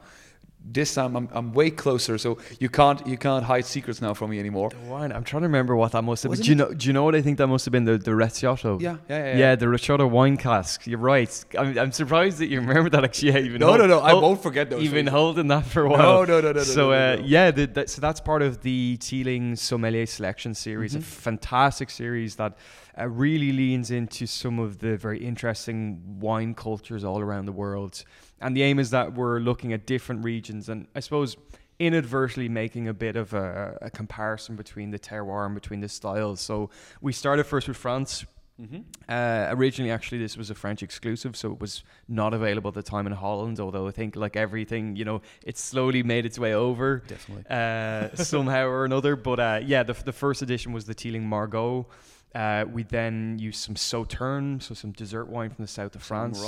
this 0.73 0.95
time 0.95 1.17
I'm, 1.17 1.29
I'm 1.33 1.53
way 1.53 1.71
closer, 1.71 2.19
so 2.19 2.39
you 2.59 2.69
can't 2.69 3.07
you 3.07 3.17
can't 3.17 3.45
hide 3.45 3.65
secrets 3.65 4.03
now 4.03 4.15
from 4.15 4.31
me 4.31 4.39
anymore. 4.39 4.71
The 4.71 4.91
wine. 4.91 5.13
I'm 5.13 5.25
trying 5.25 5.43
to 5.43 5.49
remember 5.49 5.77
what 5.77 5.93
that 5.93 6.03
must 6.03 6.25
have 6.25 6.33
been. 6.33 6.41
Do 6.41 6.49
you 6.49 6.55
know? 6.55 6.73
Do 6.73 6.87
you 6.87 6.93
know 6.93 7.05
what 7.05 7.15
I 7.15 7.23
think 7.23 7.39
that 7.39 7.47
must 7.47 7.65
have 7.65 7.73
been? 7.73 7.85
The 7.85 7.99
the 7.99 8.11
Recioto. 8.11 8.81
Yeah, 8.81 8.97
yeah, 9.09 9.19
yeah. 9.19 9.25
Yeah, 9.25 9.37
yeah 9.39 9.55
the 9.55 9.67
Recioto 9.67 10.11
wine 10.11 10.37
cask. 10.37 10.87
You're 10.87 10.99
right. 10.99 11.45
I'm, 11.59 11.79
I'm 11.79 11.93
surprised 11.93 12.39
that 12.39 12.49
you 12.49 12.61
remember 12.61 12.91
that. 12.91 13.05
Actually, 13.05 13.33
yeah, 13.33 13.39
even 13.39 13.61
no, 13.61 13.69
hold, 13.69 13.79
no, 13.79 13.87
no. 13.87 14.01
I 14.01 14.15
won't 14.15 14.43
forget 14.43 14.71
those. 14.71 14.83
You've 14.83 14.95
been 14.95 15.07
holding 15.07 15.47
that 15.49 15.67
for 15.67 15.85
a 15.85 15.89
while. 15.89 15.99
No, 15.99 16.25
no, 16.25 16.41
no, 16.41 16.53
no. 16.53 16.63
So 16.63 16.91
no, 16.91 17.17
no, 17.17 17.23
uh, 17.23 17.25
yeah, 17.25 17.51
the, 17.51 17.67
the, 17.67 17.89
so 17.89 18.01
that's 18.01 18.21
part 18.21 18.43
of 18.43 18.63
the 18.63 18.97
Teeling 18.99 19.57
Sommelier 19.57 20.07
Selection 20.07 20.55
series, 20.55 20.93
mm-hmm. 20.93 21.01
a 21.01 21.05
fantastic 21.05 21.91
series 21.91 22.37
that. 22.37 22.57
Uh, 22.99 23.07
really 23.07 23.53
leans 23.53 23.91
into 23.91 24.27
some 24.27 24.59
of 24.59 24.79
the 24.79 24.97
very 24.97 25.23
interesting 25.23 26.01
wine 26.19 26.55
cultures 26.55 27.05
all 27.05 27.21
around 27.21 27.45
the 27.45 27.53
world. 27.53 28.03
And 28.41 28.57
the 28.57 28.63
aim 28.63 28.79
is 28.79 28.91
that 28.91 29.15
we're 29.15 29.39
looking 29.39 29.73
at 29.73 29.87
different 29.87 30.25
regions 30.25 30.69
and 30.69 30.87
I 30.95 31.01
suppose 31.01 31.37
inadvertently 31.79 32.49
making 32.49 32.89
a 32.89 32.95
bit 32.95 33.17
of 33.17 33.35
a, 33.35 33.79
a 33.83 33.91
comparison 33.91 34.57
between 34.57 34.91
the 34.91 34.99
terroir 34.99 35.47
and 35.47 35.55
between 35.55 35.81
the 35.81 35.89
styles. 35.89 36.41
So 36.41 36.71
we 37.01 37.13
started 37.13 37.45
first 37.45 37.69
with 37.69 37.77
France. 37.77 38.25
Mm-hmm. 38.61 38.79
Uh, 39.07 39.49
originally, 39.51 39.91
actually, 39.91 40.17
this 40.17 40.39
was 40.39 40.49
a 40.49 40.55
French 40.55 40.83
exclusive, 40.83 41.37
so 41.37 41.53
it 41.53 41.61
was 41.61 41.85
not 42.09 42.33
available 42.33 42.69
at 42.69 42.75
the 42.75 42.83
time 42.83 43.07
in 43.07 43.13
Holland. 43.13 43.61
Although 43.61 43.87
I 43.87 43.91
think, 43.91 44.17
like 44.17 44.35
everything, 44.35 44.97
you 44.97 45.05
know, 45.05 45.21
it 45.45 45.59
slowly 45.59 46.03
made 46.03 46.25
its 46.25 46.39
way 46.39 46.55
over, 46.55 47.03
definitely 47.07 47.45
uh, 47.51 48.15
somehow 48.17 48.65
or 48.65 48.87
another. 48.87 49.15
But 49.15 49.41
uh, 49.41 49.61
yeah, 49.63 49.83
the, 49.83 49.93
the 49.93 50.13
first 50.13 50.41
edition 50.41 50.73
was 50.73 50.87
the 50.87 50.95
Teeling 50.95 51.29
Margaux. 51.29 51.87
Uh, 52.35 52.67
we 52.71 52.83
then 52.83 53.39
used 53.39 53.61
some 53.61 53.77
Sauterne, 53.77 54.61
so 54.61 54.75
some 54.75 54.93
dessert 54.93 55.27
wine 55.27 55.51
from 55.51 55.65
the 55.65 55.71
south 55.71 55.95
of 55.95 56.03
France. 56.03 56.39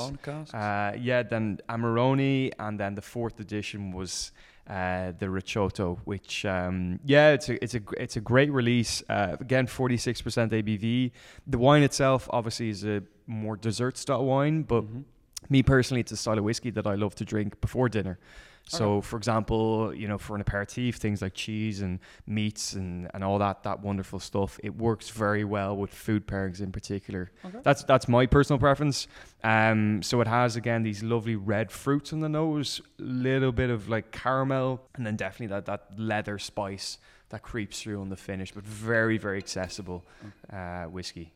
Uh, 0.53 0.95
yeah, 1.01 1.23
then 1.23 1.61
Amarone, 1.69 2.53
and 2.59 2.79
then 2.79 2.95
the 2.95 3.03
fourth 3.03 3.41
edition 3.41 3.93
was 3.93 4.33
uh, 4.69 5.13
the 5.19 5.27
Recioto, 5.27 5.99
which 6.05 6.45
um, 6.45 7.01
yeah, 7.07 7.31
it's 7.31 7.49
a 7.49 7.63
it's 7.65 7.75
a 7.75 7.81
it's 7.97 8.17
a 8.17 8.21
great 8.21 8.53
release. 8.53 9.03
Uh, 9.09 9.37
again, 9.41 9.67
forty 9.67 9.97
six 9.97 10.21
percent 10.21 10.53
ABV. 10.53 11.11
The 11.47 11.59
wine 11.59 11.83
itself, 11.83 12.29
obviously, 12.31 12.69
is 12.69 12.85
a 12.85 13.03
more 13.27 13.57
dessert 13.57 13.97
style 13.97 14.27
wine, 14.27 14.63
but 14.63 14.85
mm-hmm. 14.85 15.01
me 15.49 15.63
personally, 15.63 16.01
it's 16.01 16.13
a 16.13 16.19
style 16.19 16.37
of 16.37 16.45
whiskey 16.45 16.71
that 16.71 16.87
I 16.87 16.97
love 16.97 17.15
to 17.15 17.25
drink 17.25 17.61
before 17.63 17.89
dinner. 17.89 18.19
So, 18.69 18.97
okay. 18.97 19.07
for 19.07 19.17
example, 19.17 19.95
you 19.95 20.07
know, 20.07 20.19
for 20.19 20.35
an 20.35 20.43
aperitif, 20.43 20.97
things 20.97 21.23
like 21.23 21.33
cheese 21.33 21.81
and 21.81 21.99
meats 22.27 22.75
and, 22.75 23.11
and 23.15 23.25
all 23.25 23.39
that 23.39 23.63
that 23.63 23.81
wonderful 23.81 24.21
stuff, 24.21 24.61
it 24.63 24.77
works 24.77 25.09
very 25.09 25.43
well 25.43 25.75
with 25.75 25.93
food 25.93 26.27
pairings 26.27 26.61
in 26.61 26.71
particular. 26.71 27.31
Okay. 27.45 27.59
That's 27.63 27.83
that's 27.85 28.09
my 28.09 28.27
personal 28.27 28.59
preference. 28.59 29.09
Um, 29.43 30.03
so 30.03 30.21
it 30.21 30.27
has 30.27 30.57
again 30.57 30.83
these 30.83 31.03
lovely 31.03 31.35
red 31.35 31.73
fruits 31.73 32.13
on 32.13 32.21
the 32.21 32.29
nose, 32.29 32.83
a 32.99 33.03
little 33.03 33.53
bit 33.53 33.71
of 33.71 33.89
like 33.89 34.13
caramel, 34.13 34.83
and 34.95 35.07
then 35.07 35.17
definitely 35.17 35.47
that 35.55 35.65
that 35.67 35.99
leather 35.99 36.39
spice 36.39 36.99
that 37.31 37.43
creeps 37.43 37.83
through 37.83 38.01
on 38.01 38.11
the 38.11 38.17
finish, 38.17 38.53
but 38.53 38.65
very 38.65 39.17
very 39.17 39.39
accessible 39.39 40.05
uh, 40.53 40.85
whiskey. 40.85 41.33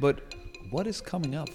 But 0.00 0.34
what 0.70 0.88
is 0.88 1.00
coming 1.00 1.36
up? 1.36 1.48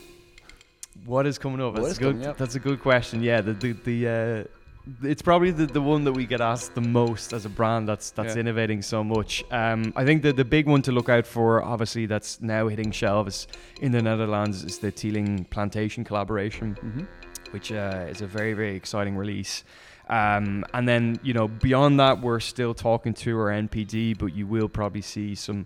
What 1.06 1.28
is 1.28 1.38
coming 1.38 1.62
up? 1.62 1.74
What 1.74 1.84
that's 1.84 1.98
a 1.98 2.02
good. 2.02 2.22
That's 2.38 2.56
a 2.56 2.60
good 2.60 2.82
question. 2.82 3.22
Yeah, 3.22 3.42
the 3.42 3.54
the 3.54 3.74
the. 3.74 4.08
Uh, 4.08 4.57
it's 5.04 5.22
probably 5.22 5.52
the, 5.52 5.66
the 5.66 5.82
one 5.82 6.04
that 6.04 6.14
we 6.14 6.26
get 6.26 6.42
asked 6.42 6.76
the 6.76 6.82
most 6.82 7.34
as 7.34 7.46
a 7.46 7.50
brand 7.50 7.88
that's 7.88 8.12
that's 8.12 8.36
yeah. 8.36 8.42
innovating 8.42 8.82
so 8.82 9.04
much. 9.04 9.44
Um, 9.52 9.94
I 9.96 10.06
think 10.06 10.22
the 10.24 10.34
the 10.34 10.46
big 10.46 10.68
one 10.68 10.82
to 10.84 10.92
look 10.92 11.10
out 11.10 11.26
for, 11.26 11.64
obviously, 11.64 12.06
that's 12.06 12.42
now 12.42 12.68
hitting 12.68 12.92
shelves 12.92 13.48
in 13.82 13.92
the 13.92 14.02
Netherlands 14.02 14.64
is 14.64 14.80
the 14.80 14.92
Teeling 14.92 15.46
Plantation 15.46 16.04
collaboration, 16.04 16.76
mm-hmm. 16.76 17.04
which 17.52 17.72
uh, 17.72 18.06
is 18.10 18.22
a 18.22 18.28
very 18.28 18.54
very 18.54 18.76
exciting 18.76 19.16
release. 19.16 19.64
Um, 20.10 20.66
and 20.74 20.88
then 20.88 21.20
you 21.24 21.34
know 21.34 21.48
beyond 21.48 22.00
that, 22.00 22.22
we're 22.22 22.40
still 22.40 22.74
talking 22.74 23.14
to 23.16 23.38
our 23.38 23.50
NPD, 23.50 24.18
but 24.18 24.28
you 24.34 24.48
will 24.48 24.70
probably 24.70 25.02
see 25.02 25.36
some 25.36 25.66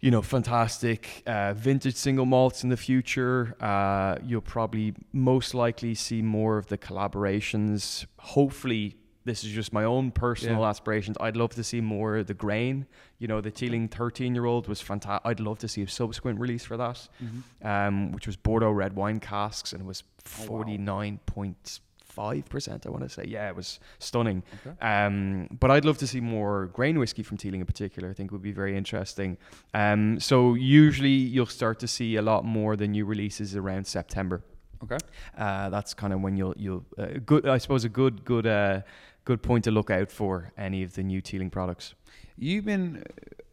you 0.00 0.10
know, 0.10 0.22
fantastic 0.22 1.22
uh, 1.26 1.52
vintage 1.52 1.94
single 1.94 2.24
malts 2.24 2.64
in 2.64 2.70
the 2.70 2.76
future. 2.76 3.54
Uh, 3.60 4.16
you'll 4.24 4.40
probably 4.40 4.94
most 5.12 5.54
likely 5.54 5.94
see 5.94 6.22
more 6.22 6.56
of 6.56 6.66
the 6.68 6.78
collaborations. 6.78 8.06
Hopefully, 8.18 8.96
this 9.24 9.44
is 9.44 9.52
just 9.52 9.72
my 9.72 9.84
own 9.84 10.10
personal 10.10 10.60
yeah. 10.60 10.68
aspirations. 10.68 11.16
I'd 11.20 11.36
love 11.36 11.54
to 11.54 11.62
see 11.62 11.82
more 11.82 12.16
of 12.16 12.26
the 12.26 12.34
grain. 12.34 12.86
You 13.18 13.28
know, 13.28 13.42
the 13.42 13.50
Teeling 13.50 13.88
13 13.88 14.34
year 14.34 14.46
old 14.46 14.68
was 14.68 14.80
fantastic. 14.80 15.20
I'd 15.26 15.40
love 15.40 15.58
to 15.58 15.68
see 15.68 15.82
a 15.82 15.88
subsequent 15.88 16.40
release 16.40 16.64
for 16.64 16.78
that, 16.78 17.06
mm-hmm. 17.22 17.66
um, 17.66 18.12
which 18.12 18.26
was 18.26 18.36
Bordeaux 18.36 18.70
red 18.70 18.96
wine 18.96 19.20
casks, 19.20 19.72
and 19.72 19.82
it 19.82 19.86
was 19.86 20.02
49 20.24 21.20
oh, 21.22 21.30
wow 21.30 21.80
five 22.10 22.48
percent. 22.48 22.86
I 22.86 22.90
want 22.90 23.02
to 23.02 23.08
say, 23.08 23.24
yeah, 23.26 23.48
it 23.48 23.56
was 23.56 23.80
stunning. 23.98 24.42
Okay. 24.66 24.76
Um, 24.80 25.48
but 25.60 25.70
I'd 25.70 25.84
love 25.84 25.98
to 25.98 26.06
see 26.06 26.20
more 26.20 26.66
grain 26.66 26.98
whiskey 26.98 27.22
from 27.22 27.36
Teeling 27.36 27.60
in 27.60 27.66
particular. 27.66 28.10
I 28.10 28.12
think 28.12 28.32
would 28.32 28.42
be 28.42 28.52
very 28.52 28.76
interesting. 28.76 29.38
Um, 29.74 30.20
so 30.20 30.54
usually 30.54 31.10
you'll 31.10 31.46
start 31.46 31.78
to 31.80 31.88
see 31.88 32.16
a 32.16 32.22
lot 32.22 32.44
more 32.44 32.76
the 32.76 32.88
new 32.88 33.04
releases 33.04 33.56
around 33.56 33.86
September. 33.86 34.42
Okay, 34.82 34.98
uh, 35.36 35.68
that's 35.70 35.94
kind 35.94 36.12
of 36.12 36.20
when 36.20 36.36
you'll 36.36 36.54
you'll 36.56 36.84
uh, 36.98 37.06
good. 37.24 37.46
I 37.46 37.58
suppose 37.58 37.84
a 37.84 37.88
good 37.88 38.24
good 38.24 38.46
uh, 38.46 38.80
good 39.24 39.42
point 39.42 39.64
to 39.64 39.70
look 39.70 39.90
out 39.90 40.10
for 40.10 40.52
any 40.56 40.82
of 40.82 40.94
the 40.94 41.02
new 41.02 41.20
Teeling 41.20 41.50
products. 41.50 41.94
You've 42.36 42.64
been. 42.64 43.04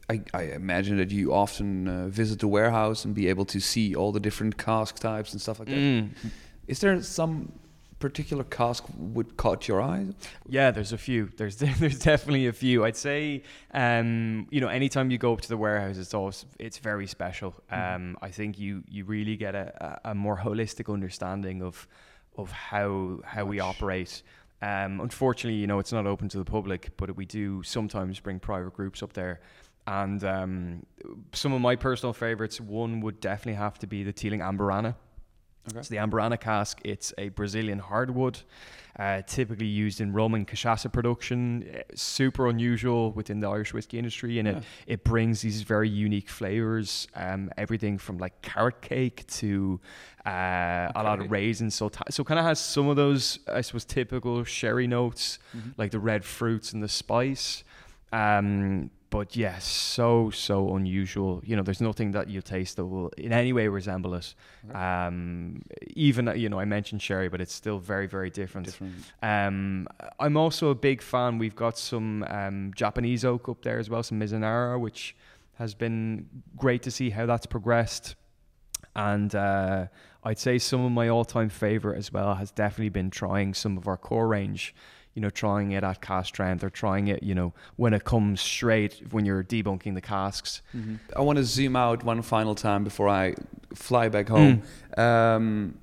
I, 0.10 0.22
I, 0.34 0.44
imagine 0.44 0.96
that 0.98 1.12
you 1.12 1.34
often 1.34 1.88
uh, 1.90 2.08
visit 2.08 2.40
the 2.40 2.48
warehouse 2.48 3.04
and 3.04 3.14
be 3.14 3.28
able 3.28 3.44
to 3.44 3.60
see 3.60 3.94
all 3.94 4.14
the 4.14 4.22
different 4.22 4.58
cask 4.58 5.00
types 5.00 5.34
and 5.34 5.42
stuff 5.42 5.60
like 5.60 5.68
that. 5.68 5.76
Mm. 5.76 6.12
Is 6.68 6.80
there 6.80 7.02
some 7.02 7.52
particular 8.00 8.44
cask 8.44 8.84
would 8.98 9.38
caught 9.38 9.68
your 9.68 9.82
eye? 9.82 10.08
Yeah, 10.48 10.72
there's 10.72 10.94
a 10.94 10.98
few. 10.98 11.30
There's 11.38 11.56
there's 11.80 12.00
definitely 12.00 12.48
a 12.48 12.54
few. 12.54 12.86
I'd 12.86 12.96
say, 12.96 13.44
um, 13.74 14.48
you 14.52 14.62
know, 14.62 14.68
anytime 14.68 15.12
you 15.12 15.18
go 15.18 15.34
up 15.34 15.42
to 15.42 15.50
the 15.50 15.58
warehouse, 15.58 15.98
it's 15.98 16.14
always 16.14 16.46
it's 16.60 16.78
very 16.78 17.08
special. 17.08 17.56
Mm-hmm. 17.72 17.96
Um, 17.96 18.18
I 18.22 18.30
think 18.30 18.60
you 18.60 18.84
you 18.90 19.06
really 19.06 19.36
get 19.36 19.56
a, 19.56 20.00
a 20.06 20.16
more 20.16 20.38
holistic 20.38 20.92
understanding 20.92 21.62
of 21.62 21.88
of 22.38 22.52
how 22.52 23.20
how 23.26 23.46
we 23.46 23.60
operate. 23.60 24.24
Um, 24.62 25.02
unfortunately, 25.02 25.60
you 25.60 25.68
know, 25.68 25.80
it's 25.80 25.94
not 25.94 26.08
open 26.08 26.30
to 26.30 26.38
the 26.38 26.46
public, 26.46 26.98
but 26.98 27.16
we 27.16 27.26
do 27.26 27.62
sometimes 27.62 28.20
bring 28.20 28.40
private 28.40 28.74
groups 28.74 29.04
up 29.04 29.14
there. 29.14 29.40
And 29.86 30.24
um, 30.24 30.86
some 31.32 31.54
of 31.54 31.62
my 31.62 31.76
personal 31.76 32.12
favorites, 32.12 32.60
one 32.60 33.00
would 33.02 33.22
definitely 33.22 33.54
have 33.54 33.80
to 33.80 33.88
be 33.88 34.04
the 34.04 34.12
Teeling 34.12 34.42
Amburana. 34.42 34.96
Okay. 35.70 35.82
So 35.82 35.90
the 35.94 35.98
Amburana 36.00 36.40
cask, 36.40 36.80
it's 36.84 37.14
a 37.18 37.30
Brazilian 37.30 37.80
hardwood, 37.80 38.40
uh, 38.98 39.22
typically 39.28 39.66
used 39.68 40.00
in 40.02 40.14
rum 40.14 40.34
and 40.34 40.48
cachaça 40.48 40.92
production. 40.92 41.68
Uh, 41.76 41.82
Super 41.96 42.48
unusual 42.48 43.12
within 43.12 43.40
the 43.42 43.48
Irish 43.50 43.74
whiskey 43.74 43.98
industry, 44.00 44.40
and 44.40 44.48
Yeah. 44.48 44.58
it 44.58 44.64
it 44.88 45.04
brings 45.04 45.42
these 45.42 45.62
very 45.64 45.90
unique 45.90 46.30
flavors. 46.30 47.08
Um, 47.16 47.52
everything 47.58 47.98
from 47.98 48.18
like 48.18 48.42
carrot 48.42 48.82
cake 48.82 49.26
to 49.40 49.80
uh, 50.26 50.92
a 50.96 51.04
lot 51.04 51.20
of 51.20 51.30
raisins. 51.32 51.76
So 51.76 51.90
t- 51.90 52.00
so 52.10 52.24
kind 52.24 52.40
of 52.40 52.46
has 52.46 52.60
some 52.60 52.88
of 52.90 52.96
those, 52.96 53.40
I 53.48 53.62
suppose, 53.62 53.86
typical 53.86 54.44
sherry 54.46 54.88
notes, 54.88 55.40
Mhm. 55.56 55.74
like 55.78 55.92
the 55.92 56.00
red 56.00 56.24
fruits 56.26 56.74
and 56.74 56.82
the 56.84 56.90
spice. 56.90 57.64
Um, 58.12 58.90
but 59.10 59.36
yes, 59.36 59.66
so 59.66 60.30
so 60.30 60.76
unusual. 60.76 61.42
You 61.46 61.56
know, 61.56 61.64
there's 61.64 61.82
nothing 61.82 62.12
that 62.12 62.30
you 62.30 62.42
taste 62.42 62.76
that 62.76 62.86
will 62.86 63.10
in 63.18 63.32
any 63.32 63.54
way 63.54 63.68
resemble 63.68 64.14
it. 64.16 64.36
Okay. 64.70 64.78
Um, 64.78 65.62
even 65.96 66.28
uh, 66.28 66.34
you 66.34 66.50
know, 66.50 66.60
I 66.60 66.66
mentioned 66.66 67.02
sherry, 67.02 67.30
but 67.30 67.40
it's 67.42 67.54
still 67.54 67.80
very 67.80 68.08
very 68.08 68.30
different. 68.30 68.68
Different. 68.68 68.94
Um, 69.22 69.88
I'm 70.20 70.38
also 70.38 70.70
a 70.70 70.76
big 70.76 71.02
fan. 71.02 71.38
We've 71.38 71.56
got 71.56 71.78
some 71.78 72.24
um, 72.28 72.72
Japanese 72.76 73.24
oak 73.24 73.48
up 73.50 73.62
there 73.62 73.80
as 73.80 73.90
well, 73.90 74.04
some 74.04 74.20
Mizunara, 74.20 74.80
which 74.80 75.16
has 75.56 75.74
been 75.74 76.28
great 76.56 76.84
to 76.84 76.92
see 76.92 77.10
how 77.10 77.26
that's 77.26 77.46
progressed. 77.46 78.16
And 78.96 79.34
uh, 79.36 79.88
I'd 80.24 80.40
say 80.40 80.58
some 80.58 80.84
of 80.84 80.92
my 80.92 81.08
all-time 81.08 81.50
favorite 81.50 81.98
as 81.98 82.12
well 82.12 82.36
has 82.36 82.52
definitely 82.52 82.90
been 82.90 83.10
trying 83.10 83.54
some 83.54 83.78
of 83.78 83.88
our 83.88 83.98
core 83.98 84.28
range. 84.28 84.74
You 85.18 85.22
know, 85.22 85.32
trying 85.32 85.72
it 85.72 85.84
at 85.84 86.00
cask 86.00 86.28
strength 86.28 86.64
or 86.64 86.70
trying 86.70 87.08
it, 87.08 87.24
you 87.24 87.34
know, 87.34 87.52
when 87.76 87.94
it 87.96 88.04
comes 88.04 88.40
straight 88.40 89.02
when 89.14 89.26
you're 89.26 89.44
debunking 89.44 89.96
the 89.96 90.02
casks. 90.02 90.62
I 91.16 91.22
want 91.22 91.38
to 91.38 91.44
zoom 91.44 91.76
out 91.76 92.04
one 92.04 92.22
final 92.22 92.54
time 92.54 92.84
before 92.84 93.10
I 93.10 93.34
fly 93.74 94.10
back 94.10 94.30
home. 94.30 94.62
Um, 94.96 95.80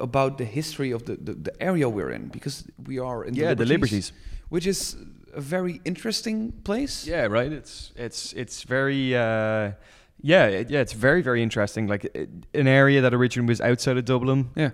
about 0.00 0.36
the 0.36 0.44
history 0.44 0.90
of 0.92 1.04
the, 1.06 1.16
the, 1.16 1.32
the 1.34 1.62
area 1.62 1.88
we're 1.88 2.10
in 2.10 2.28
because 2.28 2.64
we 2.86 2.98
are 2.98 3.24
in 3.24 3.34
Yeah, 3.34 3.54
the 3.54 3.64
Liberties. 3.64 4.12
which 4.50 4.66
is 4.66 4.96
a 5.32 5.40
very 5.40 5.80
interesting 5.86 6.52
place. 6.64 7.06
Yeah, 7.06 7.24
right. 7.38 7.50
It's 7.50 7.92
it's 7.96 8.34
it's 8.34 8.62
very 8.64 9.16
uh, 9.16 9.72
yeah 10.20 10.46
it- 10.60 10.70
yeah 10.70 10.80
it's 10.82 10.92
very 10.92 11.22
very 11.22 11.42
interesting. 11.42 11.88
Like 11.88 12.04
it, 12.14 12.28
an 12.54 12.68
area 12.68 13.00
that 13.00 13.14
originally 13.14 13.48
was 13.48 13.60
outside 13.62 13.96
of 13.96 14.04
Dublin, 14.04 14.50
Yeah. 14.54 14.70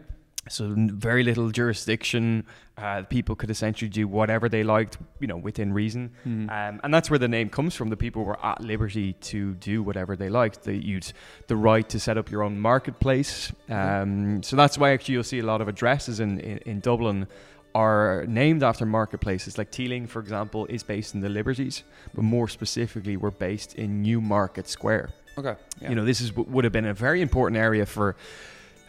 So 0.48 0.74
very 0.76 1.22
little 1.22 1.50
jurisdiction. 1.50 2.46
Uh, 2.78 3.02
people 3.02 3.36
could 3.36 3.50
essentially 3.50 3.90
do 3.90 4.08
whatever 4.08 4.48
they 4.48 4.62
liked, 4.62 4.96
you 5.20 5.26
know, 5.26 5.36
within 5.36 5.72
reason. 5.72 6.10
Mhm. 6.26 6.50
Um, 6.50 6.80
and 6.82 6.94
that's 6.94 7.10
where 7.10 7.18
the 7.18 7.28
name 7.28 7.50
comes 7.50 7.74
from. 7.74 7.90
The 7.90 7.96
people 7.96 8.24
were 8.24 8.42
at 8.44 8.60
liberty 8.62 9.12
to 9.12 9.52
do 9.54 9.82
whatever 9.82 10.16
they 10.16 10.30
liked. 10.30 10.64
They 10.64 10.74
you'd 10.76 11.12
the 11.48 11.56
right 11.56 11.86
to 11.90 12.00
set 12.00 12.16
up 12.16 12.30
your 12.30 12.42
own 12.42 12.58
marketplace. 12.58 13.52
Um, 13.68 14.42
so 14.42 14.56
that's 14.56 14.78
why 14.78 14.92
actually 14.92 15.14
you'll 15.14 15.24
see 15.24 15.40
a 15.40 15.44
lot 15.44 15.60
of 15.60 15.68
addresses 15.68 16.20
in, 16.20 16.40
in, 16.40 16.58
in 16.58 16.80
Dublin 16.80 17.26
are 17.74 18.24
named 18.26 18.62
after 18.62 18.86
marketplaces. 18.86 19.58
Like 19.58 19.70
Teeling, 19.70 20.06
for 20.06 20.20
example, 20.20 20.66
is 20.66 20.82
based 20.82 21.14
in 21.14 21.20
the 21.20 21.28
Liberties, 21.28 21.84
but 22.14 22.22
more 22.22 22.48
specifically, 22.48 23.16
we're 23.16 23.30
based 23.30 23.74
in 23.74 24.02
Newmarket 24.02 24.68
Square. 24.68 25.10
Okay. 25.38 25.54
Yeah. 25.80 25.90
You 25.90 25.94
know, 25.94 26.04
this 26.04 26.20
is 26.20 26.34
would 26.34 26.64
have 26.64 26.72
been 26.72 26.86
a 26.86 26.94
very 26.94 27.20
important 27.20 27.58
area 27.58 27.86
for 27.86 28.16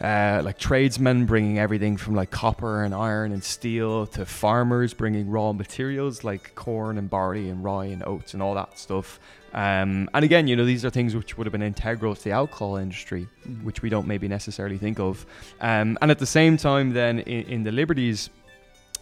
uh, 0.02 0.42
like 0.44 0.58
tradesmen 0.58 1.24
bringing 1.26 1.58
everything 1.58 1.96
from 1.96 2.14
like 2.16 2.30
copper 2.30 2.82
and 2.82 2.92
iron 2.94 3.30
and 3.32 3.42
steel 3.44 4.06
to 4.08 4.26
farmers 4.26 4.92
bringing 4.94 5.30
raw 5.30 5.52
materials 5.52 6.24
like 6.24 6.54
corn 6.56 6.98
and 6.98 7.08
barley 7.08 7.48
and 7.48 7.62
rye 7.62 7.84
and 7.86 8.02
oats 8.04 8.34
and 8.34 8.42
all 8.42 8.54
that 8.54 8.78
stuff. 8.78 9.20
Um, 9.54 10.08
and 10.14 10.24
again, 10.24 10.48
you 10.48 10.56
know, 10.56 10.64
these 10.64 10.84
are 10.84 10.90
things 10.90 11.14
which 11.14 11.36
would 11.38 11.46
have 11.46 11.52
been 11.52 11.62
integral 11.62 12.14
to 12.16 12.24
the 12.24 12.30
alcohol 12.32 12.76
industry, 12.76 13.28
Mhm. 13.46 13.62
which 13.64 13.82
we 13.82 13.90
don't 13.90 14.06
maybe 14.06 14.26
necessarily 14.26 14.78
think 14.78 14.98
of. 14.98 15.24
Um, 15.60 15.96
and 16.02 16.10
at 16.10 16.18
the 16.18 16.26
same 16.26 16.56
time, 16.56 16.94
then 16.94 17.20
in, 17.20 17.42
in 17.44 17.62
the 17.62 17.70
Liberties, 17.70 18.30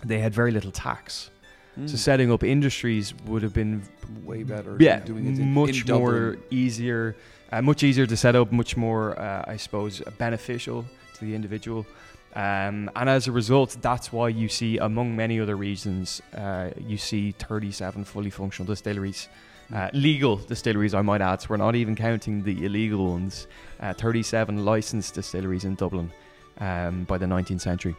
they 0.04 0.18
had 0.18 0.34
very 0.34 0.50
little 0.50 0.72
tax. 0.72 1.30
Mm. 1.78 1.88
So 1.88 1.96
setting 1.96 2.32
up 2.32 2.42
industries 2.42 3.14
would 3.26 3.42
have 3.42 3.54
been 3.54 3.82
way 4.24 4.42
better. 4.42 4.76
yeah, 4.80 4.98
doing 4.98 5.26
it 5.32 5.38
in, 5.38 5.54
much 5.54 5.86
more 5.86 6.36
easier, 6.50 7.14
uh, 7.52 7.62
much 7.62 7.82
easier 7.82 8.06
to 8.06 8.16
set 8.16 8.36
up, 8.36 8.52
much 8.52 8.76
more, 8.76 9.18
uh, 9.18 9.44
I 9.46 9.56
suppose, 9.56 10.00
beneficial 10.18 10.84
to 11.14 11.24
the 11.24 11.34
individual. 11.34 11.86
Um, 12.34 12.90
and 12.94 13.08
as 13.08 13.26
a 13.26 13.32
result, 13.32 13.76
that's 13.80 14.12
why 14.12 14.28
you 14.28 14.48
see, 14.48 14.78
among 14.78 15.16
many 15.16 15.40
other 15.40 15.56
reasons, 15.56 16.22
uh, 16.36 16.70
you 16.78 16.96
see 16.96 17.32
37 17.32 18.04
fully 18.04 18.30
functional 18.30 18.66
distilleries. 18.66 19.28
Uh, 19.74 19.88
legal 19.92 20.36
distilleries, 20.36 20.94
I 20.94 21.02
might 21.02 21.20
add. 21.20 21.42
So 21.42 21.48
we're 21.50 21.56
not 21.56 21.74
even 21.76 21.94
counting 21.94 22.42
the 22.42 22.64
illegal 22.64 23.10
ones. 23.10 23.46
Uh, 23.80 23.92
37 23.94 24.64
licensed 24.64 25.14
distilleries 25.14 25.64
in 25.64 25.74
Dublin 25.74 26.10
um, 26.58 27.04
by 27.04 27.18
the 27.18 27.26
19th 27.26 27.60
century. 27.60 27.96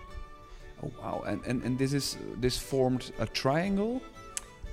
Oh 0.83 0.91
wow! 1.01 1.23
And, 1.27 1.41
and 1.45 1.63
and 1.63 1.77
this 1.77 1.93
is 1.93 2.17
this 2.37 2.57
formed 2.57 3.11
a 3.19 3.27
triangle. 3.27 4.01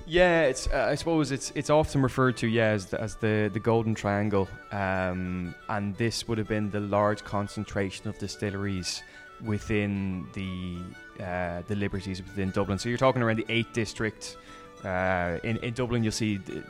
Yeah, 0.05 0.41
it's. 0.43 0.67
Uh, 0.67 0.87
I 0.89 0.95
suppose 0.95 1.31
it's 1.31 1.51
it's 1.55 1.69
often 1.69 2.01
referred 2.01 2.35
to 2.37 2.47
yeah 2.47 2.69
as 2.69 2.87
the, 2.87 2.99
as 2.99 3.15
the 3.15 3.49
the 3.53 3.59
Golden 3.59 3.93
Triangle, 3.93 4.47
um, 4.71 5.53
and 5.67 5.95
this 5.97 6.27
would 6.27 6.37
have 6.39 6.47
been 6.47 6.71
the 6.71 6.79
large 6.79 7.23
concentration 7.23 8.07
of 8.09 8.17
distilleries 8.17 9.03
within 9.45 10.25
the 10.33 11.23
uh, 11.23 11.61
the 11.67 11.75
Liberties 11.75 12.23
within 12.23 12.49
Dublin. 12.51 12.79
So 12.79 12.89
you're 12.89 12.97
talking 12.97 13.21
around 13.21 13.37
the 13.37 13.45
eighth 13.49 13.71
district. 13.73 14.37
Uh, 14.83 15.37
in 15.43 15.57
in 15.57 15.73
Dublin, 15.73 16.03
you'll 16.03 16.11
see. 16.11 16.39
th- 16.39 16.63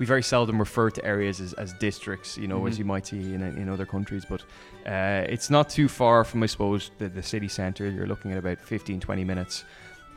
We 0.00 0.06
very 0.06 0.22
seldom 0.22 0.60
refer 0.60 0.90
to 0.90 1.04
areas 1.04 1.40
as, 1.40 1.54
as 1.54 1.72
districts, 1.80 2.38
you 2.38 2.46
know, 2.46 2.66
as 2.68 2.74
Mhm. 2.74 2.78
you 2.78 2.84
might 2.84 3.06
see 3.08 3.34
in, 3.34 3.42
in 3.42 3.68
other 3.68 3.84
countries, 3.86 4.24
but 4.24 4.42
uh, 4.86 5.26
it's 5.34 5.50
not 5.50 5.68
too 5.68 5.88
far 5.88 6.22
from, 6.24 6.40
I 6.44 6.46
suppose, 6.46 6.92
the, 6.98 7.08
the 7.08 7.22
city 7.22 7.48
centre. 7.48 7.90
You're 7.90 8.06
looking 8.06 8.30
at 8.30 8.38
about 8.38 8.58
15, 8.60 9.00
20 9.00 9.24
minutes. 9.24 9.64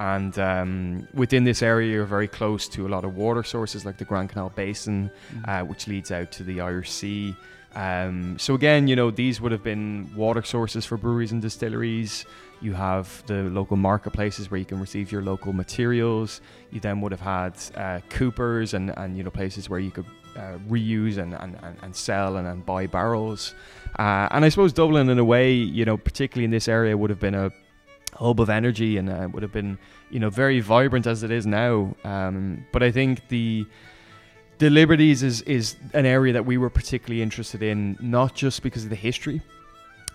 And 0.01 0.39
um, 0.39 1.07
within 1.13 1.43
this 1.43 1.61
area, 1.61 1.93
you're 1.93 2.05
very 2.05 2.27
close 2.27 2.67
to 2.69 2.87
a 2.87 2.89
lot 2.89 3.03
of 3.05 3.15
water 3.15 3.43
sources 3.43 3.85
like 3.85 3.97
the 3.97 4.03
Grand 4.03 4.29
Canal 4.29 4.49
Basin, 4.49 5.11
uh, 5.45 5.61
which 5.61 5.87
leads 5.87 6.11
out 6.11 6.31
to 6.31 6.43
the 6.43 6.59
Irish 6.59 6.89
Sea. 6.89 7.35
Um, 7.75 8.39
so 8.39 8.55
again, 8.55 8.87
you 8.87 8.95
know, 8.95 9.11
these 9.11 9.39
would 9.39 9.51
have 9.51 9.61
been 9.61 10.09
water 10.15 10.41
sources 10.41 10.87
for 10.87 10.97
breweries 10.97 11.33
and 11.33 11.39
distilleries. 11.39 12.25
You 12.61 12.73
have 12.73 13.23
the 13.27 13.43
local 13.43 13.77
marketplaces 13.77 14.49
where 14.49 14.59
you 14.59 14.65
can 14.65 14.79
receive 14.79 15.11
your 15.11 15.21
local 15.21 15.53
materials. 15.53 16.41
You 16.71 16.79
then 16.79 16.99
would 17.01 17.11
have 17.11 17.21
had 17.21 17.53
uh, 17.75 17.99
coopers 18.09 18.73
and, 18.73 18.97
and 18.97 19.15
you 19.15 19.23
know 19.23 19.29
places 19.29 19.69
where 19.69 19.79
you 19.79 19.91
could 19.91 20.07
uh, 20.35 20.57
reuse 20.67 21.19
and, 21.19 21.35
and, 21.35 21.59
and, 21.61 21.77
and 21.83 21.95
sell 21.95 22.37
and, 22.37 22.47
and 22.47 22.65
buy 22.65 22.87
barrels. 22.87 23.53
Uh, 23.99 24.27
and 24.31 24.45
I 24.45 24.49
suppose 24.49 24.73
Dublin, 24.73 25.09
in 25.09 25.19
a 25.19 25.23
way, 25.23 25.53
you 25.53 25.85
know, 25.85 25.97
particularly 25.97 26.45
in 26.45 26.51
this 26.51 26.67
area, 26.67 26.97
would 26.97 27.11
have 27.11 27.19
been 27.19 27.35
a 27.35 27.51
hub 28.21 28.39
of 28.39 28.49
energy 28.49 28.97
and 28.97 29.09
uh, 29.09 29.27
would 29.31 29.43
have 29.43 29.51
been, 29.51 29.77
you 30.09 30.19
know, 30.19 30.29
very 30.29 30.59
vibrant 30.59 31.07
as 31.07 31.23
it 31.23 31.31
is 31.31 31.45
now. 31.45 31.95
Um, 32.03 32.65
but 32.71 32.83
I 32.83 32.91
think 32.91 33.27
the 33.29 33.65
the 34.59 34.69
Liberties 34.69 35.23
is 35.23 35.41
is 35.43 35.75
an 35.93 36.05
area 36.05 36.33
that 36.33 36.45
we 36.45 36.57
were 36.57 36.69
particularly 36.69 37.21
interested 37.21 37.63
in, 37.63 37.97
not 37.99 38.35
just 38.35 38.61
because 38.61 38.83
of 38.83 38.89
the 38.91 38.95
history, 38.95 39.41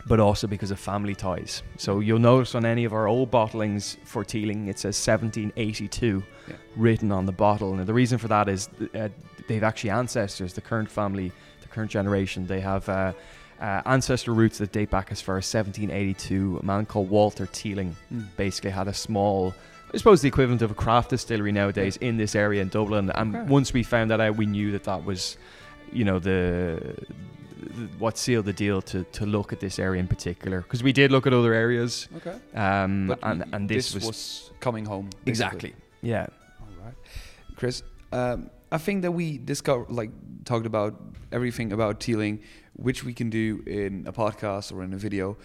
but 0.07 0.21
also 0.21 0.47
because 0.47 0.71
of 0.71 0.79
family 0.79 1.15
ties. 1.17 1.63
So 1.79 1.99
you'll 2.01 2.21
notice 2.21 2.55
on 2.55 2.65
any 2.65 2.85
of 2.85 2.93
our 2.93 3.09
old 3.09 3.31
bottlings 3.31 3.97
for 4.05 4.25
Teeling, 4.25 4.69
it 4.69 4.79
says 4.79 4.95
1782 4.97 6.23
Yeah. 6.49 6.55
written 6.77 7.11
on 7.11 7.27
the 7.27 7.33
bottle. 7.33 7.75
And 7.75 7.87
the 7.87 7.95
reason 7.95 8.19
for 8.19 8.29
that 8.29 8.49
is 8.49 8.69
uh, 8.95 9.09
they've 9.49 9.65
actually 9.65 9.91
ancestors, 9.91 10.53
the 10.53 10.61
current 10.61 10.89
family, 10.91 11.33
the 11.63 11.69
current 11.69 11.91
generation, 11.91 12.47
they 12.47 12.61
have 12.61 12.89
uh, 12.89 13.13
uh, 13.61 13.83
ancestor 13.87 14.33
roots 14.33 14.59
that 14.59 14.73
date 14.73 14.91
back 14.91 15.11
as 15.11 15.21
far 15.21 15.39
as 15.39 15.47
1782. 15.53 16.59
A 16.63 16.65
man 16.65 16.87
called 16.87 17.09
Walter 17.11 17.47
Teeling 17.47 17.97
Mm. 18.13 18.27
basically 18.37 18.71
had 18.71 18.89
a 18.89 18.93
small, 18.95 19.55
I 19.95 19.97
suppose 19.97 20.21
the 20.23 20.29
equivalent 20.29 20.63
of 20.63 20.71
a 20.71 20.75
craft 20.75 21.11
distillery 21.11 21.53
nowadays 21.53 21.97
in 21.99 22.17
this 22.17 22.35
area 22.35 22.61
in 22.63 22.69
Dublin. 22.69 23.11
And 23.15 23.35
Okay. 23.37 23.47
once 23.49 23.73
we 23.73 23.83
found 23.83 24.11
that 24.11 24.21
out, 24.21 24.37
we 24.37 24.47
knew 24.47 24.73
that 24.73 24.85
that 24.85 25.05
was, 25.05 25.37
you 25.93 26.05
know, 26.05 26.19
the, 26.19 26.95
the 27.77 27.87
what 27.99 28.17
sealed 28.19 28.45
the 28.45 28.53
deal 28.53 28.81
to, 28.83 29.05
to 29.13 29.27
look 29.27 29.53
at 29.53 29.61
this 29.61 29.79
area 29.79 30.01
in 30.01 30.07
particular. 30.09 30.61
Because 30.61 30.83
we 30.83 30.93
did 30.93 31.11
look 31.11 31.27
at 31.27 31.33
other 31.33 31.53
areas, 31.55 32.09
Okay. 32.17 32.37
um, 32.55 33.07
But 33.09 33.19
and, 33.23 33.45
and 33.53 33.69
this, 33.69 33.95
was, 33.95 34.51
coming 34.61 34.85
home. 34.85 35.07
basically. 35.25 35.31
exactly, 35.31 35.75
yeah. 36.03 36.27
All 36.61 36.69
right, 36.85 36.95
Chris. 37.57 37.83
Um, 38.13 38.51
I 38.73 38.79
think 38.79 39.03
that 39.03 39.13
we 39.13 39.39
discovered, 39.39 39.91
like, 39.91 40.11
talked 40.45 40.67
about 40.67 41.01
everything 41.33 41.73
about 41.73 42.01
Teeling, 42.01 42.41
which 42.75 43.05
we 43.05 43.13
can 43.15 43.31
do 43.31 43.63
in 43.67 44.05
a 44.07 44.13
podcast 44.13 44.73
or 44.73 44.83
in 44.83 44.93
a 44.93 44.97
video. 44.97 45.37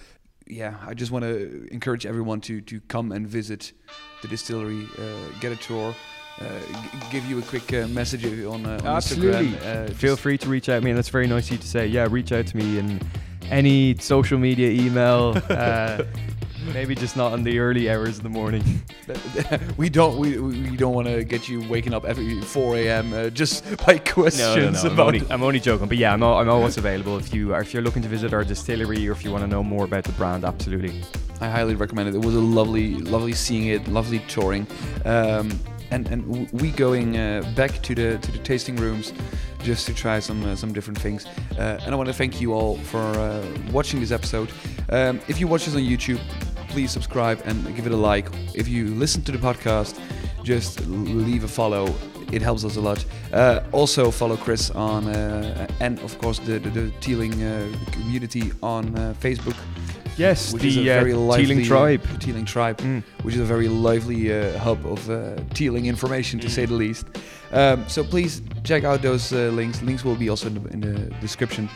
Yeah, 0.47 0.75
I 0.85 0.93
just 0.93 1.11
want 1.11 1.23
to 1.23 1.67
encourage 1.71 2.05
everyone 2.05 2.41
to 2.41 2.61
to 2.61 2.81
come 2.87 3.11
and 3.11 3.27
visit 3.27 3.71
the 4.21 4.27
distillery, 4.27 4.87
uh, 4.97 5.39
get 5.39 5.51
a 5.51 5.55
tour, 5.55 5.95
uh, 6.39 6.43
g- 6.43 6.99
give 7.11 7.25
you 7.25 7.39
a 7.39 7.41
quick 7.43 7.71
uh, 7.73 7.87
message 7.87 8.25
on, 8.25 8.65
uh, 8.65 8.79
on 8.81 8.87
Absolutely. 8.87 9.51
Instagram. 9.51 9.89
Uh, 9.89 9.93
Feel 9.93 10.15
free 10.17 10.37
to 10.39 10.49
reach 10.49 10.67
out 10.67 10.79
to 10.79 10.81
me, 10.83 10.89
and 10.91 10.97
that's 10.97 11.09
very 11.09 11.27
nice 11.27 11.45
of 11.45 11.51
you 11.53 11.57
to 11.59 11.67
say. 11.67 11.87
Yeah, 11.87 12.07
reach 12.09 12.31
out 12.31 12.47
to 12.47 12.57
me 12.57 12.79
in 12.79 12.99
any 13.49 13.95
social 13.99 14.39
media, 14.39 14.69
email. 14.71 15.33
Maybe 16.73 16.95
just 16.95 17.17
not 17.17 17.33
in 17.33 17.43
the 17.43 17.59
early 17.59 17.89
hours 17.89 18.17
of 18.17 18.23
the 18.23 18.29
morning. 18.29 18.63
we 19.77 19.89
don't 19.89 20.17
we, 20.17 20.37
we 20.39 20.77
don't 20.77 20.93
want 20.93 21.07
to 21.07 21.23
get 21.23 21.49
you 21.49 21.67
waking 21.67 21.93
up 21.93 22.05
every 22.05 22.39
4 22.41 22.77
a.m. 22.77 23.13
Uh, 23.13 23.29
just 23.29 23.63
by 23.85 23.97
questions 23.97 24.39
No, 24.55 24.55
no, 24.55 24.71
no. 24.71 24.89
I'm 24.91 24.99
only, 24.99 25.21
I'm 25.29 25.43
only 25.43 25.59
joking, 25.59 25.87
but 25.87 25.97
yeah, 25.97 26.13
I'm, 26.13 26.21
al- 26.23 26.37
I'm 26.37 26.49
always 26.49 26.77
available 26.77 27.17
if 27.17 27.33
you 27.33 27.53
are, 27.53 27.61
if 27.61 27.73
you're 27.73 27.83
looking 27.83 28.01
to 28.03 28.07
visit 28.07 28.33
our 28.33 28.43
distillery 28.43 29.07
or 29.07 29.11
if 29.11 29.23
you 29.23 29.31
want 29.31 29.43
to 29.43 29.47
know 29.47 29.63
more 29.63 29.85
about 29.85 30.03
the 30.03 30.11
brand. 30.13 30.45
Absolutely. 30.45 31.01
I 31.39 31.49
highly 31.49 31.73
recommend 31.75 32.09
it. 32.09 32.15
It 32.15 32.23
was 32.23 32.35
a 32.35 32.39
lovely, 32.39 32.95
lovely 32.95 33.33
seeing 33.33 33.67
it, 33.67 33.87
lovely 33.87 34.19
touring, 34.27 34.67
um, 35.05 35.51
and 35.89 36.07
and 36.07 36.49
we 36.51 36.69
going 36.71 37.17
uh, 37.17 37.51
back 37.55 37.81
to 37.81 37.95
the 37.95 38.19
to 38.19 38.31
the 38.31 38.37
tasting 38.37 38.75
rooms 38.75 39.11
just 39.63 39.85
to 39.87 39.93
try 39.93 40.19
some 40.19 40.43
uh, 40.45 40.55
some 40.55 40.71
different 40.71 40.99
things. 40.99 41.25
Uh, 41.57 41.79
and 41.83 41.93
I 41.93 41.95
want 41.97 42.07
to 42.07 42.13
thank 42.13 42.39
you 42.39 42.53
all 42.53 42.77
for 42.77 42.99
uh, 42.99 43.43
watching 43.71 43.99
this 43.99 44.11
episode. 44.11 44.51
Um, 44.89 45.19
if 45.27 45.39
you 45.39 45.47
watch 45.47 45.65
this 45.65 45.75
on 45.75 45.81
YouTube, 45.81 46.19
please 46.71 46.91
subscribe 46.91 47.41
and 47.45 47.75
give 47.75 47.85
it 47.85 47.91
a 47.91 47.97
like. 48.11 48.27
If 48.55 48.67
you 48.67 48.87
listen 48.99 49.21
to 49.23 49.31
the 49.31 49.37
podcast, 49.37 49.99
just 50.43 50.79
leave 50.87 51.43
a 51.43 51.47
follow. 51.47 51.93
It 52.31 52.41
helps 52.41 52.63
us 52.63 52.77
a 52.77 52.81
lot. 52.81 53.03
Uh, 53.33 53.59
also 53.73 54.09
follow 54.11 54.37
Chris 54.37 54.69
on 54.71 55.07
uh, 55.07 55.67
and 55.79 55.99
of 55.99 56.17
course 56.19 56.39
the 56.39 56.59
the, 56.59 56.69
the 56.69 56.91
Teeling 57.01 57.33
uh, 57.43 57.67
community 57.91 58.51
on 58.63 58.95
uh, 58.97 59.13
Facebook 59.19 59.55
Yes, 60.17 60.51
which 60.53 60.61
the 60.63 60.67
is 60.69 60.77
a 60.77 60.83
very 60.83 61.13
uh, 61.13 61.17
lively 61.17 61.45
Teeling 61.45 61.65
tribe. 61.65 62.01
Teeling 62.19 62.45
tribe, 62.45 62.77
Mm. 62.81 63.01
which 63.23 63.35
is 63.35 63.41
a 63.41 63.45
very 63.45 63.67
lively 63.67 64.31
uh, 64.33 64.57
hub 64.59 64.85
of 64.85 64.99
Teeling 65.53 65.85
information, 65.87 66.39
to 66.39 66.47
Mm. 66.47 66.51
say 66.55 66.65
the 66.67 66.73
least. 66.75 67.05
Um, 67.53 67.83
so 67.87 68.03
please 68.03 68.41
check 68.63 68.83
out 68.83 69.01
those 69.01 69.31
links. 69.55 69.81
Links 69.81 70.03
will 70.05 70.15
be 70.17 70.29
also 70.29 70.47
in 70.47 70.53
the, 70.55 70.69
in 70.73 70.81
the 70.81 70.95
description, 71.21 71.69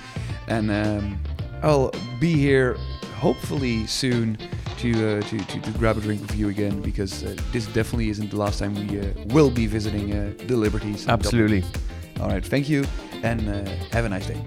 and 0.47 0.69
um, 0.71 1.17
I'll 1.63 1.91
be 2.19 2.33
here 2.33 2.75
hopefully 3.16 3.88
soon 3.88 4.38
to, 4.78 4.91
uh, 4.91 5.22
to, 5.22 5.38
to 5.38 5.59
to 5.61 5.72
grab 5.72 5.97
a 5.97 6.01
drink 6.01 6.22
with 6.22 6.36
you 6.36 6.49
again 6.49 6.82
because 6.82 7.24
uh, 7.24 7.36
this 7.51 7.66
definitely 7.68 8.09
isn't 8.09 8.30
the 8.30 8.38
last 8.38 8.59
time 8.59 8.74
we 8.76 8.99
uh, 8.99 9.05
will 9.28 9.49
be 9.49 9.68
visiting 9.68 10.13
uh, 10.13 10.34
the 10.47 10.55
Liberties. 10.55 11.07
Absolutely. 11.07 11.63
All 12.20 12.30
right, 12.30 12.45
thank 12.45 12.70
you, 12.70 12.86
and 13.24 13.49
uh, 13.49 13.66
have 13.91 14.05
a 14.05 14.09
nice 14.09 14.28
day. 14.28 14.41